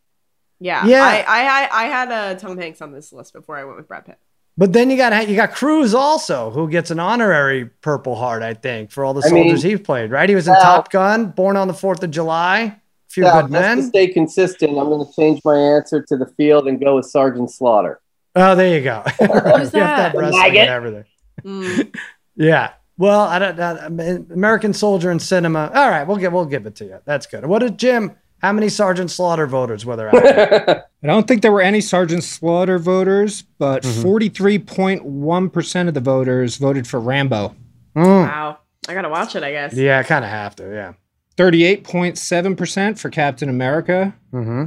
Yeah. 0.61 0.87
Yeah. 0.87 1.03
I 1.03 1.21
I, 1.27 1.41
I, 1.65 1.69
I 1.85 1.85
had 1.87 2.13
uh, 2.13 2.35
Tom 2.35 2.59
Hanks 2.59 2.81
on 2.83 2.93
this 2.93 3.13
list 3.13 3.33
before 3.33 3.57
I 3.57 3.65
went 3.65 3.77
with 3.79 3.89
Brad 3.89 4.05
Pitt. 4.05 4.19
But 4.59 4.73
then 4.73 4.91
you 4.91 4.97
got 4.97 5.29
you 5.29 5.37
got 5.37 5.53
Cruise 5.53 5.95
also, 5.95 6.51
who 6.51 6.69
gets 6.71 6.91
an 6.91 6.99
honorary 6.99 7.67
Purple 7.67 8.15
Heart, 8.15 8.43
I 8.43 8.55
think, 8.55 8.91
for 8.91 9.05
all 9.05 9.13
the 9.15 9.27
I 9.27 9.31
mean- 9.31 9.45
soldiers 9.45 9.63
he 9.63 9.77
played. 9.77 10.11
Right? 10.11 10.29
He 10.29 10.35
was 10.35 10.47
in 10.49 10.53
Well- 10.55 10.63
Top 10.63 10.91
Gun, 10.91 11.27
Born 11.27 11.57
on 11.57 11.69
the 11.69 11.75
Fourth 11.75 12.03
of 12.03 12.11
July, 12.11 12.81
Few 13.09 13.25
Yeah, 13.25 13.43
Good 13.43 13.53
just 13.53 13.53
to 13.53 13.77
Men. 13.77 13.83
stay 13.83 14.09
consistent, 14.09 14.79
I'm 14.79 14.87
going 14.89 15.07
to 15.07 15.13
change 15.15 15.41
my 15.45 15.57
answer 15.57 16.03
to 16.03 16.17
the 16.17 16.27
field 16.39 16.69
and 16.69 16.81
go 16.81 16.97
with 16.97 17.07
Sergeant 17.07 17.51
Slaughter. 17.51 18.01
Oh, 18.35 18.55
there 18.55 18.77
you 18.77 18.83
go. 18.85 19.03
you 19.21 19.27
have 19.27 19.43
to 19.43 19.51
have 19.51 19.73
that? 19.73 20.15
wrestling 20.15 20.41
Maggot. 20.43 20.61
and 20.61 20.71
everything. 20.71 21.05
Mm. 21.43 21.95
Yeah. 22.39 22.73
Well, 22.99 23.21
I 23.21 23.39
don't. 23.39 23.61
I 23.61 23.89
mean, 23.89 24.27
American 24.33 24.73
Soldier 24.73 25.11
in 25.11 25.19
cinema. 25.19 25.71
All 25.75 25.91
right, 25.91 26.05
we'll 26.07 26.17
give 26.17 26.33
we'll 26.33 26.47
give 26.47 26.65
it 26.67 26.75
to 26.77 26.85
you. 26.85 26.99
That's 27.05 27.27
good. 27.27 27.45
What 27.47 27.59
did 27.61 27.79
Jim? 27.79 28.17
How 28.39 28.53
many 28.53 28.69
Sergeant 28.69 29.11
Slaughter 29.11 29.47
voters 29.47 29.85
were 29.87 29.97
there? 29.97 30.11
I 31.03 31.07
don't 31.07 31.27
think 31.27 31.41
there 31.43 31.53
were 31.53 31.63
any 31.63 31.81
Sergeant 31.81 32.23
Slaughter 32.23 32.79
voters, 32.79 33.43
but 33.59 33.83
Mm-hmm. 33.83 34.07
43.1% 34.07 35.89
of 35.89 35.95
the 35.95 36.01
voters 36.01 36.57
voted 36.57 36.87
for 36.87 37.01
Rambo. 37.01 37.55
Wow. 37.95 38.59
I 38.89 38.95
gotta 38.95 39.09
watch 39.09 39.35
it, 39.37 39.43
I 39.43 39.51
guess. 39.53 39.73
yeah, 39.75 39.99
I 39.99 40.03
kind 40.03 40.25
of 40.25 40.31
have 40.31 40.55
to. 40.57 40.65
Yeah. 40.65 40.93
38.7% 41.37 42.99
for 42.99 43.11
Captain 43.11 43.49
America. 43.49 44.15
Mm-hmm. 44.33 44.65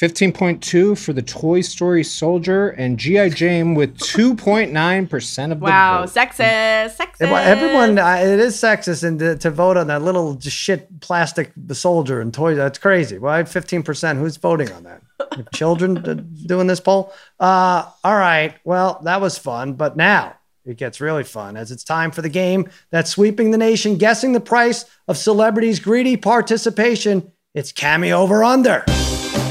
15.2 0.00 1.02
for 1.02 1.14
the 1.14 1.22
Toy 1.22 1.62
Story 1.62 2.04
Soldier 2.04 2.68
and 2.68 2.98
GI 2.98 3.30
Jane 3.30 3.74
with 3.74 3.96
2.9% 3.96 5.52
of 5.52 5.58
the 5.58 5.64
Wow, 5.64 6.00
vote. 6.04 6.10
sexist, 6.10 6.96
sexist. 6.98 7.22
Everyone, 7.22 7.98
uh, 7.98 8.16
it 8.20 8.38
is 8.38 8.56
sexist, 8.56 9.04
and 9.04 9.18
to, 9.18 9.36
to 9.38 9.50
vote 9.50 9.78
on 9.78 9.86
that 9.86 10.02
little 10.02 10.38
shit 10.38 11.00
plastic 11.00 11.50
soldier 11.72 12.20
and 12.20 12.34
toy, 12.34 12.54
that's 12.54 12.78
crazy. 12.78 13.18
Why 13.18 13.42
fifteen 13.44 13.82
percent? 13.82 14.18
Who's 14.18 14.36
voting 14.36 14.70
on 14.72 14.84
that? 14.84 15.02
Children 15.54 16.28
doing 16.44 16.66
this 16.66 16.80
poll? 16.80 17.10
Uh, 17.40 17.90
all 18.04 18.16
right. 18.16 18.54
Well, 18.64 19.00
that 19.04 19.22
was 19.22 19.38
fun, 19.38 19.72
but 19.74 19.96
now 19.96 20.36
it 20.66 20.76
gets 20.76 21.00
really 21.00 21.24
fun 21.24 21.56
as 21.56 21.70
it's 21.70 21.84
time 21.84 22.10
for 22.10 22.20
the 22.20 22.28
game 22.28 22.68
that's 22.90 23.10
sweeping 23.10 23.50
the 23.50 23.58
nation, 23.58 23.96
guessing 23.96 24.34
the 24.34 24.40
price 24.40 24.84
of 25.08 25.16
celebrities' 25.16 25.80
greedy 25.80 26.18
participation. 26.18 27.32
It's 27.54 27.72
cameo 27.72 28.18
over 28.18 28.44
under. 28.44 28.84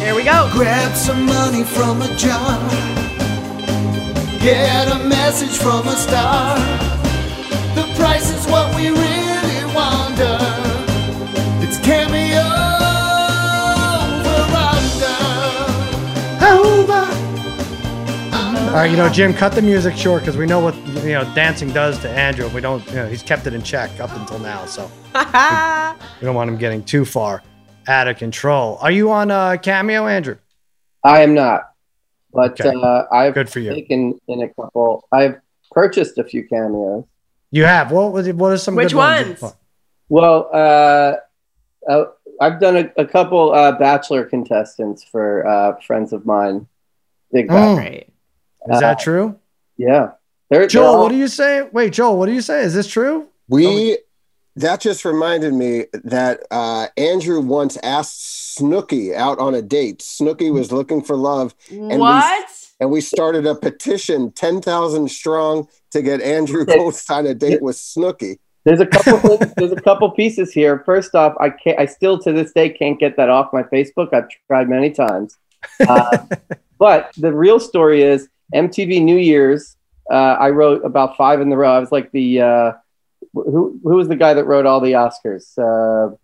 Here 0.06 0.14
we 0.14 0.24
go. 0.24 0.48
Grab 0.54 0.96
some 0.96 1.26
money 1.26 1.64
from 1.64 2.00
a 2.04 2.16
jar. 2.16 2.60
Get 4.40 4.88
a 4.88 5.04
message 5.04 5.58
from 5.58 5.88
a 5.88 5.96
star. 5.96 6.58
The 7.74 7.92
price 7.98 8.30
is 8.30 8.46
what 8.46 8.76
we 8.76 8.90
really 8.90 9.66
wonder. 9.74 10.38
Uh. 10.40 11.62
It's 11.64 11.80
cameo 11.80 12.46
over 14.30 14.46
All 18.68 18.82
right, 18.82 18.92
you 18.92 18.98
know, 18.98 19.10
Jim, 19.10 19.34
cut 19.34 19.54
the 19.54 19.64
music 19.64 19.96
short 19.96 20.22
because 20.22 20.38
we 20.38 20.46
know 20.46 20.60
what 20.60 20.76
you 21.04 21.14
know 21.14 21.24
dancing 21.34 21.70
does 21.70 21.98
to 22.02 22.10
Andrew. 22.12 22.48
We 22.50 22.62
don't, 22.62 22.86
you 22.90 22.96
know, 22.98 23.08
he's 23.08 23.24
kept 23.24 23.48
it 23.48 23.56
in 23.56 23.64
check 23.64 24.00
up 24.00 24.16
until 24.16 24.38
now, 24.38 24.68
so 24.68 24.84
we 25.16 26.26
don't 26.26 26.36
want 26.36 26.52
him 26.52 26.58
getting 26.58 26.84
too 26.84 27.06
far 27.06 27.42
out 27.88 28.08
of 28.08 28.18
control. 28.18 28.78
Are 28.82 28.92
you 28.92 29.12
on 29.12 29.32
uh, 29.32 29.58
Cameo, 29.58 30.08
Andrew? 30.08 30.38
I 31.04 31.22
am 31.22 31.34
not, 31.34 31.70
but 32.34 32.60
Okay. 32.60 32.74
uh, 32.76 33.04
I've 33.12 33.34
Good 33.34 33.50
for 33.50 33.60
you. 33.60 33.74
taken 33.74 34.20
in 34.28 34.42
a 34.42 34.50
couple. 34.50 35.08
I've 35.12 35.40
purchased 35.72 36.18
a 36.18 36.24
few 36.24 36.48
cameos. 36.48 37.06
You 37.52 37.66
have. 37.66 37.92
What 37.92 38.12
was 38.12 38.28
it? 38.28 38.36
What 38.36 38.52
are 38.52 38.58
some 38.58 38.76
Which 38.76 38.90
good 38.90 38.98
ones? 38.98 39.42
ones? 39.42 39.56
Well, 40.10 40.50
uh, 40.54 41.16
uh, 41.90 42.06
I've 42.42 42.60
done 42.60 42.76
a, 42.78 43.02
a 43.02 43.06
couple 43.06 43.54
uh, 43.54 43.72
bachelor 43.74 44.26
contestants 44.26 45.04
for 45.04 45.46
uh, 45.48 45.80
friends 45.82 46.12
of 46.14 46.26
mine. 46.26 46.68
Big 47.32 47.48
Mm. 47.48 47.50
Bachelor. 47.50 47.76
Right. 47.78 48.10
Is 48.72 48.80
that 48.80 49.00
true? 49.00 49.40
Yeah. 49.78 50.12
They're, 50.50 50.60
they're 50.62 50.68
Joel, 50.68 50.86
all- 50.96 51.04
what 51.04 51.10
do 51.10 51.16
you 51.18 51.28
say? 51.28 51.62
Wait, 51.72 51.94
Joel, 51.94 52.18
what 52.18 52.26
do 52.28 52.34
you 52.34 52.42
say? 52.42 52.62
Is 52.62 52.74
this 52.74 52.88
true? 52.88 53.28
We 53.48 53.98
that 54.58 54.80
just 54.82 55.04
reminded 55.06 55.54
me 55.54 55.86
that 56.04 56.42
uh, 56.52 56.88
Andrew 56.98 57.42
once 57.42 57.78
asked 57.84 58.58
Snooki 58.60 59.14
out 59.14 59.40
on 59.40 59.54
a 59.54 59.62
date. 59.62 60.00
Snooki 60.00 60.52
was 60.54 60.72
looking 60.72 61.02
for 61.02 61.16
love, 61.16 61.54
we- 61.70 61.78
What? 61.98 62.48
and 62.80 62.90
we 62.92 63.02
started 63.02 63.46
a 63.46 63.56
petition, 63.56 64.32
ten 64.32 64.62
thousand 64.62 65.10
strong, 65.10 65.68
to 65.92 66.02
get 66.02 66.22
Andrew 66.22 66.66
Coates 66.66 67.10
on 67.10 67.26
a 67.26 67.34
date 67.34 67.62
with 67.62 67.76
Snooki. 67.76 68.38
There's 68.64 68.80
a 68.82 68.86
couple. 68.86 69.38
things- 69.38 69.54
there's 69.56 69.72
a 69.72 69.82
couple 69.82 70.10
pieces 70.12 70.52
here. 70.52 70.80
First 70.86 71.16
off, 71.16 71.36
I 71.40 71.50
can't. 71.50 71.80
I 71.80 71.86
still 71.86 72.18
to 72.20 72.32
this 72.32 72.52
day 72.54 72.70
can't 72.70 73.00
get 73.00 73.16
that 73.18 73.30
off 73.30 73.52
my 73.54 73.64
Facebook. 73.64 74.14
I've 74.14 74.28
tried 74.48 74.70
many 74.70 74.92
times. 74.92 75.38
Uh, 75.90 76.18
but 76.78 77.12
the 77.18 77.34
real 77.34 77.60
story 77.60 78.04
is 78.04 78.28
MTV 78.54 79.02
New 79.02 79.18
Year's. 79.18 79.76
Uh, 80.12 80.36
I 80.40 80.52
wrote 80.52 80.86
about 80.86 81.18
five 81.18 81.42
in 81.42 81.50
the 81.50 81.58
row. 81.58 81.74
I 81.76 81.80
was 81.80 81.92
like 81.92 82.12
the 82.12 82.42
uh, 82.42 82.72
who 83.44 83.80
who 83.84 83.96
was 83.96 84.08
the 84.08 84.16
guy 84.16 84.34
that 84.34 84.46
wrote 84.46 84.66
all 84.66 84.80
the 84.80 84.94
Oscars? 84.94 85.58
Uh, 85.58 86.16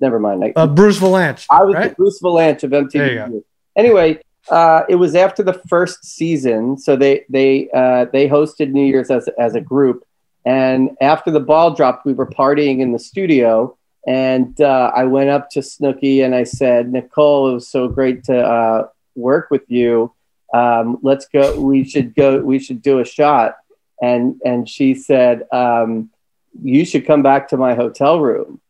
never 0.00 0.18
mind. 0.18 0.44
I, 0.44 0.52
Uh, 0.54 0.66
Bruce 0.66 0.98
Vilanch. 0.98 1.46
I 1.50 1.64
was 1.64 1.74
right? 1.74 1.90
the 1.90 1.94
Bruce 1.96 2.20
Vilanch 2.20 2.62
of 2.62 2.70
MTV. 2.70 2.92
There 2.92 3.12
you 3.12 3.18
go. 3.18 3.44
Anyway, 3.76 4.20
uh, 4.50 4.82
it 4.88 4.96
was 4.96 5.14
after 5.14 5.42
the 5.42 5.54
first 5.68 6.04
season, 6.04 6.78
so 6.78 6.96
they 6.96 7.24
they 7.28 7.68
uh, 7.74 8.06
they 8.12 8.28
hosted 8.28 8.70
New 8.70 8.84
Year's 8.84 9.10
as 9.10 9.28
as 9.38 9.54
a 9.54 9.60
group, 9.60 10.04
and 10.44 10.90
after 11.00 11.30
the 11.30 11.40
ball 11.40 11.74
dropped, 11.74 12.06
we 12.06 12.12
were 12.12 12.26
partying 12.26 12.80
in 12.80 12.92
the 12.92 12.98
studio, 12.98 13.76
and 14.06 14.60
uh, 14.60 14.90
I 14.94 15.04
went 15.04 15.30
up 15.30 15.50
to 15.50 15.60
Snooki 15.60 16.24
and 16.24 16.34
I 16.34 16.44
said, 16.44 16.92
Nicole, 16.92 17.50
it 17.50 17.54
was 17.54 17.68
so 17.68 17.88
great 17.88 18.24
to 18.24 18.36
uh, 18.36 18.88
work 19.14 19.50
with 19.50 19.62
you. 19.68 20.12
Um, 20.52 20.98
let's 21.02 21.26
go. 21.28 21.60
We 21.60 21.84
should 21.84 22.14
go. 22.14 22.38
We 22.40 22.58
should 22.58 22.82
do 22.82 22.98
a 22.98 23.04
shot. 23.04 23.56
And 24.00 24.40
and 24.44 24.68
she 24.68 24.94
said, 24.94 25.44
um, 25.52 26.10
you 26.60 26.84
should 26.84 27.06
come 27.06 27.22
back 27.22 27.48
to 27.48 27.56
my 27.56 27.74
hotel 27.74 28.20
room. 28.20 28.60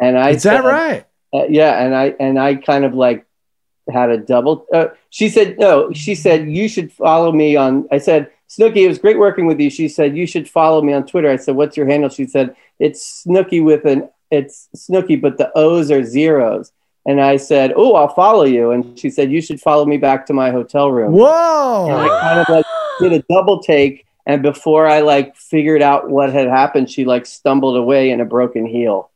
And 0.00 0.18
I 0.18 0.30
Is 0.30 0.42
that 0.44 0.62
said, 0.62 0.68
right? 0.68 1.06
uh, 1.32 1.46
yeah, 1.48 1.82
and 1.84 1.94
I 1.94 2.14
and 2.18 2.38
I 2.38 2.54
kind 2.56 2.84
of 2.84 2.94
like 2.94 3.26
had 3.92 4.10
a 4.10 4.18
double. 4.18 4.66
Uh, 4.72 4.88
she 5.10 5.28
said 5.28 5.58
no. 5.58 5.92
She 5.92 6.14
said 6.14 6.48
you 6.48 6.68
should 6.68 6.92
follow 6.92 7.32
me 7.32 7.56
on. 7.56 7.86
I 7.90 7.98
said 7.98 8.30
Snooki, 8.48 8.84
it 8.84 8.88
was 8.88 8.98
great 8.98 9.18
working 9.18 9.46
with 9.46 9.60
you. 9.60 9.70
She 9.70 9.88
said 9.88 10.16
you 10.16 10.26
should 10.26 10.48
follow 10.48 10.82
me 10.82 10.92
on 10.92 11.06
Twitter. 11.06 11.30
I 11.30 11.36
said 11.36 11.56
what's 11.56 11.76
your 11.76 11.86
handle? 11.86 12.08
She 12.08 12.26
said 12.26 12.56
it's 12.78 13.24
Snooki 13.26 13.62
with 13.62 13.84
an 13.84 14.08
it's 14.30 14.68
Snooki, 14.76 15.20
but 15.20 15.38
the 15.38 15.50
O's 15.56 15.90
are 15.90 16.04
zeros. 16.04 16.72
And 17.06 17.20
I 17.20 17.38
said, 17.38 17.72
oh, 17.76 17.94
I'll 17.94 18.12
follow 18.14 18.44
you. 18.44 18.72
And 18.72 18.98
she 18.98 19.08
said 19.10 19.32
you 19.32 19.40
should 19.40 19.60
follow 19.60 19.86
me 19.86 19.96
back 19.96 20.26
to 20.26 20.34
my 20.34 20.50
hotel 20.50 20.92
room. 20.92 21.06
And 21.06 21.14
Whoa! 21.14 21.88
I 21.96 22.08
kind 22.20 22.40
of 22.40 22.48
like 22.48 22.66
did 23.00 23.12
a 23.12 23.24
double 23.32 23.60
take. 23.62 24.06
And 24.26 24.42
before 24.42 24.86
I 24.86 25.00
like 25.00 25.36
figured 25.36 25.82
out 25.82 26.08
what 26.10 26.32
had 26.32 26.48
happened, 26.48 26.90
she 26.90 27.04
like 27.04 27.26
stumbled 27.26 27.76
away 27.76 28.10
in 28.10 28.20
a 28.20 28.24
broken 28.24 28.66
heel. 28.66 29.10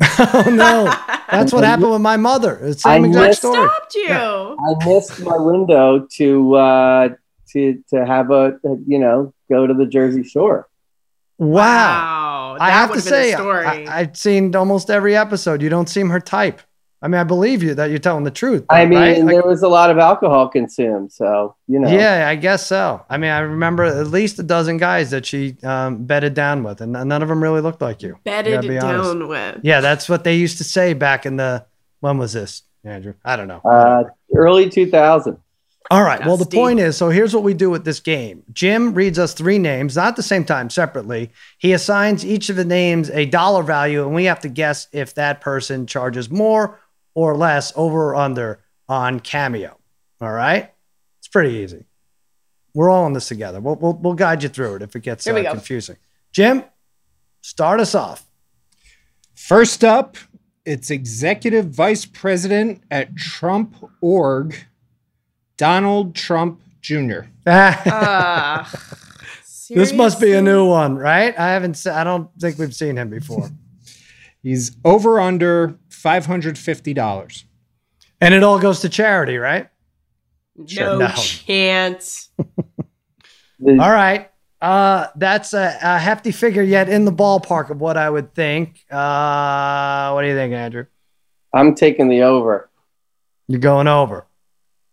oh 0.18 0.44
no, 0.50 0.84
that's 1.30 1.52
what 1.52 1.64
happened 1.64 1.90
with 1.90 2.00
my 2.00 2.16
mother. 2.16 2.58
It's 2.62 2.82
the 2.82 2.90
same 2.90 3.04
I 3.04 3.08
exact 3.08 3.28
missed- 3.28 3.40
story. 3.40 3.68
Stopped 3.68 3.94
you. 3.94 4.08
I 4.12 4.86
missed 4.86 5.20
my 5.20 5.36
window 5.36 6.06
to 6.16 6.54
uh, 6.54 7.08
to 7.50 7.82
to 7.90 8.06
have 8.06 8.30
a 8.30 8.58
you 8.86 8.98
know 8.98 9.34
go 9.50 9.66
to 9.66 9.74
the 9.74 9.86
Jersey 9.86 10.22
Shore. 10.22 10.68
Wow. 11.38 12.56
That 12.58 12.64
I 12.64 12.70
have 12.70 12.90
to 12.90 12.96
would've 12.96 13.04
been 13.04 13.14
a 13.14 13.24
say, 13.24 13.32
story. 13.32 13.66
I, 13.66 14.00
I've 14.00 14.16
seen 14.16 14.54
almost 14.54 14.90
every 14.90 15.16
episode. 15.16 15.62
You 15.62 15.70
don't 15.70 15.88
seem 15.88 16.10
her 16.10 16.20
type. 16.20 16.60
I 17.02 17.08
mean, 17.08 17.18
I 17.18 17.24
believe 17.24 17.62
you 17.62 17.74
that 17.74 17.88
you're 17.88 17.98
telling 17.98 18.24
the 18.24 18.30
truth. 18.30 18.64
I 18.68 18.84
mean, 18.84 18.98
right? 18.98 19.18
Like- 19.24 19.34
there 19.34 19.42
was 19.42 19.62
a 19.62 19.68
lot 19.68 19.90
of 19.90 19.96
alcohol 19.98 20.48
consumed, 20.48 21.12
so 21.12 21.54
you 21.66 21.78
know. 21.78 21.90
Yeah, 21.90 22.28
I 22.28 22.34
guess 22.34 22.66
so. 22.66 23.04
I 23.08 23.16
mean, 23.16 23.30
I 23.30 23.40
remember 23.40 23.84
at 23.84 24.08
least 24.08 24.38
a 24.38 24.42
dozen 24.42 24.76
guys 24.76 25.10
that 25.10 25.24
she 25.24 25.56
um, 25.62 26.04
bedded 26.04 26.34
down 26.34 26.62
with, 26.62 26.82
and 26.82 26.92
none 26.92 27.22
of 27.22 27.28
them 27.28 27.42
really 27.42 27.62
looked 27.62 27.80
like 27.80 28.02
you. 28.02 28.18
Bedded 28.24 28.52
Gotta 28.54 28.68
be 28.68 28.78
honest. 28.78 29.12
down 29.12 29.28
with. 29.28 29.60
Yeah, 29.62 29.80
that's 29.80 30.08
what 30.08 30.24
they 30.24 30.36
used 30.36 30.58
to 30.58 30.64
say 30.64 30.92
back 30.92 31.24
in 31.24 31.36
the. 31.36 31.64
When 32.00 32.18
was 32.18 32.32
this, 32.32 32.62
Andrew? 32.84 33.14
I 33.24 33.36
don't 33.36 33.48
know. 33.48 33.60
Uh, 33.64 34.04
early 34.34 34.68
2000. 34.70 35.38
All 35.90 36.04
right. 36.04 36.24
Well, 36.24 36.36
the 36.36 36.44
Dusty. 36.44 36.56
point 36.56 36.78
is 36.78 36.96
so 36.96 37.08
here's 37.08 37.34
what 37.34 37.42
we 37.42 37.52
do 37.52 37.68
with 37.68 37.84
this 37.84 37.98
game 37.98 38.44
Jim 38.52 38.94
reads 38.94 39.18
us 39.18 39.34
three 39.34 39.58
names, 39.58 39.96
not 39.96 40.08
at 40.08 40.16
the 40.16 40.22
same 40.22 40.44
time, 40.44 40.70
separately. 40.70 41.30
He 41.58 41.72
assigns 41.72 42.24
each 42.24 42.48
of 42.48 42.56
the 42.56 42.64
names 42.64 43.10
a 43.10 43.26
dollar 43.26 43.62
value, 43.62 44.04
and 44.04 44.14
we 44.14 44.26
have 44.26 44.40
to 44.40 44.48
guess 44.48 44.86
if 44.92 45.14
that 45.14 45.40
person 45.40 45.86
charges 45.86 46.30
more 46.30 46.78
or 47.14 47.36
less 47.36 47.72
over 47.76 48.10
or 48.10 48.16
under 48.16 48.60
on 48.88 49.20
Cameo. 49.20 49.78
All 50.20 50.32
right. 50.32 50.70
It's 51.18 51.28
pretty 51.28 51.56
easy. 51.56 51.84
We're 52.74 52.90
all 52.90 53.06
in 53.06 53.12
this 53.12 53.28
together. 53.28 53.60
We'll, 53.60 53.76
we'll, 53.76 53.94
we'll 53.94 54.14
guide 54.14 54.42
you 54.42 54.48
through 54.48 54.76
it 54.76 54.82
if 54.82 54.94
it 54.94 55.00
gets 55.00 55.24
Here 55.24 55.36
uh, 55.36 55.50
confusing. 55.50 55.96
Jim, 56.32 56.64
start 57.40 57.80
us 57.80 57.94
off. 57.94 58.26
First 59.34 59.82
up, 59.82 60.16
it's 60.64 60.90
Executive 60.90 61.70
Vice 61.70 62.04
President 62.04 62.82
at 62.90 63.16
Trump 63.16 63.74
Org, 64.00 64.54
Donald 65.56 66.14
Trump 66.14 66.60
Jr. 66.80 67.22
Uh, 67.46 68.64
this 69.70 69.92
must 69.92 70.20
be 70.20 70.32
a 70.32 70.42
new 70.42 70.68
one, 70.68 70.96
right? 70.96 71.36
I 71.38 71.48
haven't. 71.48 71.84
I 71.86 72.04
don't 72.04 72.30
think 72.38 72.58
we've 72.58 72.74
seen 72.74 72.96
him 72.96 73.10
before. 73.10 73.50
He's 74.42 74.76
over 74.84 75.18
under 75.18 75.78
$550. 76.02 77.44
and 78.20 78.34
it 78.34 78.42
all 78.42 78.58
goes 78.58 78.80
to 78.80 78.88
charity, 78.88 79.36
right? 79.38 79.68
No, 80.56 80.98
No. 80.98 81.08
chance. 81.16 82.28
All 83.66 83.76
right. 83.76 84.30
Uh, 84.60 85.06
that's 85.16 85.54
a, 85.54 85.78
a 85.82 85.98
hefty 85.98 86.32
figure, 86.32 86.62
yet 86.62 86.88
in 86.88 87.04
the 87.06 87.12
ballpark 87.12 87.70
of 87.70 87.80
what 87.80 87.96
I 87.96 88.08
would 88.10 88.34
think. 88.34 88.84
Uh, 88.90 90.10
what 90.12 90.22
do 90.22 90.28
you 90.28 90.34
think, 90.34 90.52
Andrew? 90.52 90.84
I'm 91.54 91.74
taking 91.74 92.08
the 92.08 92.22
over. 92.22 92.68
You're 93.48 93.60
going 93.60 93.88
over. 93.88 94.26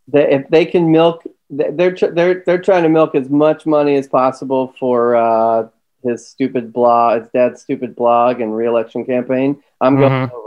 They, 0.07 0.31
if 0.31 0.47
they 0.49 0.65
can 0.65 0.91
milk, 0.91 1.23
they- 1.49 1.71
they're 1.71 1.91
they're 2.13 2.43
they're 2.45 2.61
trying 2.61 2.83
to 2.83 2.89
milk 2.89 3.13
as 3.13 3.29
much 3.29 3.65
money 3.65 3.95
as 3.95 4.07
possible 4.07 4.73
for 4.79 5.15
uh, 5.17 5.67
his 6.03 6.27
stupid 6.27 6.71
blog, 6.71 7.21
his 7.23 7.29
dad's 7.33 7.61
stupid 7.61 7.93
blog 7.95 8.39
and 8.39 8.55
reelection 8.55 9.05
campaign. 9.05 9.61
I'm 9.81 9.97
going 9.97 10.11
Mhm. 10.11 10.31
over. 10.33 10.46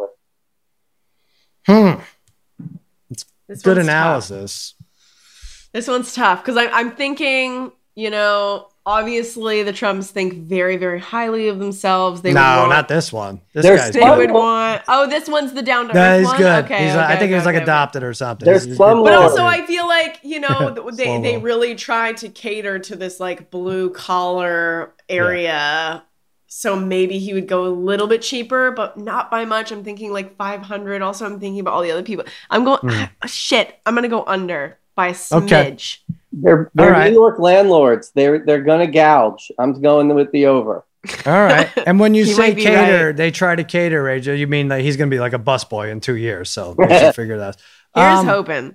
Hmm. 1.66 2.00
This 3.48 3.62
Good 3.62 3.78
one's 3.78 3.86
tough. 3.86 3.94
analysis. 3.94 4.74
This 5.72 5.88
one's 5.88 6.14
tough 6.14 6.44
because 6.44 6.56
I'm 6.56 6.92
thinking, 6.92 7.72
you 7.96 8.10
know, 8.10 8.68
obviously 8.86 9.62
the 9.64 9.72
Trumps 9.72 10.10
think 10.10 10.34
very, 10.34 10.76
very 10.76 11.00
highly 11.00 11.48
of 11.48 11.58
themselves. 11.58 12.22
They 12.22 12.32
no, 12.32 12.40
want, 12.40 12.70
not 12.70 12.88
this 12.88 13.12
one. 13.12 13.40
This 13.52 13.64
There's 13.64 13.80
guy's 13.80 13.92
They 13.94 14.00
Slum- 14.00 14.18
would 14.18 14.30
want. 14.30 14.82
Oh, 14.88 15.08
this 15.08 15.28
one's 15.28 15.52
the 15.52 15.62
down 15.62 15.88
to 15.88 15.94
No, 15.94 16.00
earth 16.00 16.18
he's 16.20 16.26
one. 16.28 16.36
good. 16.38 16.64
Okay, 16.64 16.84
he's, 16.86 16.94
uh, 16.94 16.98
I 16.98 17.04
okay, 17.10 17.18
think 17.18 17.28
he 17.30 17.34
was 17.34 17.42
okay, 17.42 17.46
like 17.46 17.54
okay. 17.56 17.62
adopted 17.64 18.02
or 18.04 18.14
something. 18.14 18.46
There's 18.46 18.64
He's- 18.64 18.76
Slum 18.76 19.02
But 19.02 19.14
also, 19.14 19.44
I 19.44 19.66
feel 19.66 19.86
like 19.88 20.20
you 20.22 20.40
know 20.40 20.70
they 20.92 21.20
they 21.20 21.38
really 21.38 21.74
try 21.74 22.12
to 22.14 22.28
cater 22.28 22.78
to 22.78 22.96
this 22.96 23.18
like 23.20 23.50
blue 23.50 23.90
collar 23.90 24.92
area. 25.08 26.04
So 26.52 26.74
maybe 26.74 27.18
he 27.20 27.32
would 27.32 27.46
go 27.46 27.64
a 27.64 27.70
little 27.70 28.08
bit 28.08 28.22
cheaper, 28.22 28.72
but 28.72 28.96
not 28.98 29.30
by 29.30 29.44
much. 29.44 29.70
I'm 29.70 29.84
thinking 29.84 30.12
like 30.12 30.36
500. 30.36 31.00
Also, 31.00 31.24
I'm 31.24 31.38
thinking 31.38 31.60
about 31.60 31.74
all 31.74 31.82
the 31.82 31.92
other 31.92 32.02
people. 32.02 32.24
I'm 32.50 32.64
going 32.64 32.80
Hmm. 32.82 33.04
shit. 33.26 33.78
I'm 33.86 33.94
gonna 33.94 34.08
go 34.08 34.24
under 34.26 34.76
by 34.96 35.08
a 35.08 35.12
smidge. 35.12 35.44
Okay. 35.44 35.76
They're, 36.32 36.70
they're 36.74 36.86
All 36.86 36.92
right. 36.92 37.10
New 37.12 37.18
York 37.18 37.38
landlords. 37.38 38.10
They're 38.16 38.44
they're 38.44 38.62
gonna 38.62 38.88
gouge. 38.88 39.52
I'm 39.60 39.80
going 39.80 40.12
with 40.14 40.32
the 40.32 40.46
over. 40.46 40.84
All 41.24 41.32
right. 41.32 41.68
And 41.86 42.00
when 42.00 42.14
you 42.14 42.26
say 42.26 42.52
cater, 42.54 43.06
right. 43.06 43.16
they 43.16 43.30
try 43.30 43.54
to 43.54 43.62
cater, 43.64 44.02
Rachel. 44.02 44.34
You 44.34 44.48
mean 44.48 44.68
like 44.68 44.82
he's 44.82 44.96
going 44.96 45.08
to 45.08 45.14
be 45.14 45.20
like 45.20 45.32
a 45.32 45.38
busboy 45.38 45.90
in 45.90 46.00
two 46.00 46.16
years. 46.16 46.50
So 46.50 46.74
we 46.76 46.88
should 46.88 47.14
figure 47.22 47.38
that. 47.38 47.56
Here's 47.94 48.18
Um, 48.18 48.26
hoping. 48.26 48.74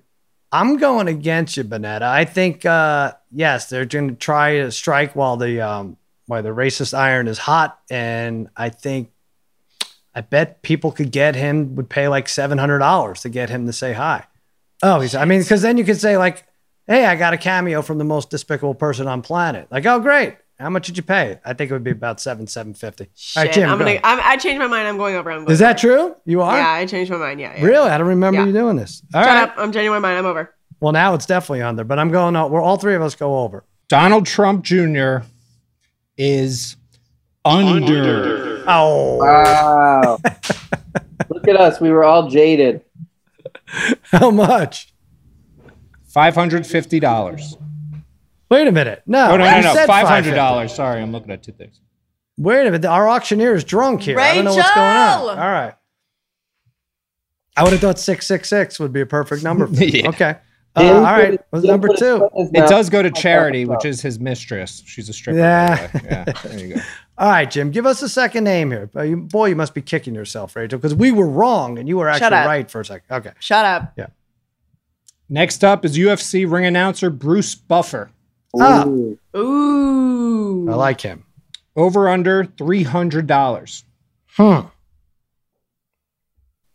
I'm 0.52 0.78
going 0.78 1.08
against 1.08 1.58
you, 1.58 1.66
Bonnetta. 1.66 2.02
I 2.04 2.26
think 2.26 2.66
uh, 2.66 3.14
yes, 3.32 3.70
they're 3.70 3.86
going 3.86 4.10
to 4.10 4.16
try 4.16 4.58
to 4.60 4.72
strike 4.72 5.16
while 5.16 5.38
the 5.38 5.62
um, 5.62 5.98
while 6.28 6.44
the 6.44 6.50
racist 6.50 6.98
iron 6.98 7.28
is 7.28 7.38
hot, 7.38 7.80
and 7.90 8.50
I 8.56 8.70
think 8.70 9.12
I 10.14 10.22
bet 10.22 10.62
people 10.62 10.92
could 10.92 11.12
get 11.12 11.36
him 11.36 11.76
would 11.76 11.90
pay 11.90 12.08
like 12.08 12.28
seven 12.30 12.58
hundred 12.58 12.80
dollars 12.80 13.22
to 13.22 13.30
get 13.30 13.50
him 13.50 13.66
to 13.68 13.74
say 13.74 13.94
hi. 13.94 14.26
Oh, 14.84 15.00
he's. 15.00 15.16
I 15.16 15.26
mean, 15.26 15.42
because 15.42 15.62
then 15.62 15.78
you 15.78 15.84
could 15.84 16.00
say 16.00 16.18
like, 16.18 16.46
"Hey, 16.88 17.06
I 17.06 17.16
got 17.16 17.34
a 17.34 17.38
cameo 17.38 17.82
from 17.82 17.98
the 17.98 18.04
most 18.04 18.30
despicable 18.30 18.76
person 18.76 19.08
on 19.08 19.22
planet." 19.22 19.68
Like, 19.72 19.86
oh, 19.86 20.00
great. 20.00 20.38
How 20.58 20.70
much 20.70 20.88
did 20.88 20.96
you 20.96 21.04
pay? 21.04 21.38
I 21.44 21.52
think 21.54 21.70
it 21.70 21.74
would 21.74 21.84
be 21.84 21.92
about 21.92 22.22
seven 22.22 22.48
seven 22.48 22.74
fifty. 22.74 23.04
All 23.06 23.44
right, 23.44 23.48
Shit, 23.48 23.56
Jim. 23.56 23.70
I'm 23.70 23.78
go 23.78 23.84
gonna. 23.86 24.00
I'm, 24.04 24.20
I 24.24 24.38
changed 24.38 24.60
my 24.60 24.68
mind. 24.68 24.88
I'm 24.88 24.98
going 24.98 25.16
over. 25.16 25.30
I'm 25.30 25.40
going 25.42 25.52
Is 25.52 25.60
that 25.60 25.84
over. 25.84 25.96
true? 25.98 26.16
You 26.26 26.42
are 26.42 26.58
Yeah, 26.58 26.70
I 26.72 26.86
changed 26.86 27.12
my 27.12 27.18
mind. 27.18 27.42
Yeah. 27.42 27.54
yeah. 27.58 27.66
really. 27.66 27.90
I 27.90 27.98
don't 27.98 28.08
remember 28.08 28.40
Yeah. 28.40 28.46
you 28.48 28.54
doing 28.54 28.78
this. 28.78 29.02
All 29.14 29.22
Shut 29.22 29.28
right. 29.34 29.44
up. 29.50 29.56
I'm 29.58 29.74
changing 29.74 29.92
my 29.92 30.00
mind. 30.00 30.18
I'm 30.18 30.26
over. 30.26 30.54
Well, 30.80 30.94
now 30.94 31.14
it's 31.14 31.26
definitely 31.26 31.62
on 31.62 31.76
there, 31.76 31.84
but 31.84 32.00
I'm 32.00 32.10
going. 32.10 32.36
We're 32.52 32.62
all 32.62 32.78
three 32.78 32.96
of 32.96 33.02
us 33.02 33.16
go 33.16 33.40
over. 33.40 33.66
Donald 33.90 34.26
Trump 34.26 34.64
Jr. 34.64 35.18
is 36.18 36.76
under. 37.44 38.64
Oh. 38.68 39.18
Wow. 39.18 40.18
Look 41.30 41.48
at 41.48 41.56
us. 41.56 41.80
We 41.80 41.92
were 41.92 42.04
all 42.04 42.30
jaded. 42.30 42.82
How 44.12 44.32
much? 44.32 44.94
$550. 46.14 47.58
Wait 48.50 48.68
a 48.68 48.72
minute. 48.72 49.04
No, 49.06 49.32
Oh, 49.32 49.38
no, 49.38 49.46
you 49.56 49.62
no, 49.64 49.74
no. 49.74 49.86
$500. 49.88 50.70
Sorry, 50.70 51.02
I'm 51.02 51.12
looking 51.12 51.32
at 51.32 51.44
two 51.44 51.52
things. 51.52 51.82
Wait 52.38 52.68
a 52.68 52.72
minute. 52.72 52.86
Our 52.88 53.08
auctioneer 53.10 53.54
is 53.56 53.64
drunk 53.64 54.02
here. 54.02 54.20
I 54.20 54.36
don't 54.36 54.46
know 54.46 54.56
what's 54.56 54.74
going 54.76 54.88
on. 54.88 55.20
Rachel! 55.20 55.30
All 55.30 55.36
right. 55.52 55.74
I 57.58 57.64
would 57.64 57.72
have 57.72 57.82
thought 57.82 58.00
666 58.00 58.80
would 58.80 58.92
be 58.94 59.02
a 59.02 59.06
perfect 59.06 59.44
number. 59.44 59.68
For 59.68 59.74
you. 59.84 60.02
Yeah. 60.04 60.10
Okay. 60.10 60.36
Uh, 60.76 60.82
Jim 60.82 60.96
all 60.96 61.02
put 61.02 61.06
right. 61.12 61.30
his- 61.32 61.40
What's 61.52 61.66
number 61.66 61.88
two? 61.90 62.20
foot 62.20 62.32
in 62.36 62.46
his 62.46 62.64
It 62.64 62.68
does 62.70 62.90
go 62.90 63.02
to 63.02 63.12
Charity, 63.12 63.66
which 63.66 63.86
is 63.86 64.02
his 64.02 64.20
mistress. 64.20 64.84
She's 64.86 65.08
a 65.10 65.14
stripper. 65.14 65.38
Yeah. 65.40 65.88
by 65.88 65.88
the 65.88 65.98
way. 66.00 66.10
Yeah, 66.10 66.24
there 66.44 66.60
you 66.68 66.76
go. 66.76 66.82
All 67.18 67.30
right, 67.30 67.50
Jim. 67.50 67.72
Give 67.72 67.86
us 67.86 68.02
a 68.02 68.10
second 68.10 68.44
name 68.44 68.72
here. 68.72 68.88
Boy, 68.88 69.46
you 69.48 69.56
must 69.56 69.74
be 69.74 69.82
kicking 69.82 70.14
yourself, 70.14 70.54
Rachel, 70.56 70.78
because 70.78 70.94
we 70.94 71.12
were 71.12 71.28
wrong 71.30 71.80
and 71.80 71.88
you 71.88 71.98
were 71.98 72.12
Shut 72.14 72.24
actually 72.24 72.40
up. 72.40 72.48
right 72.48 72.70
for 72.70 72.82
a 72.82 72.86
second. 72.86 73.16
Okay. 73.16 73.32
Shut 73.40 73.64
up. 73.66 73.94
Yeah. 73.98 74.08
Next 75.30 75.64
up 75.64 75.86
is 75.86 75.98
UFC 75.98 76.50
ring 76.52 76.66
announcer 76.66 77.10
Bruce 77.10 77.56
Buffer. 77.56 78.12
Ah, 78.60 78.86
Ooh. 78.86 79.18
Ooh. 79.36 80.70
I 80.70 80.76
like 80.76 81.02
him. 81.02 81.24
Over 81.78 82.10
under 82.10 82.44
$300. 82.44 83.84
Hmm. 84.38 84.68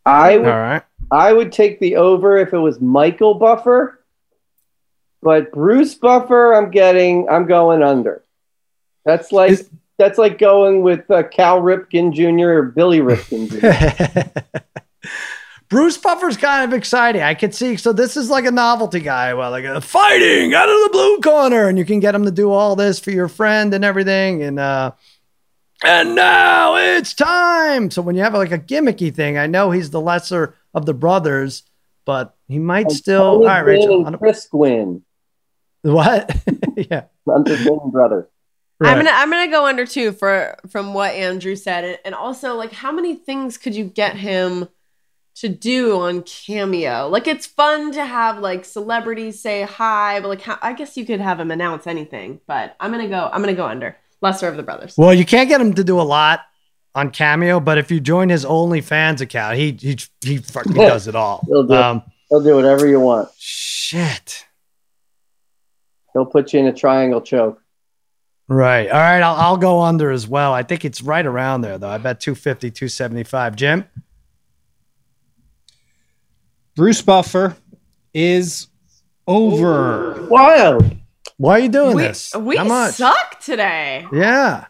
I 0.06 0.32
All 0.36 0.38
would 0.42 0.46
right. 0.48 0.82
I 1.10 1.32
would 1.32 1.52
take 1.52 1.80
the 1.80 1.96
over 1.96 2.36
if 2.36 2.52
it 2.52 2.58
was 2.58 2.80
Michael 2.80 3.34
Buffer, 3.34 4.04
but 5.22 5.52
Bruce 5.52 5.94
Buffer, 5.94 6.54
I'm 6.54 6.70
getting, 6.70 7.28
I'm 7.28 7.46
going 7.46 7.82
under. 7.82 8.24
That's 9.04 9.32
like 9.32 9.52
Is- 9.52 9.70
that's 9.98 10.16
like 10.18 10.38
going 10.38 10.82
with 10.82 11.10
uh, 11.10 11.24
Cal 11.24 11.60
Ripken 11.60 12.14
Jr. 12.14 12.48
or 12.48 12.62
Billy 12.62 13.00
Ripken 13.00 13.50
Jr. 13.50 14.40
Bruce 15.68 15.98
Buffer's 15.98 16.36
kind 16.36 16.64
of 16.64 16.76
exciting. 16.76 17.22
I 17.22 17.34
could 17.34 17.54
see. 17.54 17.76
So 17.76 17.92
this 17.92 18.16
is 18.16 18.28
like 18.30 18.44
a 18.44 18.50
novelty 18.50 19.00
guy. 19.00 19.34
Well, 19.34 19.50
like 19.50 19.64
uh, 19.64 19.80
fighting 19.80 20.52
out 20.54 20.68
of 20.68 20.74
the 20.84 20.88
blue 20.90 21.20
corner, 21.20 21.68
and 21.68 21.76
you 21.78 21.84
can 21.84 22.00
get 22.00 22.14
him 22.14 22.24
to 22.24 22.30
do 22.30 22.50
all 22.50 22.74
this 22.76 22.98
for 22.98 23.10
your 23.10 23.28
friend 23.28 23.72
and 23.74 23.84
everything. 23.84 24.42
And 24.42 24.58
uh, 24.58 24.92
and 25.84 26.14
now 26.14 26.76
it's 26.76 27.14
time. 27.14 27.90
So 27.90 28.02
when 28.02 28.16
you 28.16 28.22
have 28.22 28.34
like 28.34 28.52
a 28.52 28.58
gimmicky 28.58 29.14
thing, 29.14 29.38
I 29.38 29.46
know 29.46 29.70
he's 29.70 29.90
the 29.90 30.00
lesser 30.00 30.56
of 30.74 30.86
the 30.86 30.94
brothers, 30.94 31.62
but 32.04 32.36
he 32.48 32.58
might 32.58 32.90
still. 32.90 33.22
All 33.22 33.34
Tony 33.34 33.46
right, 33.46 33.64
Gwynn 33.64 33.78
Rachel. 33.80 34.04
I 34.04 34.08
and 34.08 34.18
Chris 34.18 34.46
Gwynn, 34.46 35.02
What? 35.82 36.36
yeah. 36.76 37.04
not 37.26 37.44
the 37.44 37.56
Gwynn 37.56 37.90
brothers. 37.90 38.26
Right. 38.78 38.92
I'm 38.92 38.96
gonna 38.96 39.10
I'm 39.12 39.30
gonna 39.30 39.50
go 39.50 39.66
under 39.66 39.84
two 39.84 40.12
for 40.12 40.56
from 40.70 40.94
what 40.94 41.12
Andrew 41.14 41.54
said, 41.54 41.84
and, 41.84 41.98
and 42.06 42.14
also 42.14 42.54
like 42.54 42.72
how 42.72 42.90
many 42.90 43.14
things 43.14 43.58
could 43.58 43.74
you 43.74 43.84
get 43.84 44.16
him 44.16 44.68
to 45.36 45.48
do 45.50 46.00
on 46.00 46.22
Cameo? 46.22 47.08
Like 47.08 47.28
it's 47.28 47.46
fun 47.46 47.92
to 47.92 48.04
have 48.04 48.38
like 48.38 48.64
celebrities 48.64 49.38
say 49.38 49.62
hi, 49.62 50.20
but 50.20 50.28
like 50.28 50.40
how, 50.40 50.58
I 50.62 50.72
guess 50.72 50.96
you 50.96 51.04
could 51.04 51.20
have 51.20 51.38
him 51.38 51.50
announce 51.50 51.86
anything. 51.86 52.40
But 52.46 52.74
I'm 52.80 52.90
gonna 52.90 53.08
go 53.08 53.28
I'm 53.30 53.42
gonna 53.42 53.52
go 53.54 53.66
under 53.66 53.98
lesser 54.22 54.48
of 54.48 54.56
the 54.56 54.62
brothers. 54.62 54.94
Well, 54.96 55.12
you 55.12 55.26
can't 55.26 55.48
get 55.50 55.60
him 55.60 55.74
to 55.74 55.84
do 55.84 56.00
a 56.00 56.02
lot 56.02 56.40
on 56.94 57.10
Cameo, 57.10 57.60
but 57.60 57.78
if 57.78 57.90
you 57.90 58.00
join 58.00 58.28
his 58.28 58.44
OnlyFans 58.44 59.20
account, 59.20 59.56
he 59.56 59.72
he 59.80 59.98
he 60.22 60.38
fucking 60.38 60.72
does 60.74 61.06
it 61.08 61.14
all. 61.14 61.44
He'll 61.46 61.64
do. 61.64 61.74
Um, 61.74 62.02
He'll 62.28 62.42
do 62.42 62.54
whatever 62.54 62.86
you 62.86 63.00
want. 63.00 63.28
shit. 63.38 64.46
He'll 66.12 66.26
put 66.26 66.52
you 66.52 66.60
in 66.60 66.66
a 66.66 66.72
triangle 66.72 67.20
choke. 67.20 67.60
Right. 68.46 68.88
All 68.88 68.98
right. 68.98 69.20
I'll, 69.20 69.34
I'll 69.36 69.56
go 69.56 69.80
under 69.80 70.10
as 70.10 70.26
well. 70.26 70.52
I 70.52 70.62
think 70.62 70.84
it's 70.84 71.02
right 71.02 71.24
around 71.24 71.60
there, 71.60 71.78
though. 71.78 71.88
I 71.88 71.98
bet 71.98 72.20
250, 72.20 72.70
275. 72.70 73.56
Jim? 73.56 73.84
Bruce 76.74 77.02
Buffer 77.02 77.56
is 78.14 78.68
over. 79.26 80.26
Wild. 80.28 80.96
Why 81.36 81.52
are 81.52 81.60
you 81.60 81.68
doing 81.68 81.96
we 81.96 82.02
this? 82.02 82.34
we 82.34 82.56
suck 82.90 83.40
today. 83.40 84.06
Yeah. 84.12 84.66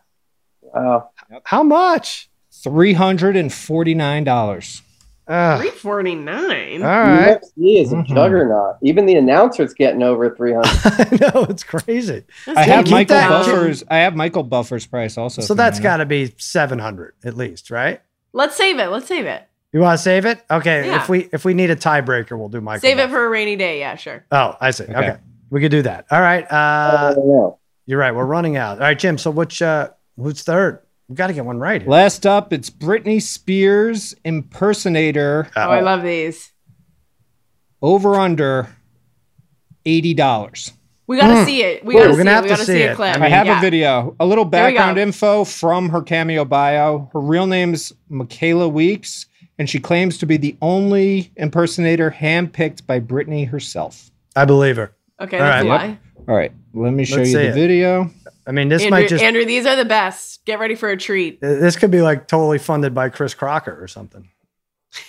Wow. 0.63 1.11
How 1.45 1.63
much? 1.63 2.29
$349. 2.53 4.83
Ugh. 5.29 5.61
Three 5.61 5.71
forty 5.71 6.15
nine. 6.17 6.83
all 6.83 6.89
right. 6.89 7.39
UFC 7.57 7.81
is 7.81 7.93
a 7.93 7.97
Mhm. 7.97 8.07
juggernaut. 8.07 8.77
Even 8.83 9.07
the 9.07 9.15
announcer's 9.15 9.73
getting 9.75 10.03
over 10.03 10.35
300. 10.35 10.67
I 10.85 11.31
know. 11.35 11.45
It's 11.49 11.63
crazy. 11.63 12.25
I 12.49 12.63
have 12.65 12.91
Michael 12.91 13.15
that- 13.15 13.29
Buffer's. 13.29 13.85
I 13.89 13.99
have 13.99 14.17
Michael 14.17 14.43
Buffer's 14.43 14.87
price 14.87 15.17
also. 15.17 15.41
So 15.43 15.55
that's 15.55 15.79
got 15.79 15.99
to 15.99 16.07
be 16.07 16.35
700 16.37 17.15
at 17.25 17.37
least, 17.37 17.71
right? 17.71 18.01
Let's 18.33 18.57
save 18.57 18.81
it. 18.81 18.89
Let's 18.89 19.07
save 19.07 19.27
it. 19.27 19.45
You 19.73 19.79
want 19.81 19.99
to 19.99 20.03
save 20.03 20.27
it? 20.27 20.41
Okay. 20.51 20.87
Yeah. 20.89 20.97
If 21.01 21.09
we 21.09 21.29
if 21.33 21.45
we 21.45 21.55
need 21.55 21.71
a 21.71 21.77
tiebreaker, 21.77 22.37
we'll 22.37 22.49
do 22.49 22.61
Michael. 22.61 22.81
save 22.81 22.99
it 22.99 23.09
for 23.11 23.25
a 23.25 23.29
rainy 23.29 23.55
day. 23.55 23.79
Yeah, 23.79 23.95
sure. 23.95 24.25
Oh, 24.33 24.57
I 24.61 24.73
see. 24.73 24.83
Okay. 24.85 24.95
Okay. 24.95 25.17
We 25.51 25.61
could 25.61 25.71
do 25.71 25.83
that. 25.83 26.07
All 26.11 26.21
right. 26.21 26.45
Uh, 26.51 27.15
you're 27.87 28.01
right. 28.01 28.13
We're 28.15 28.25
running 28.25 28.57
out. 28.57 28.79
All 28.79 28.85
right, 28.85 28.99
Jim. 28.99 29.17
So 29.17 29.31
which 29.31 29.63
uh 29.63 29.91
who's 30.17 30.43
third? 30.43 30.81
We 31.11 31.17
got 31.17 31.27
to 31.27 31.33
get 31.33 31.45
one 31.45 31.59
right 31.59 31.83
here. 31.83 31.91
Last 31.91 32.25
up, 32.25 32.53
it's 32.53 32.71
Britney 32.71 33.21
Spears 33.21 34.15
impersonator 34.25 35.51
Oh, 35.57 35.61
I 35.61 35.81
love 35.81 36.05
these. 36.05 36.53
over 37.83 38.15
under 38.15 38.69
eighty 39.85 40.15
dollars. 40.15 40.73
We 41.09 41.17
gotta 41.17 41.35
Mm. 41.35 41.45
see 41.47 41.63
it. 41.65 41.85
We 41.85 41.97
We're 41.97 42.03
gotta 42.03 42.13
gonna 42.13 42.23
see 42.23 42.29
have 42.31 42.39
it. 42.39 42.43
We 42.43 42.49
to 42.51 42.55
gotta 42.55 42.65
see 42.65 42.73
see 42.75 42.83
it. 42.83 42.93
a 42.93 42.95
clip. 42.95 43.15
I 43.17 43.19
I 43.19 43.23
mean, 43.23 43.31
have 43.33 43.47
Yeah. 43.49 43.59
a 43.59 43.61
video, 43.61 44.15
a 44.21 44.25
little 44.27 44.45
There 44.45 44.67
we 44.67 44.71
go. 44.73 44.77
background 44.79 44.99
info 45.01 45.43
from 45.43 45.89
her 45.89 46.01
cameo 46.01 46.45
bio. 46.45 47.11
Her 47.13 47.19
real 47.19 47.49
name's 47.49 47.93
Michaela 48.09 48.69
Weeks, 48.69 49.27
and 49.59 49.69
she 49.69 49.81
claims 49.81 50.17
to 50.19 50.27
be 50.27 50.37
the 50.37 50.55
only 50.63 51.33
impersonator 51.37 52.13
handpicked 52.17 52.87
by 52.87 53.01
Britney 53.01 53.49
herself. 53.49 54.13
I 54.37 54.45
believe 54.45 54.77
her. 54.77 54.93
Okay, 55.21 55.39
All 55.39 55.43
that's 55.45 55.65
right. 55.65 55.67
a 55.67 55.87
lie. 55.89 55.99
All 56.29 56.37
right, 56.37 56.53
let 56.73 56.93
me 56.93 57.05
show 57.05 57.17
Let's 57.17 57.31
you 57.31 57.37
see 57.37 57.43
the 57.43 57.49
it. 57.49 57.55
video. 57.55 58.11
I 58.47 58.53
mean, 58.53 58.69
this 58.69 58.83
Andrew, 58.83 58.99
might 58.99 59.09
just 59.09 59.23
Andrew, 59.23 59.45
these 59.45 59.67
are 59.67 59.77
the 59.77 59.85
best. 59.85 60.45
Get 60.45 60.59
ready 60.59 60.75
for 60.75 60.89
a 60.91 60.97
treat. 60.97 61.41
this 61.41 61.77
could 61.77 61.91
be 61.91 62.03
like 62.03 62.27
totally 62.29 62.59
funded 62.59 62.95
by 62.95 63.09
Chris 63.09 63.35
Crocker 63.35 63.77
or 63.83 63.89
something. 63.89 64.29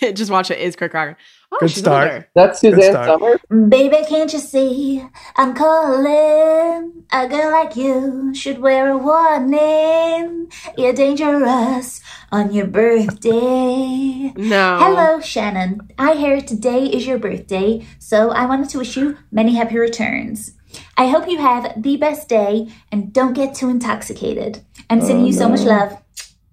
Just 0.14 0.30
watch 0.30 0.50
it. 0.50 0.60
Is 0.60 0.76
Chris 0.76 0.90
Crocker? 0.90 1.16
Oh, 1.50 1.58
Good 1.60 1.70
she's 1.70 1.80
start. 1.80 2.08
older. 2.10 2.28
That's 2.34 2.60
Good 2.60 2.74
Suzanne 2.74 2.92
start. 2.92 3.40
Summer. 3.48 3.68
Baby, 3.68 3.96
can't 4.08 4.32
you 4.32 4.38
see? 4.38 5.04
I'm 5.36 5.54
calling. 5.54 7.04
A 7.12 7.28
girl 7.28 7.50
like 7.50 7.74
you 7.76 8.32
should 8.34 8.58
wear 8.60 8.90
a 8.90 8.96
warning. 8.96 10.50
You're 10.78 10.92
dangerous 10.92 12.00
on 12.30 12.52
your 12.52 12.66
birthday. 12.66 14.32
No. 14.36 14.78
Hello, 14.78 15.20
Shannon. 15.20 15.80
I 15.98 16.14
hear 16.14 16.40
today 16.40 16.86
is 16.86 17.06
your 17.06 17.18
birthday, 17.18 17.84
so 17.98 18.30
I 18.30 18.46
wanted 18.46 18.68
to 18.70 18.78
wish 18.78 18.96
you 18.96 19.18
many 19.30 19.54
happy 19.56 19.78
returns. 19.78 20.52
I 20.96 21.08
hope 21.08 21.28
you 21.28 21.38
have 21.38 21.82
the 21.82 21.96
best 21.96 22.28
day 22.28 22.68
and 22.90 23.12
don't 23.12 23.32
get 23.32 23.54
too 23.54 23.68
intoxicated. 23.68 24.62
I'm 24.90 25.00
sending 25.00 25.24
oh, 25.24 25.26
you 25.26 25.32
so 25.32 25.48
much 25.48 25.60
love. 25.60 25.96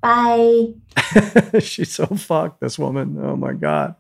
Bye. 0.02 0.74
She's 1.60 1.92
so 1.92 2.06
fucked, 2.06 2.62
this 2.62 2.80
woman. 2.80 3.18
Oh 3.22 3.36
my 3.36 3.54
God. 3.54 3.96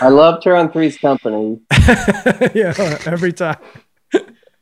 I 0.00 0.08
loved 0.08 0.44
her 0.44 0.54
on 0.54 0.70
Three's 0.70 0.98
Company, 0.98 1.60
yeah, 2.54 2.98
every 3.06 3.32
time. 3.32 3.56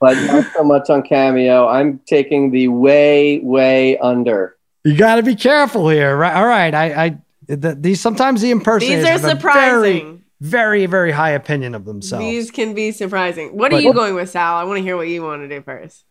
but 0.01 0.15
not 0.27 0.51
so 0.55 0.65
much 0.65 0.89
on 0.89 1.03
Cameo. 1.03 1.69
I'm 1.69 2.01
taking 2.07 2.51
the 2.51 2.69
way, 2.69 3.39
way 3.41 3.99
under. 3.99 4.57
You 4.85 4.97
got 4.97 5.17
to 5.17 5.23
be 5.23 5.35
careful 5.35 5.89
here, 5.89 6.17
right? 6.17 6.35
All 6.35 6.47
right, 6.47 6.75
I, 6.75 7.05
I, 7.05 7.19
the, 7.49 7.75
these 7.75 8.01
sometimes 8.01 8.41
the 8.41 8.51
impersonators 8.51 9.03
These 9.03 9.09
are 9.09 9.13
have 9.13 9.25
a 9.25 9.31
surprising. 9.31 10.01
very, 10.01 10.24
very, 10.41 10.87
very 10.87 11.13
high 11.13 11.31
opinion 11.31 11.75
of 11.75 11.85
themselves. 11.85 12.25
These 12.25 12.51
can 12.51 12.75
be 12.75 12.93
surprising. 12.93 13.57
What 13.57 13.73
are 13.73 13.81
you 13.81 13.93
going 13.95 14.15
with, 14.15 14.31
Sal? 14.31 14.57
I 14.57 14.65
want 14.65 14.79
to 14.79 14.83
hear 14.83 14.97
what 14.97 15.09
you 15.09 15.23
want 15.23 15.43
to 15.43 15.49
do 15.49 15.63
first. 15.63 16.05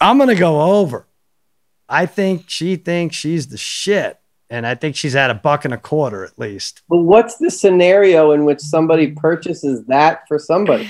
I'm 0.00 0.18
gonna 0.18 0.34
go 0.34 0.60
over. 0.80 1.06
I 1.88 2.06
think 2.06 2.44
she 2.48 2.76
thinks 2.76 3.14
she's 3.16 3.48
the 3.48 3.56
shit, 3.58 4.18
and 4.50 4.66
I 4.66 4.74
think 4.74 4.96
she's 4.96 5.14
at 5.14 5.30
a 5.30 5.34
buck 5.34 5.64
and 5.64 5.74
a 5.74 5.78
quarter 5.78 6.24
at 6.24 6.38
least. 6.38 6.82
But 6.88 6.98
what's 7.02 7.36
the 7.36 7.50
scenario 7.50 8.32
in 8.32 8.44
which 8.44 8.60
somebody 8.60 9.12
purchases 9.12 9.84
that 9.86 10.22
for 10.26 10.38
somebody? 10.38 10.88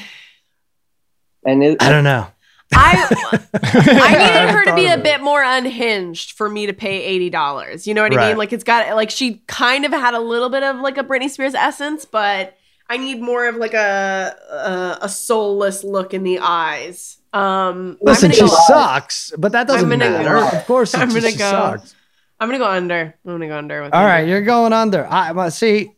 And 1.44 1.62
it, 1.62 1.82
I 1.82 1.90
don't 1.90 2.04
know. 2.04 2.28
I 2.72 3.48
I 3.62 4.10
needed 4.16 4.50
her 4.50 4.64
to 4.64 4.74
be 4.74 4.86
a 4.86 4.96
bit 4.98 5.20
more 5.20 5.42
unhinged 5.42 6.32
for 6.32 6.48
me 6.48 6.66
to 6.66 6.72
pay 6.72 7.02
eighty 7.02 7.28
dollars. 7.30 7.86
You 7.86 7.92
know 7.94 8.02
what 8.02 8.12
I 8.12 8.16
Right. 8.16 8.28
mean? 8.28 8.36
Like 8.38 8.52
it's 8.52 8.64
got 8.64 8.94
like 8.96 9.10
she 9.10 9.42
kind 9.46 9.84
of 9.84 9.92
had 9.92 10.14
a 10.14 10.20
little 10.20 10.48
bit 10.48 10.62
of 10.62 10.76
like 10.80 10.96
a 10.96 11.04
Britney 11.04 11.28
Spears 11.28 11.54
essence, 11.54 12.04
but 12.04 12.56
I 12.88 12.96
need 12.98 13.20
more 13.20 13.46
of 13.48 13.56
like 13.56 13.74
a 13.74 14.36
a, 14.50 14.98
a 15.06 15.08
soulless 15.08 15.84
look 15.84 16.12
in 16.14 16.22
the 16.22 16.38
eyes. 16.40 17.18
Um, 17.32 17.98
Listen, 18.00 18.30
I'm 18.30 18.34
she 18.34 18.40
gonna 18.40 18.50
go, 18.52 18.56
sucks, 18.66 19.32
but 19.36 19.52
that 19.52 19.66
doesn't 19.66 19.90
I'm 19.92 19.98
gonna 19.98 20.10
matter. 20.10 20.34
go- 20.50 20.58
Of 20.58 20.66
course, 20.66 20.94
I'm 20.94 21.08
gonna 21.08 21.30
she 21.30 21.36
go. 21.38 21.50
sucks. 21.50 21.94
I'm 22.38 22.48
gonna 22.48 22.58
go 22.58 22.66
under. 22.70 23.14
I'm 23.24 23.32
gonna 23.32 23.48
go 23.48 23.58
under. 23.58 23.82
With 23.82 23.94
All 23.94 24.02
you. 24.02 24.06
right, 24.06 24.28
you're 24.28 24.42
going 24.42 24.72
under. 24.72 25.06
I 25.06 25.32
well, 25.32 25.50
see. 25.50 25.92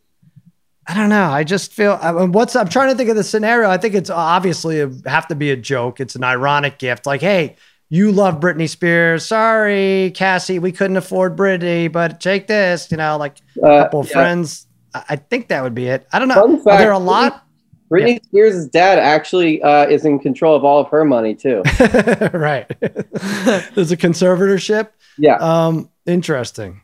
I 0.89 0.93
don't 0.93 1.09
know. 1.09 1.25
I 1.29 1.43
just 1.43 1.73
feel. 1.73 1.99
I 2.01 2.13
mean, 2.13 2.31
what's 2.31 2.55
I'm 2.55 2.69
trying 2.69 2.89
to 2.91 2.95
think 2.95 3.09
of 3.09 3.17
the 3.17 3.23
scenario. 3.23 3.69
I 3.69 3.77
think 3.77 3.93
it's 3.93 4.09
obviously 4.09 4.79
a, 4.79 4.89
have 5.05 5.27
to 5.27 5.35
be 5.35 5.51
a 5.51 5.57
joke. 5.57 5.99
It's 5.99 6.15
an 6.15 6.23
ironic 6.23 6.77
gift. 6.79 7.05
Like, 7.05 7.19
hey, 7.19 7.57
you 7.89 8.11
love 8.13 8.39
Britney 8.39 8.69
Spears. 8.69 9.25
Sorry, 9.25 10.11
Cassie, 10.15 10.59
we 10.59 10.71
couldn't 10.71 10.95
afford 10.97 11.35
Britney, 11.35 11.91
but 11.91 12.21
take 12.21 12.47
this. 12.47 12.89
You 12.89 12.97
know, 12.97 13.17
like 13.17 13.35
a 13.61 13.65
Uh, 13.67 13.83
couple 13.83 13.99
of 13.99 14.07
yeah. 14.07 14.13
friends. 14.13 14.66
I, 14.97 15.03
I 15.09 15.15
think 15.17 15.47
that 15.49 15.63
would 15.63 15.75
be 15.75 15.87
it. 15.87 16.07
I 16.11 16.19
don't 16.19 16.27
know. 16.27 16.57
Fun 16.59 16.73
Are 16.73 16.77
there 16.77 16.91
a 16.91 16.99
lot? 16.99 17.43
Britney 17.91 18.21
Spears' 18.25 18.67
dad 18.67 18.99
actually 18.99 19.61
uh, 19.61 19.87
is 19.87 20.03
in 20.03 20.19
control 20.19 20.55
of 20.55 20.65
all 20.65 20.79
of 20.81 20.89
her 20.89 21.05
money 21.05 21.33
too. 21.33 21.61
right. 22.33 22.67
There's 22.79 23.91
a 23.91 23.97
conservatorship. 23.97 24.89
Yeah. 25.17 25.35
Um. 25.35 25.89
Interesting. 26.05 26.81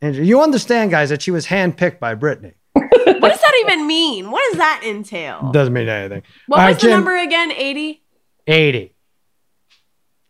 Andrew, 0.00 0.24
you 0.24 0.40
understand, 0.42 0.90
guys, 0.90 1.08
that 1.10 1.20
she 1.22 1.30
was 1.30 1.46
handpicked 1.46 1.98
by 1.98 2.14
Britney. 2.14 2.54
What 3.20 3.30
does 3.30 3.40
that 3.40 3.54
even 3.64 3.86
mean? 3.86 4.30
What 4.30 4.42
does 4.50 4.58
that 4.58 4.82
entail? 4.86 5.50
Doesn't 5.50 5.72
mean 5.74 5.88
anything. 5.88 6.22
What 6.46 6.60
All 6.60 6.66
was 6.66 6.74
right, 6.74 6.80
the 6.80 6.86
Jim, 6.86 6.90
number 6.90 7.16
again? 7.16 7.50
Eighty. 7.50 8.02
80. 8.46 8.94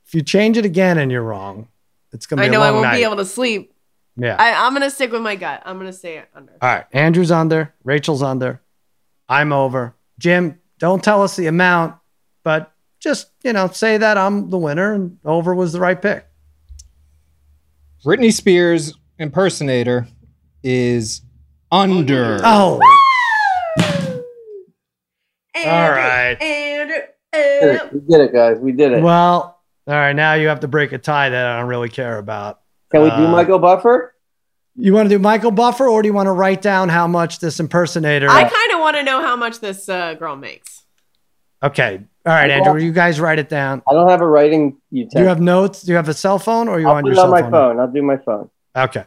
If 0.07 0.15
you 0.15 0.23
change 0.23 0.57
it 0.57 0.65
again 0.65 0.97
and 0.97 1.13
you're 1.13 1.23
wrong, 1.23 1.69
it's 2.13 2.25
going 2.27 2.39
to 2.39 2.45
I 2.45 2.49
know 2.49 2.61
a 2.61 2.65
I 2.65 2.67
long 2.67 2.75
won't 2.77 2.87
night. 2.87 2.97
be 2.97 3.05
able 3.05 3.17
to 3.17 3.25
sleep. 3.27 3.75
Yeah. 4.19 4.37
I, 4.39 4.67
I'm 4.67 4.73
gonna 4.73 4.91
stick 4.91 5.13
with 5.13 5.23
my 5.23 5.37
gut. 5.37 5.63
I'm 5.65 5.79
gonna 5.79 5.93
say 5.93 6.19
it 6.19 6.29
under. 6.35 6.53
All 6.61 6.69
right. 6.69 6.85
Andrew's 6.93 7.31
under. 7.31 7.73
Rachel's 7.85 8.23
under. 8.23 8.61
I'm 9.29 9.53
over. 9.53 9.95
Jim, 10.19 10.59
don't 10.79 11.03
tell 11.03 11.23
us 11.23 11.37
the 11.37 11.47
amount, 11.47 11.95
but 12.43 12.73
just, 12.99 13.31
you 13.45 13.53
know, 13.53 13.69
say 13.69 13.97
that 13.97 14.19
I'm 14.19 14.51
the 14.51 14.59
winner 14.59 14.93
and 14.93 15.19
over 15.25 15.55
was 15.55 15.73
the 15.73 15.81
right 15.81 16.01
pick. 16.01 16.27
Britney 18.05 18.33
Spears 18.33 18.95
impersonator 19.19 20.09
is 20.63 21.23
under. 21.71 22.41
Oh. 22.43 22.81
oh. 22.83 24.23
Andrew, 25.55 25.73
All 25.73 25.91
right. 25.91 26.43
Andrew, 26.43 26.97
We 27.93 28.01
did 28.01 28.21
it, 28.21 28.33
guys. 28.33 28.59
We 28.59 28.73
did 28.73 28.93
it. 28.93 29.03
Well, 29.03 29.61
all 29.87 29.95
right. 29.95 30.13
Now 30.13 30.35
you 30.35 30.49
have 30.49 30.61
to 30.61 30.69
break 30.69 30.93
a 30.93 30.99
tie 30.99 31.31
that 31.31 31.47
I 31.47 31.59
don't 31.59 31.69
really 31.69 31.89
care 31.89 32.19
about. 32.19 32.58
Can 32.91 33.03
we 33.03 33.11
do 33.11 33.17
uh, 33.27 33.31
Michael 33.31 33.59
Buffer? 33.59 34.15
You 34.77 34.93
want 34.95 35.09
to 35.09 35.15
do 35.15 35.19
Michael 35.19 35.51
Buffer 35.51 35.87
or 35.89 36.03
do 36.03 36.09
you 36.09 36.13
want 36.15 36.27
to 36.29 36.33
write 36.33 36.63
down 36.63 36.89
how 36.89 37.07
much 37.07 37.41
this 37.41 37.59
impersonator? 37.61 38.29
I 38.29 38.43
kind 38.43 38.73
of 38.73 38.81
want 38.81 38.97
to 38.97 39.03
know 39.03 39.21
how 39.21 39.35
much 39.37 39.61
this 39.61 39.89
uh, 39.89 40.15
girl 40.15 40.37
makes. 40.37 40.85
okay. 41.63 42.01
All 42.27 42.35
right, 42.35 42.51
Andrew, 42.51 42.79
you 42.79 42.93
guys 42.93 43.19
write 43.21 43.39
it 43.39 43.49
down. 43.49 43.83
I 43.91 43.95
don't 43.95 44.09
have 44.11 44.21
a 44.21 44.27
writing 44.27 44.73
Do 44.73 44.77
utensil. 44.99 45.23
you 45.23 45.29
have 45.29 45.41
notes? 45.41 45.81
Do 45.83 45.93
you 45.93 45.97
have 45.97 46.09
a 46.11 46.15
cell 46.15 46.39
phone 46.39 46.69
or 46.69 46.79
you 46.79 46.87
I'll 46.87 46.97
on 46.97 47.03
put 47.03 47.09
your 47.09 47.13
it 47.15 47.17
cell 47.17 47.25
on 47.25 47.31
my 47.31 47.41
phone? 47.41 47.51
phone. 47.51 47.81
I'll 47.81 47.91
do 47.91 48.03
my 48.03 48.17
phone. 48.19 48.51
Okay. 48.77 49.05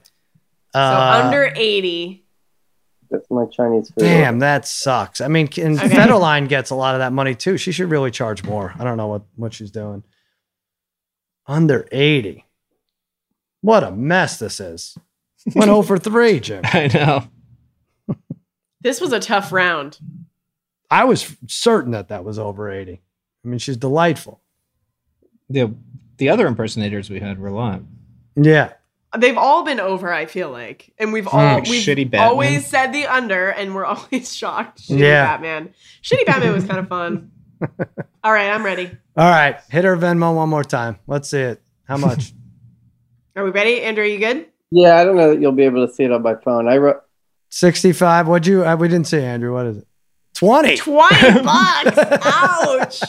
So 0.73 0.79
Uh, 0.79 1.21
under 1.25 1.53
80. 1.55 2.25
That's 3.11 3.29
my 3.29 3.45
Chinese 3.45 3.89
food. 3.89 3.99
Damn, 4.03 4.39
that 4.39 4.65
sucks. 4.67 5.21
I 5.21 5.27
mean, 5.27 5.49
and 5.57 5.77
Okay. 5.77 5.89
Federline 5.89 6.47
gets 6.49 6.69
a 6.71 6.75
lot 6.75 6.95
of 6.95 6.99
that 6.99 7.13
money 7.13 7.35
too. 7.35 7.57
She 7.57 7.71
should 7.71 7.89
really 7.91 8.09
charge 8.09 8.43
more. 8.43 8.73
I 8.79 8.83
don't 8.83 8.97
know 8.97 9.07
what, 9.07 9.21
what 9.35 9.53
she's 9.53 9.69
doing. 9.71 10.03
Under 11.45 11.87
80. 11.91 12.45
What 13.61 13.83
a 13.83 13.91
mess 13.91 14.37
this 14.39 14.59
is. 14.59 14.97
Went 15.55 15.71
over 15.71 15.97
three, 15.97 16.39
Jim. 16.39 16.61
I 16.65 16.87
know. 16.87 18.15
This 18.81 18.99
was 18.99 19.13
a 19.13 19.19
tough 19.19 19.51
round. 19.51 19.99
I 20.89 21.03
was 21.05 21.35
certain 21.47 21.91
that 21.91 22.09
that 22.09 22.23
was 22.23 22.37
over 22.39 22.69
80. 22.71 23.01
I 23.43 23.47
mean, 23.47 23.59
she's 23.59 23.77
delightful. 23.77 24.41
The 25.49 25.73
the 26.17 26.29
other 26.29 26.45
impersonators 26.47 27.09
we 27.09 27.19
had 27.19 27.39
were 27.39 27.47
a 27.47 27.53
lot. 27.53 27.81
Yeah. 28.35 28.73
They've 29.17 29.37
all 29.37 29.63
been 29.63 29.79
over, 29.79 30.11
I 30.13 30.25
feel 30.25 30.49
like. 30.51 30.93
And 30.97 31.11
we've 31.11 31.25
Hmm. 31.25 31.35
all 31.37 31.55
Like 31.55 31.67
we've 31.67 31.83
Shitty 31.83 32.09
Batman. 32.11 32.29
always 32.29 32.65
said 32.67 32.93
the 32.93 33.05
under 33.07 33.49
and 33.49 33.73
we're 33.75 33.85
always 33.85 34.33
shocked. 34.35 34.81
Shitty 34.83 34.99
Yeah. 34.99 35.25
Batman. 35.25 35.73
Shitty 36.03 36.25
Batman 36.25 36.53
was 36.53 36.65
kind 36.65 36.79
of 36.79 36.87
fun. 36.87 37.31
all 38.23 38.31
right, 38.31 38.49
I'm 38.49 38.63
ready. 38.63 38.91
All 39.17 39.29
right. 39.29 39.59
Hit 39.69 39.83
her 39.83 39.97
Venmo 39.97 40.35
one 40.35 40.49
more 40.49 40.63
time. 40.63 40.97
Let's 41.07 41.29
see 41.29 41.41
it. 41.41 41.61
How 41.85 41.97
much? 41.97 42.33
Are 43.35 43.43
we 43.43 43.51
ready? 43.51 43.81
Andrew, 43.81 44.03
are 44.03 44.07
you 44.07 44.19
good? 44.19 44.47
Yeah, 44.71 44.97
I 44.97 45.03
don't 45.03 45.15
know 45.15 45.29
that 45.31 45.41
you'll 45.41 45.51
be 45.51 45.63
able 45.63 45.85
to 45.87 45.93
see 45.93 46.03
it 46.03 46.11
on 46.11 46.21
my 46.21 46.35
phone. 46.35 46.67
I 46.67 46.77
wrote 46.77 47.01
65. 47.49 48.27
What'd 48.27 48.47
you, 48.47 48.65
uh, 48.65 48.75
we 48.75 48.87
didn't 48.87 49.07
see, 49.07 49.21
Andrew. 49.21 49.53
What 49.53 49.65
is 49.67 49.77
it? 49.77 49.87
20. 50.35 50.77
20 50.77 51.41
bucks. 51.43 51.97
Ouch. 52.25 53.01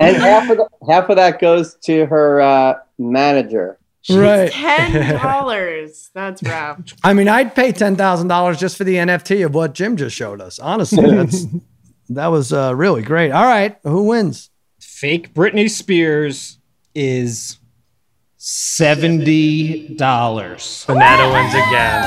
and 0.00 0.16
half 0.16 0.50
of 0.50 0.56
the, 0.56 0.68
half 0.88 1.08
of 1.08 1.16
that 1.16 1.40
goes 1.40 1.74
to 1.84 2.06
her 2.06 2.40
uh, 2.40 2.74
manager. 2.98 3.78
Right. 4.10 4.50
$10. 4.52 6.10
That's 6.14 6.42
rough. 6.42 6.80
I 7.04 7.12
mean, 7.14 7.28
I'd 7.28 7.54
pay 7.54 7.72
ten 7.72 7.96
thousand 7.96 8.28
dollars 8.28 8.58
just 8.58 8.76
for 8.76 8.84
the 8.84 8.96
NFT 8.96 9.44
of 9.44 9.54
what 9.54 9.74
Jim 9.74 9.96
just 9.96 10.16
showed 10.16 10.40
us. 10.40 10.58
Honestly, 10.58 11.10
that's 11.10 11.46
that 12.08 12.28
was 12.28 12.52
uh, 12.52 12.74
really 12.74 13.02
great. 13.02 13.30
All 13.30 13.44
right, 13.44 13.76
who 13.82 14.04
wins? 14.04 14.50
Fake 14.80 15.34
Britney 15.34 15.70
Spears 15.70 16.58
is 16.94 17.58
seventy 18.38 19.88
dollars. 19.96 20.84
Banana 20.86 21.32
wins 21.32 21.52
again. 21.54 22.04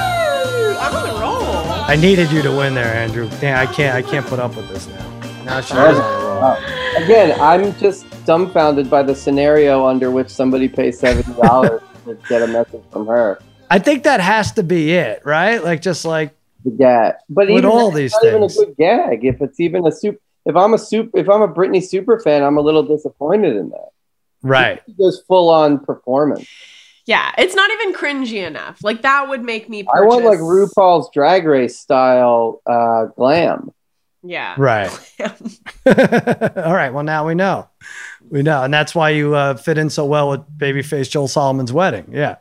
I'm 0.79 0.95
on 0.95 1.09
a 1.09 1.13
roll. 1.19 1.43
I 1.83 1.95
needed 1.95 2.31
you 2.31 2.41
to 2.41 2.49
win 2.49 2.73
there, 2.73 2.93
Andrew. 2.93 3.29
Damn, 3.39 3.67
I 3.67 3.71
can't. 3.71 3.93
I 3.95 4.01
can't 4.09 4.25
put 4.25 4.39
up 4.39 4.55
with 4.55 4.67
this 4.69 4.87
now. 4.87 5.43
Now 5.43 5.61
she 5.61 5.73
is 5.73 5.79
on 5.79 6.21
a 6.21 6.25
roll. 6.25 7.03
Again, 7.03 7.39
I'm 7.39 7.75
just 7.77 8.05
dumbfounded 8.25 8.89
by 8.89 9.03
the 9.03 9.13
scenario 9.15 9.85
under 9.85 10.09
which 10.09 10.29
somebody 10.29 10.67
pays 10.67 10.97
seventy 10.99 11.31
dollars 11.41 11.81
to 12.05 12.17
get 12.29 12.41
a 12.41 12.47
message 12.47 12.81
from 12.91 13.07
her. 13.07 13.39
I 13.69 13.79
think 13.79 14.03
that 14.03 14.19
has 14.21 14.51
to 14.53 14.63
be 14.63 14.93
it, 14.93 15.21
right? 15.25 15.63
Like 15.63 15.81
just 15.81 16.05
like 16.05 16.33
The 16.63 16.71
gag, 16.71 17.15
but 17.29 17.47
With 17.47 17.57
even 17.59 17.65
all 17.65 17.91
that's 17.91 17.95
these 17.97 18.13
not 18.13 18.25
even 18.25 18.43
a 18.43 18.49
things. 18.49 18.57
good 18.65 18.77
gag. 18.77 19.25
If 19.25 19.41
it's 19.41 19.59
even 19.59 19.85
a 19.85 19.91
soup, 19.91 20.19
if 20.45 20.55
I'm 20.55 20.73
a 20.73 20.77
soup, 20.77 21.11
if 21.13 21.29
I'm 21.29 21.41
a 21.41 21.47
Britney 21.47 21.83
super 21.83 22.19
fan, 22.19 22.41
I'm 22.43 22.57
a 22.57 22.61
little 22.61 22.83
disappointed 22.83 23.55
in 23.55 23.69
that. 23.69 23.89
Right. 24.41 24.81
She 24.85 24.93
goes 24.93 25.21
full 25.27 25.49
on 25.49 25.79
performance. 25.79 26.47
Yeah, 27.05 27.31
it's 27.37 27.55
not 27.55 27.71
even 27.71 27.93
cringy 27.93 28.45
enough. 28.45 28.83
Like 28.83 29.01
that 29.01 29.27
would 29.27 29.41
make 29.43 29.67
me 29.69 29.85
I 29.93 30.01
want 30.01 30.23
like 30.23 30.39
RuPaul's 30.39 31.09
Drag 31.13 31.45
Race 31.45 31.79
style 31.79 32.61
uh, 32.65 33.05
glam. 33.17 33.71
Yeah. 34.23 34.55
Right. 34.57 34.91
All 35.19 36.73
right. 36.73 36.91
Well, 36.93 37.03
now 37.03 37.27
we 37.27 37.33
know. 37.33 37.67
We 38.29 38.43
know, 38.43 38.63
and 38.63 38.73
that's 38.73 38.93
why 38.93 39.09
you 39.09 39.35
uh, 39.35 39.55
fit 39.55 39.77
in 39.77 39.89
so 39.89 40.05
well 40.05 40.29
with 40.29 40.41
babyface 40.57 41.09
Joel 41.09 41.27
Solomon's 41.27 41.73
wedding. 41.73 42.05
Yeah. 42.11 42.35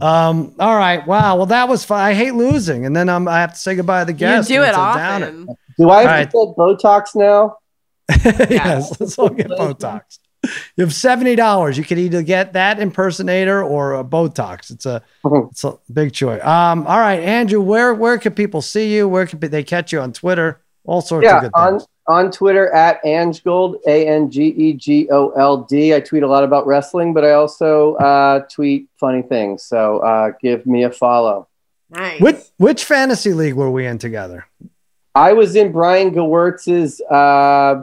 Um, 0.00 0.54
all 0.58 0.76
right. 0.76 1.06
Wow. 1.06 1.36
Well, 1.36 1.46
that 1.46 1.68
was 1.68 1.84
fun. 1.84 2.00
I 2.00 2.12
hate 2.14 2.34
losing, 2.34 2.84
and 2.84 2.94
then 2.94 3.08
um, 3.08 3.28
I 3.28 3.40
have 3.40 3.54
to 3.54 3.58
say 3.58 3.74
goodbye 3.74 4.00
to 4.00 4.06
the 4.06 4.12
guests. 4.12 4.50
You 4.50 4.58
do 4.58 4.62
it 4.64 4.74
often. 4.74 5.46
downer. 5.46 5.54
Do 5.78 5.90
I 5.90 6.02
have 6.02 6.34
All 6.34 6.54
to 6.54 6.76
get 6.76 6.84
Botox 6.84 7.16
now? 7.16 7.56
yes, 8.50 9.00
let's 9.00 9.18
all 9.18 9.30
get 9.30 9.48
Botox. 9.48 10.18
You 10.76 10.84
have 10.84 10.94
seventy 10.94 11.36
dollars. 11.36 11.78
You 11.78 11.84
could 11.84 11.98
either 11.98 12.22
get 12.22 12.54
that 12.54 12.80
impersonator 12.80 13.62
or 13.62 13.94
a 13.94 14.02
Botox. 14.04 14.70
It's 14.70 14.86
a 14.86 15.02
it's 15.24 15.62
a 15.64 15.78
big 15.92 16.12
choice. 16.12 16.42
Um, 16.42 16.86
all 16.86 16.98
right, 16.98 17.20
Andrew, 17.20 17.60
where 17.60 17.94
where 17.94 18.18
can 18.18 18.34
people 18.34 18.60
see 18.62 18.94
you? 18.94 19.06
Where 19.08 19.26
can 19.26 19.38
they 19.38 19.62
catch 19.62 19.92
you 19.92 20.00
on 20.00 20.12
Twitter? 20.12 20.60
All 20.84 21.00
sorts 21.00 21.26
of 21.26 21.32
Yeah, 21.32 21.40
good 21.42 21.50
on 21.54 21.72
things. 21.78 21.86
on 22.08 22.32
Twitter 22.32 22.72
at 22.74 23.00
Angegold, 23.04 23.76
A 23.86 24.08
N 24.08 24.30
G 24.30 24.46
E 24.46 24.72
G 24.72 25.08
O 25.12 25.30
L 25.30 25.58
D. 25.58 25.94
I 25.94 26.00
tweet 26.00 26.24
a 26.24 26.28
lot 26.28 26.42
about 26.42 26.66
wrestling, 26.66 27.12
but 27.14 27.24
I 27.24 27.32
also 27.32 27.94
uh, 27.96 28.40
tweet 28.50 28.88
funny 28.98 29.22
things. 29.22 29.62
So 29.64 29.98
uh, 29.98 30.32
give 30.42 30.66
me 30.66 30.82
a 30.82 30.90
follow. 30.90 31.46
Nice. 31.90 32.20
Which 32.20 32.38
which 32.56 32.84
fantasy 32.84 33.32
league 33.32 33.54
were 33.54 33.70
we 33.70 33.86
in 33.86 33.98
together? 33.98 34.46
I 35.14 35.34
was 35.34 35.54
in 35.54 35.70
Brian 35.72 36.10
Gewirtz's 36.12 37.00
uh, 37.02 37.82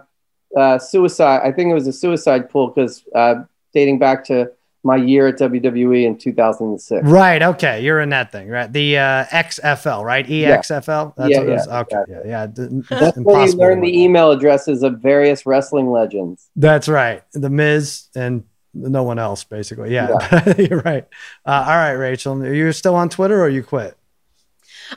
uh, 0.57 0.79
suicide. 0.79 1.41
I 1.43 1.51
think 1.51 1.71
it 1.71 1.73
was 1.73 1.87
a 1.87 1.93
suicide 1.93 2.49
pool 2.49 2.67
because 2.67 3.03
uh, 3.15 3.35
dating 3.73 3.99
back 3.99 4.25
to 4.25 4.51
my 4.83 4.95
year 4.95 5.27
at 5.27 5.37
WWE 5.37 6.05
in 6.05 6.17
2006. 6.17 7.05
Right. 7.05 7.41
Okay. 7.41 7.83
You're 7.83 7.99
in 7.99 8.09
that 8.09 8.31
thing, 8.31 8.47
right? 8.47 8.71
The 8.71 8.97
uh, 8.97 9.25
XFL, 9.25 10.03
right? 10.05 10.25
EXFL. 10.25 11.15
That's 11.17 11.29
Yeah, 11.31 11.39
what 11.39 11.49
it 11.49 11.53
is. 11.55 11.67
yeah, 11.67 11.79
Okay. 11.81 12.03
Yeah. 12.07 12.19
Yeah. 12.25 12.47
That's 12.89 13.17
where 13.17 13.45
you 13.45 13.53
learn 13.53 13.81
the 13.81 14.01
email 14.01 14.31
addresses 14.31 14.81
of 14.81 14.99
various 14.99 15.45
wrestling 15.45 15.91
legends. 15.91 16.49
That's 16.55 16.87
right. 16.87 17.23
The 17.33 17.49
Miz 17.49 18.07
and 18.15 18.45
no 18.73 19.03
one 19.03 19.19
else, 19.19 19.43
basically. 19.43 19.93
Yeah. 19.93 20.53
You're 20.57 20.79
right. 20.79 21.05
Uh, 21.45 21.65
all 21.67 21.75
right, 21.75 21.91
Rachel. 21.93 22.41
Are 22.41 22.53
you 22.53 22.71
still 22.71 22.95
on 22.95 23.09
Twitter 23.09 23.41
or 23.43 23.49
you 23.49 23.63
quit? 23.63 23.97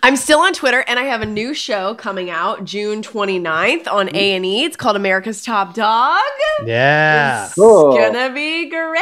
I'm 0.03 0.17
still 0.17 0.41
on 0.41 0.53
Twitter 0.55 0.85
and 0.87 0.99
I 0.99 1.05
have 1.05 1.21
a 1.23 1.27
new 1.27 1.53
show 1.55 1.95
coming 1.95 2.31
out 2.31 2.65
June 2.65 3.03
29th 3.03 3.87
on 3.91 4.09
A&E. 4.15 4.65
It's 4.65 4.77
called 4.77 4.97
America's 4.97 5.45
Top 5.45 5.75
Dog. 5.75 6.21
Yeah. 6.65 7.47
It's 7.47 7.55
gonna 7.57 8.33
be 8.33 8.71
great. 8.71 9.01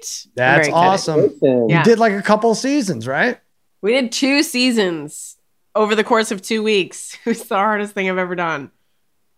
That's 0.00 0.28
very 0.34 0.58
excited. 0.68 0.72
awesome. 0.74 1.20
You 1.42 1.66
Yeah. 1.68 1.82
did 1.82 1.98
like 1.98 2.12
a 2.12 2.22
couple 2.22 2.54
seasons, 2.54 3.06
right? 3.06 3.38
We 3.82 3.92
did 3.92 4.12
two 4.12 4.42
seasons 4.42 5.36
over 5.74 5.94
the 5.94 6.04
course 6.04 6.30
of 6.30 6.40
two 6.42 6.62
weeks. 6.62 7.16
It 7.26 7.28
was 7.30 7.42
the 7.44 7.56
hardest 7.56 7.92
thing 7.94 8.08
I've 8.08 8.18
ever 8.18 8.34
done. 8.34 8.70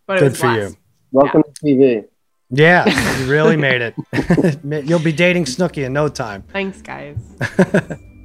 But 0.07 0.17
it 0.17 0.19
Good 0.21 0.31
was 0.31 0.39
for 0.39 0.43
blast. 0.47 0.71
you. 0.73 0.77
Welcome 1.11 1.43
to 1.43 1.65
TV. 1.65 2.05
Yeah. 2.49 3.17
You 3.19 3.29
really 3.31 3.57
made 3.57 3.81
it. 3.81 3.95
You'll 4.87 4.99
be 4.99 5.11
dating 5.11 5.45
Snooki 5.45 5.85
in 5.85 5.93
no 5.93 6.07
time. 6.07 6.43
Thanks, 6.51 6.81
guys. 6.81 7.17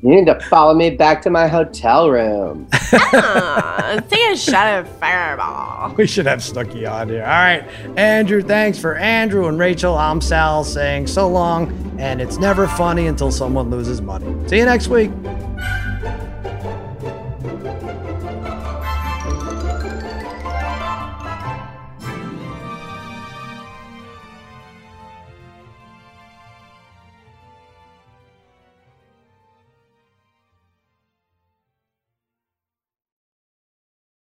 You 0.07 0.15
need 0.15 0.27
to 0.27 0.39
follow 0.49 0.73
me 0.73 0.91
back 0.91 1.21
to 1.23 1.31
my 1.31 1.49
hotel 1.49 2.09
room. 2.09 2.69
Ah, 2.93 4.01
take 4.09 4.31
a 4.33 4.37
shot 4.37 4.79
of 4.79 4.89
fireball. 4.99 5.93
We 5.97 6.07
should 6.07 6.27
have 6.27 6.39
Snooki 6.39 6.91
on 6.91 7.09
here. 7.09 7.23
All 7.23 7.29
right. 7.29 7.65
Andrew, 7.97 8.41
thanks 8.43 8.79
for 8.79 8.95
Andrew 8.97 9.49
and 9.49 9.59
Rachel. 9.59 9.97
I'm 9.97 10.21
Sal 10.21 10.63
saying 10.63 11.09
so 11.09 11.29
long, 11.29 11.97
and 11.99 12.21
it's 12.21 12.39
never 12.39 12.69
funny 12.69 13.07
until 13.09 13.33
someone 13.33 13.69
loses 13.71 14.01
money. 14.01 14.27
See 14.49 14.59
you 14.59 14.65
next 14.65 14.87
week. 14.89 15.11